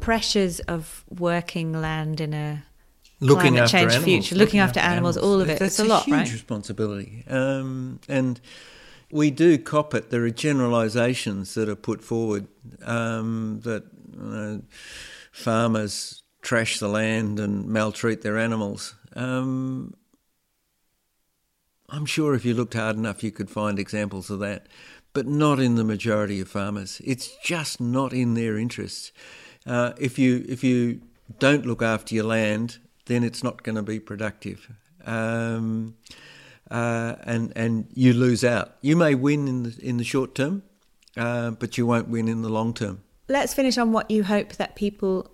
pressures 0.00 0.60
of 0.60 1.04
working 1.08 1.72
land 1.72 2.20
in 2.20 2.34
a 2.34 2.64
looking 3.20 3.54
climate 3.54 3.62
after 3.62 3.78
change 3.78 3.92
animals, 3.92 4.04
future, 4.04 4.34
looking, 4.34 4.60
after, 4.60 4.80
after 4.80 4.90
animals, 4.92 5.16
animals, 5.16 5.32
all 5.32 5.40
of 5.40 5.48
it. 5.48 5.58
That's 5.60 5.78
it's 5.78 5.80
a, 5.80 5.84
lot, 5.84 6.04
huge 6.04 6.14
right? 6.14 6.32
responsibility. 6.32 7.24
Um, 7.26 8.00
and 8.06 8.38
we 9.12 9.30
do 9.30 9.58
cop 9.58 9.94
it. 9.94 10.10
There 10.10 10.24
are 10.24 10.30
generalisations 10.30 11.54
that 11.54 11.68
are 11.68 11.76
put 11.76 12.02
forward 12.02 12.48
um, 12.84 13.60
that 13.62 13.84
farmers 15.30 16.22
trash 16.40 16.78
the 16.78 16.88
land 16.88 17.38
and 17.38 17.66
maltreat 17.66 18.22
their 18.22 18.38
animals. 18.38 18.94
Um, 19.14 19.94
I'm 21.88 22.06
sure 22.06 22.34
if 22.34 22.44
you 22.44 22.54
looked 22.54 22.74
hard 22.74 22.96
enough, 22.96 23.22
you 23.22 23.30
could 23.30 23.50
find 23.50 23.78
examples 23.78 24.30
of 24.30 24.40
that, 24.40 24.66
but 25.12 25.26
not 25.26 25.60
in 25.60 25.74
the 25.74 25.84
majority 25.84 26.40
of 26.40 26.48
farmers. 26.48 27.00
It's 27.04 27.36
just 27.44 27.80
not 27.80 28.14
in 28.14 28.32
their 28.34 28.56
interests. 28.56 29.12
Uh, 29.66 29.92
if 29.98 30.18
you 30.18 30.44
if 30.48 30.64
you 30.64 31.02
don't 31.38 31.66
look 31.66 31.82
after 31.82 32.14
your 32.14 32.24
land, 32.24 32.78
then 33.06 33.22
it's 33.22 33.44
not 33.44 33.62
going 33.62 33.76
to 33.76 33.82
be 33.82 34.00
productive, 34.00 34.70
um, 35.04 35.94
uh, 36.70 37.16
and 37.24 37.52
and 37.56 37.86
you 37.94 38.12
lose 38.12 38.44
out. 38.44 38.76
You 38.80 38.96
may 38.96 39.14
win 39.14 39.48
in 39.48 39.62
the 39.64 39.78
in 39.80 39.96
the 39.96 40.04
short 40.04 40.34
term, 40.34 40.62
uh, 41.16 41.52
but 41.52 41.76
you 41.78 41.86
won't 41.86 42.08
win 42.08 42.28
in 42.28 42.42
the 42.42 42.48
long 42.48 42.74
term. 42.74 43.02
Let's 43.28 43.54
finish 43.54 43.78
on 43.78 43.92
what 43.92 44.10
you 44.10 44.24
hope 44.24 44.54
that 44.54 44.76
people 44.76 45.30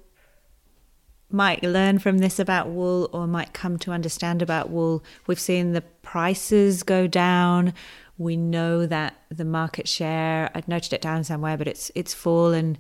might 1.31 1.63
learn 1.63 1.99
from 1.99 2.19
this 2.19 2.39
about 2.39 2.69
wool 2.69 3.11
or 3.13 3.27
might 3.27 3.53
come 3.53 3.79
to 3.79 3.93
understand 3.93 4.41
about 4.41 4.71
wool. 4.71 5.05
We've 5.27 5.41
seen 5.41 5.73
the 5.73 5.83
prices 5.83 6.83
go 6.83 7.07
down. 7.07 7.75
We 8.17 8.37
know 8.37 8.87
that 8.87 9.15
the 9.31 9.45
market 9.45 9.87
share, 9.87 10.51
I'd 10.55 10.67
noted 10.67 10.93
it 10.93 11.01
down 11.01 11.25
somewhere, 11.25 11.57
but 11.57 11.69
it's 11.69 11.91
it's 11.95 12.15
fallen 12.15 12.79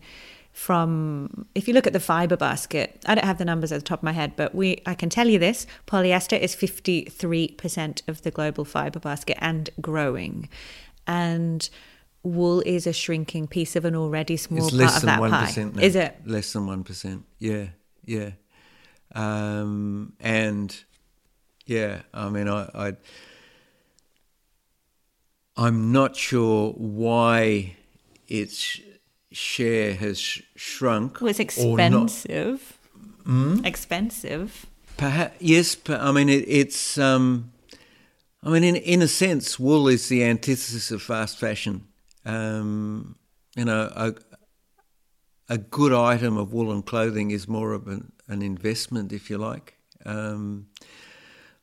from 0.59 1.47
if 1.55 1.69
you 1.69 1.75
look 1.75 1.87
at 1.87 1.93
the 1.93 2.01
fiber 2.01 2.37
basket, 2.37 3.03
I 3.07 3.15
don't 3.15 3.25
have 3.25 3.39
the 3.39 3.45
numbers 3.45 3.71
at 3.71 3.77
the 3.77 3.85
top 3.85 4.01
of 4.01 4.03
my 4.03 4.13
head, 4.13 4.35
but 4.37 4.55
we 4.55 4.83
I 4.87 4.95
can 4.95 5.09
tell 5.09 5.29
you 5.29 5.39
this, 5.39 5.67
polyester 5.87 6.39
is 6.39 6.57
53% 6.57 8.09
of 8.09 8.23
the 8.23 8.31
global 8.31 8.65
fiber 8.65 8.99
basket 8.99 9.39
and 9.41 9.71
growing. 9.81 10.49
And 11.07 11.69
wool 12.23 12.61
is 12.67 12.87
a 12.87 12.93
shrinking 12.93 13.47
piece 13.47 13.77
of 13.77 13.85
an 13.85 13.95
already 13.95 14.37
small 14.37 14.67
it's 14.67 14.77
part 14.77 14.97
of 14.97 15.03
that 15.03 15.21
pie. 15.21 15.63
Now. 15.63 15.81
Is 15.81 15.97
it? 15.97 16.21
Less 16.27 16.53
than 16.53 16.67
1%. 16.67 17.23
Yeah 17.39 17.69
yeah. 18.09 18.31
Um, 19.15 20.15
and 20.21 20.77
yeah, 21.67 22.03
I 22.13 22.31
mean, 22.31 22.49
I, 22.49 22.69
I 22.75 22.97
I'm 25.57 25.93
not 25.93 26.17
sure 26.17 26.73
why 26.73 27.77
its 28.27 28.81
share 29.33 29.95
has 29.95 30.41
shrunk. 30.57 31.21
Well, 31.21 31.31
it's 31.31 31.41
expensive. 31.41 32.79
Mm? 33.25 33.65
Expensive. 33.65 34.67
Perhaps 34.97 35.37
yes. 35.41 35.77
I 35.89 36.13
mean, 36.13 36.29
it, 36.29 36.45
it's. 36.49 36.99
Um, 36.99 37.53
I 38.43 38.51
mean, 38.51 38.65
in 38.65 38.77
in 38.77 39.03
a 39.03 39.09
sense, 39.09 39.59
wool 39.59 39.89
is 39.89 40.09
the 40.09 40.25
antithesis 40.25 40.91
of 40.91 41.03
fast 41.03 41.39
fashion. 41.39 41.87
Um, 42.25 43.17
you 43.57 43.65
know, 43.65 43.91
a, 43.95 44.15
a 45.49 45.59
good 45.59 45.93
item 45.93 46.37
of 46.37 46.53
woolen 46.53 46.83
clothing 46.83 47.31
is 47.31 47.49
more 47.49 47.73
of 47.73 47.89
an, 47.89 48.13
an 48.29 48.43
investment, 48.43 49.13
if 49.13 49.31
you 49.31 49.39
like. 49.39 49.75
Um, 50.05 50.67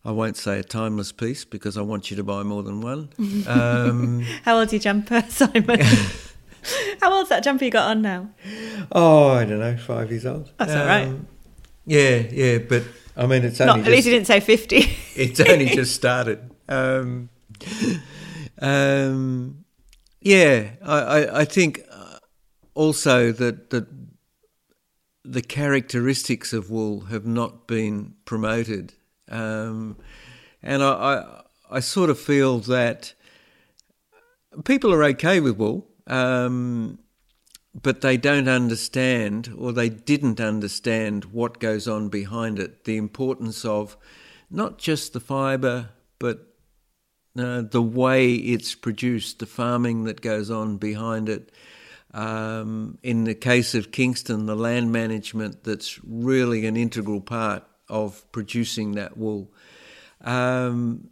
I 0.04 0.12
won't 0.12 0.38
say 0.38 0.60
a 0.60 0.64
timeless 0.64 1.12
piece 1.12 1.46
because 1.46 1.78
I 1.78 1.82
want 1.82 2.12
you 2.12 2.18
to 2.18 2.24
buy 2.24 2.44
more 2.44 2.64
than 2.64 2.82
one. 2.82 3.10
Um, 3.48 4.22
How 4.44 4.60
old's 4.60 4.74
your 4.74 4.80
jumper, 4.80 5.24
Simon? 5.30 5.80
How 7.02 7.14
old's 7.14 7.30
that 7.30 7.44
jumper 7.44 7.66
you 7.66 7.72
got 7.72 7.90
on 7.90 8.02
now? 8.02 8.30
oh, 8.92 9.30
I 9.30 9.46
don't 9.46 9.60
know, 9.60 9.78
five 9.78 10.12
years 10.12 10.26
old. 10.26 10.52
That's 10.58 10.74
all 10.74 10.86
right. 10.86 11.08
Um, 11.08 11.28
Yeah, 11.86 12.24
yeah, 12.32 12.58
but 12.58 12.84
I 13.16 13.26
mean, 13.28 13.44
it's 13.44 13.60
Not, 13.60 13.78
only 13.78 13.86
at 13.86 13.92
least 13.92 14.08
you 14.08 14.14
didn't 14.14 14.28
say 14.28 14.40
50. 14.40 14.78
it's 15.16 15.40
only 15.40 15.66
just 15.76 15.96
started. 15.96 16.52
Um, 16.68 17.30
um, 18.60 19.66
yeah, 20.22 20.72
I, 20.82 21.00
I, 21.00 21.40
I 21.42 21.46
think 21.46 21.82
uh, 21.92 22.18
also 22.74 23.32
that 23.32 23.70
that 23.70 23.88
the 25.24 25.42
characteristics 25.42 26.54
of 26.54 26.70
wool 26.70 27.02
have 27.06 27.26
not 27.26 27.68
been 27.68 28.14
promoted, 28.26 28.94
um, 29.30 29.98
and 30.62 30.84
I, 30.84 30.88
I 30.90 31.78
I 31.78 31.80
sort 31.80 32.10
of 32.10 32.20
feel 32.20 32.60
that 32.60 33.14
people 34.64 34.94
are 34.94 35.04
okay 35.04 35.40
with 35.40 35.58
wool. 35.58 35.88
Um, 36.08 37.00
but 37.82 38.02
they 38.02 38.16
don't 38.16 38.48
understand, 38.48 39.54
or 39.58 39.74
they 39.74 39.90
didn't 39.90 40.40
understand 40.40 41.26
what 41.26 41.60
goes 41.60 41.88
on 41.88 42.10
behind 42.10 42.58
it. 42.58 42.86
The 42.86 42.96
importance 42.96 43.66
of 43.66 43.98
not 44.50 44.78
just 44.78 45.14
the 45.14 45.20
fibre, 45.20 45.90
but 46.18 46.56
uh, 47.38 47.64
the 47.64 47.82
way 47.82 48.34
it's 48.34 48.76
produced, 48.76 49.40
the 49.40 49.46
farming 49.46 50.06
that 50.06 50.22
goes 50.22 50.50
on 50.50 50.78
behind 50.78 51.28
it. 51.28 51.52
Um, 52.14 52.98
in 53.04 53.26
the 53.26 53.36
case 53.36 53.76
of 53.76 53.92
Kingston, 53.92 54.46
the 54.46 54.56
land 54.56 54.94
management 54.94 55.66
that's 55.66 56.00
really 56.06 56.66
an 56.66 56.78
integral 56.78 57.20
part 57.20 57.64
of 57.90 58.32
producing 58.32 58.94
that 58.94 59.18
wool. 59.18 59.52
Um, 60.22 61.10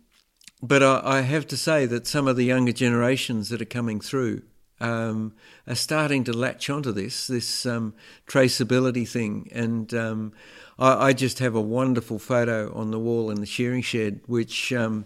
but 0.62 0.82
I, 0.82 1.02
I 1.04 1.22
have 1.22 1.46
to 1.48 1.58
say 1.58 1.86
that 1.88 2.08
some 2.08 2.26
of 2.26 2.38
the 2.38 2.46
younger 2.46 2.72
generations 2.72 3.50
that 3.50 3.62
are 3.62 3.66
coming 3.66 4.00
through 4.00 4.44
um, 4.84 5.34
are 5.66 5.76
starting 5.76 6.26
to 6.26 6.34
latch 6.34 6.70
onto 6.70 6.92
this 6.92 7.28
this 7.28 7.66
um, 7.66 7.94
traceability 8.28 9.08
thing, 9.08 9.50
and 9.52 9.94
um, 9.94 10.34
I, 10.78 11.08
I, 11.08 11.14
just 11.14 11.40
have 11.40 11.56
a 11.56 11.62
wonderful 11.62 12.20
photo 12.20 12.72
on 12.76 12.92
the 12.92 13.00
wall 13.00 13.32
in 13.32 13.40
the 13.40 13.46
shearing 13.46 13.82
shed, 13.82 14.20
which 14.26 14.74
um, 14.74 15.06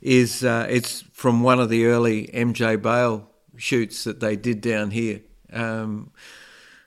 is 0.00 0.42
uh, 0.42 0.66
it's 0.68 1.02
from 1.12 1.42
one 1.44 1.60
of 1.60 1.68
the 1.68 1.86
early 1.86 2.26
MJ 2.34 2.82
Bale 2.82 3.30
shoots 3.56 4.02
that 4.04 4.18
they 4.18 4.34
did 4.34 4.60
down 4.60 4.90
here. 4.90 5.20
Um, 5.52 6.10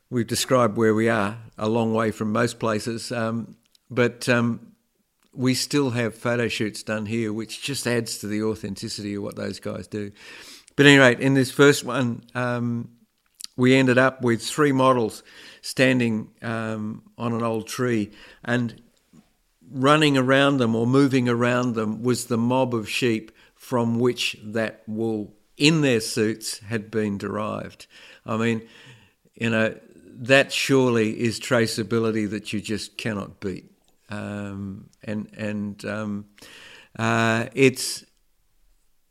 we've 0.09 0.27
described 0.27 0.75
where 0.75 0.93
we 0.93 1.07
are, 1.07 1.38
a 1.57 1.69
long 1.69 1.93
way 1.93 2.11
from 2.11 2.33
most 2.33 2.59
places, 2.59 3.13
um, 3.13 3.55
but 3.89 4.27
we 5.33 5.53
still 5.53 5.91
have 5.91 6.15
photo 6.15 6.49
shoots 6.49 6.83
done 6.83 7.05
here, 7.05 7.31
which 7.31 7.61
just 7.61 7.88
adds 7.88 8.17
to 8.19 8.27
the 8.27 8.43
authenticity 8.43 9.15
of 9.15 9.23
what 9.23 9.36
those 9.36 9.59
guys 9.59 9.88
do. 9.88 10.11
But 10.76 10.86
anyway, 10.86 11.15
in 11.19 11.34
this 11.34 11.51
first 11.51 11.84
one, 11.84 12.23
um, 12.34 12.89
we 13.57 13.76
ended 13.76 13.97
up 13.97 14.21
with 14.21 14.41
three 14.41 14.71
models 14.71 15.23
standing 15.61 16.30
um, 16.41 17.03
on 17.17 17.34
an 17.34 17.43
old 17.43 17.67
tree, 17.67 18.11
and 18.43 18.82
running 19.71 20.17
around 20.17 20.57
them 20.57 20.76
or 20.76 20.86
moving 20.86 21.28
around 21.28 21.76
them 21.76 22.03
was 22.03 22.26
the 22.26 22.38
mob 22.38 22.76
of 22.76 22.89
sheep 22.89 23.32
from 23.55 23.99
which 23.99 24.38
that 24.43 24.84
wool 24.88 25.34
in 25.57 25.82
their 25.82 26.01
suits 26.01 26.59
had 26.59 26.91
been 26.91 27.17
derived. 27.17 27.88
I 28.26 28.38
mean, 28.38 28.67
you 29.36 29.49
know, 29.49 29.76
that 30.17 30.51
surely 30.51 31.19
is 31.19 31.39
traceability 31.39 32.30
that 32.30 32.53
you 32.53 32.61
just 32.61 32.97
cannot 32.97 33.39
beat. 33.39 33.71
Um, 34.09 34.89
and 35.03 35.30
and 35.36 35.84
um, 35.86 36.26
uh, 36.97 37.47
it's 37.53 38.05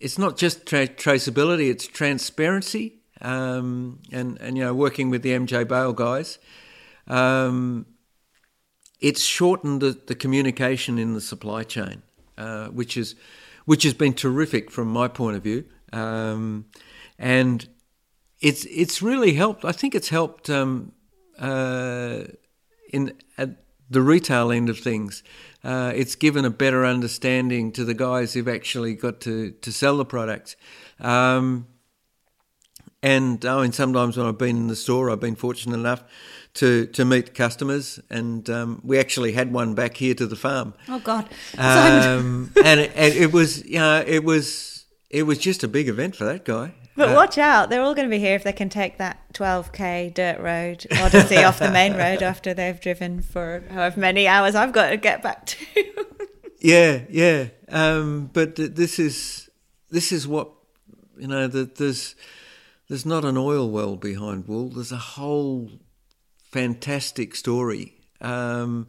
it's 0.05 0.19
not 0.19 0.37
just 0.37 0.67
tra- 0.67 0.87
traceability; 0.87 1.71
it's 1.71 1.87
transparency. 1.87 3.01
Um, 3.23 4.01
and 4.13 4.39
and 4.39 4.57
you 4.59 4.63
know, 4.63 4.75
working 4.75 5.09
with 5.09 5.23
the 5.23 5.31
MJ 5.31 5.67
Bale 5.67 5.95
guys, 5.95 6.39
um, 7.07 7.87
it's 9.01 9.23
shortened 9.23 9.81
the, 9.81 9.99
the, 10.07 10.15
communication 10.15 10.99
in 10.99 11.15
the 11.15 11.23
supply 11.23 11.63
chain, 11.63 12.03
uh, 12.37 12.67
which 12.67 12.99
is 12.99 13.15
which 13.65 13.83
has 13.85 13.95
been 13.95 14.13
terrific 14.13 14.71
from 14.71 14.89
my 14.89 15.09
point 15.09 15.37
of 15.37 15.43
view, 15.43 15.65
um, 15.95 16.67
and 17.19 17.67
it's 18.41 18.67
it's 18.67 19.01
really 19.01 19.33
helped. 19.33 19.65
I 19.65 19.73
think 19.73 19.95
it's 19.95 20.11
helped 20.11 20.51
um, 20.51 20.93
uh, 21.39 22.25
in 22.93 23.15
at 23.39 23.57
the 23.89 24.03
retail 24.03 24.53
end 24.53 24.69
of 24.69 24.79
things. 24.79 25.23
Uh, 25.65 25.93
it's 25.95 26.15
given 26.15 26.45
a 26.45 26.51
better 26.51 26.85
understanding 26.85 27.73
to 27.73 27.85
the 27.85 27.95
guys 27.95 28.35
who've 28.35 28.49
actually 28.49 28.95
got 28.95 29.21
to, 29.23 29.53
to 29.53 29.73
sell 29.73 29.97
the 29.97 30.05
products. 30.05 30.57
Um, 31.01 31.67
and 33.03 33.45
I 33.45 33.63
mean, 33.63 33.73
sometimes 33.73 34.17
when 34.17 34.27
I've 34.27 34.39
been 34.39 34.57
in 34.57 34.67
the 34.69 34.77
store, 34.77 35.11
I've 35.11 35.21
been 35.21 35.37
fortunate 35.37 35.75
enough 35.75 36.05
to, 36.55 36.87
to 36.87 37.05
meet 37.05 37.35
customers, 37.35 37.99
and 38.09 38.49
um, 38.49 38.81
we 38.85 38.99
actually 38.99 39.33
had 39.33 39.53
one 39.53 39.75
back 39.75 39.97
here 39.97 40.15
to 40.15 40.27
the 40.27 40.37
farm. 40.37 40.75
Oh 40.89 41.01
God! 41.01 41.29
Um, 41.59 42.53
and, 42.65 42.81
it, 42.81 42.93
and 42.95 43.15
it 43.15 43.33
was, 43.33 43.65
you 43.67 43.79
know, 43.79 44.03
it 44.07 44.25
was 44.25 44.87
it 45.11 45.25
was 45.25 45.39
just 45.39 45.63
a 45.63 45.69
big 45.69 45.89
event 45.89 46.17
for 46.17 46.25
that 46.25 46.45
guy. 46.45 46.75
But 46.97 47.11
uh, 47.11 47.15
watch 47.15 47.39
out, 47.39 47.71
they're 47.71 47.83
all 47.83 47.95
going 47.95 48.09
to 48.09 48.11
be 48.11 48.21
here 48.21 48.37
if 48.37 48.45
they 48.45 48.53
can 48.53 48.69
take 48.69 48.99
that 48.99 49.33
12k 49.33 50.15
dirt 50.15 50.39
road 50.41 50.87
odyssey 51.01 51.39
off 51.39 51.59
the 51.59 51.71
main 51.71 51.95
road 51.95 52.23
after 52.23 52.55
they've 52.55 52.81
driven 52.81 53.21
for 53.21 53.65
however 53.71 53.99
many 53.99 54.29
hours 54.29 54.55
I've 54.55 54.73
got 54.73 54.91
to 54.91 54.97
get 54.97 55.23
back 55.23 55.47
to. 55.47 55.85
yeah, 56.61 57.03
yeah. 57.11 57.49
Um, 57.69 58.31
but 58.33 58.57
this 58.57 58.99
is 58.99 59.51
this 59.91 60.13
is 60.13 60.29
what 60.29 60.53
you 61.19 61.27
know. 61.27 61.49
That 61.49 61.77
there's 61.77 62.15
there's 62.89 63.07
not 63.07 63.25
an 63.25 63.37
oil 63.37 63.71
well 63.71 63.97
behind 63.97 64.47
wool. 64.47 64.69
There's 64.69 64.93
a 64.93 64.97
whole 64.97 65.71
fantastic 66.53 67.35
story. 67.35 67.94
Um, 68.21 68.87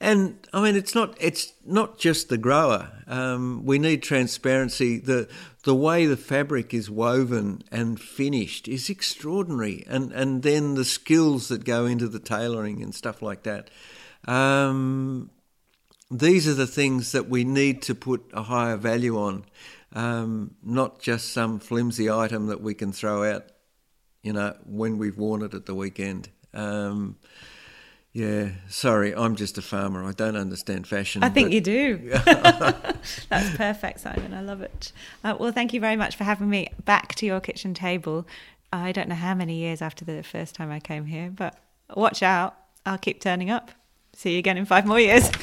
and 0.00 0.46
I 0.52 0.62
mean, 0.62 0.76
it's 0.76 0.94
not 0.94 1.16
it's 1.20 1.52
not 1.64 1.98
just 1.98 2.28
the 2.28 2.38
grower. 2.38 2.90
Um, 3.06 3.64
we 3.64 3.78
need 3.78 4.02
transparency. 4.02 4.98
the 4.98 5.28
The 5.62 5.74
way 5.74 6.06
the 6.06 6.16
fabric 6.16 6.74
is 6.74 6.90
woven 6.90 7.62
and 7.70 8.00
finished 8.00 8.68
is 8.68 8.90
extraordinary, 8.90 9.84
and 9.86 10.12
and 10.12 10.42
then 10.42 10.74
the 10.74 10.84
skills 10.84 11.48
that 11.48 11.64
go 11.64 11.86
into 11.86 12.08
the 12.08 12.18
tailoring 12.18 12.82
and 12.82 12.94
stuff 12.94 13.22
like 13.22 13.44
that. 13.44 13.70
Um, 14.26 15.30
these 16.10 16.46
are 16.46 16.54
the 16.54 16.66
things 16.66 17.12
that 17.12 17.28
we 17.28 17.44
need 17.44 17.82
to 17.82 17.94
put 17.94 18.30
a 18.32 18.42
higher 18.42 18.76
value 18.76 19.18
on, 19.18 19.44
um, 19.92 20.54
not 20.62 21.00
just 21.00 21.32
some 21.32 21.58
flimsy 21.58 22.10
item 22.10 22.46
that 22.46 22.60
we 22.60 22.74
can 22.74 22.92
throw 22.92 23.24
out, 23.24 23.44
you 24.22 24.32
know, 24.32 24.54
when 24.66 24.98
we've 24.98 25.18
worn 25.18 25.42
it 25.42 25.54
at 25.54 25.66
the 25.66 25.74
weekend. 25.74 26.28
Yeah, 28.14 28.50
sorry, 28.68 29.12
I'm 29.12 29.34
just 29.34 29.58
a 29.58 29.62
farmer. 29.62 30.04
I 30.04 30.12
don't 30.12 30.36
understand 30.36 30.86
fashion. 30.86 31.24
I 31.24 31.30
think 31.30 31.50
you 31.52 31.60
do. 31.60 31.98
That's 33.28 33.56
perfect, 33.56 33.98
Simon. 34.00 34.32
I 34.32 34.40
love 34.40 34.60
it. 34.60 34.92
Uh, 35.24 35.34
well, 35.38 35.50
thank 35.50 35.72
you 35.72 35.80
very 35.80 35.96
much 35.96 36.14
for 36.14 36.22
having 36.22 36.48
me 36.48 36.68
back 36.84 37.16
to 37.16 37.26
your 37.26 37.40
kitchen 37.40 37.74
table. 37.74 38.24
I 38.72 38.92
don't 38.92 39.08
know 39.08 39.16
how 39.16 39.34
many 39.34 39.56
years 39.56 39.82
after 39.82 40.04
the 40.04 40.22
first 40.22 40.54
time 40.54 40.70
I 40.70 40.78
came 40.78 41.06
here, 41.06 41.28
but 41.34 41.58
watch 41.96 42.22
out. 42.22 42.56
I'll 42.86 42.98
keep 42.98 43.20
turning 43.20 43.50
up. 43.50 43.72
See 44.12 44.34
you 44.34 44.38
again 44.38 44.56
in 44.58 44.64
five 44.64 44.86
more 44.86 45.00
years. 45.00 45.28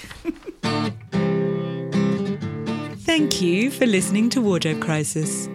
Thank 3.03 3.41
you 3.41 3.69
for 3.69 3.85
listening 3.85 4.29
to 4.29 4.39
Wardrobe 4.39 4.81
Crisis. 4.81 5.49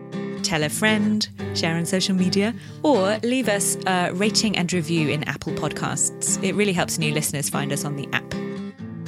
Tell 0.43 0.63
a 0.63 0.69
friend, 0.69 1.29
share 1.55 1.77
on 1.77 1.85
social 1.85 2.15
media, 2.15 2.55
or 2.83 3.19
leave 3.25 3.49
us 3.49 3.77
a 3.87 4.13
rating 4.15 4.57
and 4.57 4.73
review 4.73 5.11
in 5.11 5.25
Apple 5.25 5.53
Podcasts. 5.53 6.43
It 6.43 6.55
really 6.55 6.73
helps 6.73 6.99
new 6.99 7.13
listeners 7.13 7.51
find 7.51 7.73
us 7.73 7.85
on 7.85 7.97
the 7.97 8.09
app. 8.13 8.46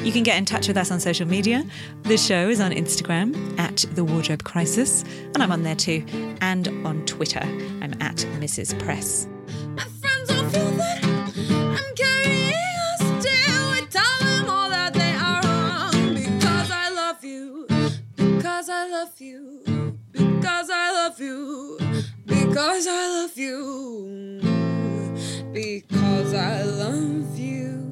You 0.04 0.12
can 0.12 0.22
get 0.22 0.38
in 0.38 0.44
touch 0.44 0.68
with 0.68 0.76
us 0.76 0.90
on 0.90 1.00
social 1.00 1.26
media. 1.26 1.64
The 2.04 2.16
show 2.16 2.48
is 2.48 2.60
on 2.60 2.70
Instagram 2.70 3.58
at 3.58 3.84
The 3.94 4.04
Wardrobe 4.04 4.44
Crisis, 4.44 5.04
and 5.34 5.42
I'm 5.42 5.50
on 5.52 5.62
there 5.64 5.74
too. 5.74 6.04
And 6.40 6.68
on 6.86 7.04
Twitter, 7.04 7.42
I'm 7.42 7.92
at 8.00 8.16
Mrs. 8.38 8.78
Press. 8.78 9.26
My 9.74 9.84
friends 9.84 10.30
all 10.30 10.48
feel 10.50 10.70
that 10.72 11.04
I'm 11.04 11.94
carrying 11.96 12.54
a 12.54 12.96
still. 13.20 13.70
I 13.70 13.86
tell 13.90 14.18
them 14.20 14.48
all 14.48 14.70
that 14.70 14.94
they 14.94 15.12
are 15.12 15.42
wrong 15.42 16.14
because 16.14 16.70
I 16.70 16.90
love 16.90 17.24
you, 17.24 17.66
because 18.16 18.68
I 18.70 18.88
love 18.88 19.20
you, 19.20 19.98
because 20.12 20.70
I 20.70 20.92
love 20.92 21.20
you, 21.20 21.78
because 22.26 22.86
I 22.86 23.08
love 23.08 23.36
you. 23.36 24.40
because 25.52 26.34
I 26.34 26.62
love 26.62 27.38
you. 27.38 27.87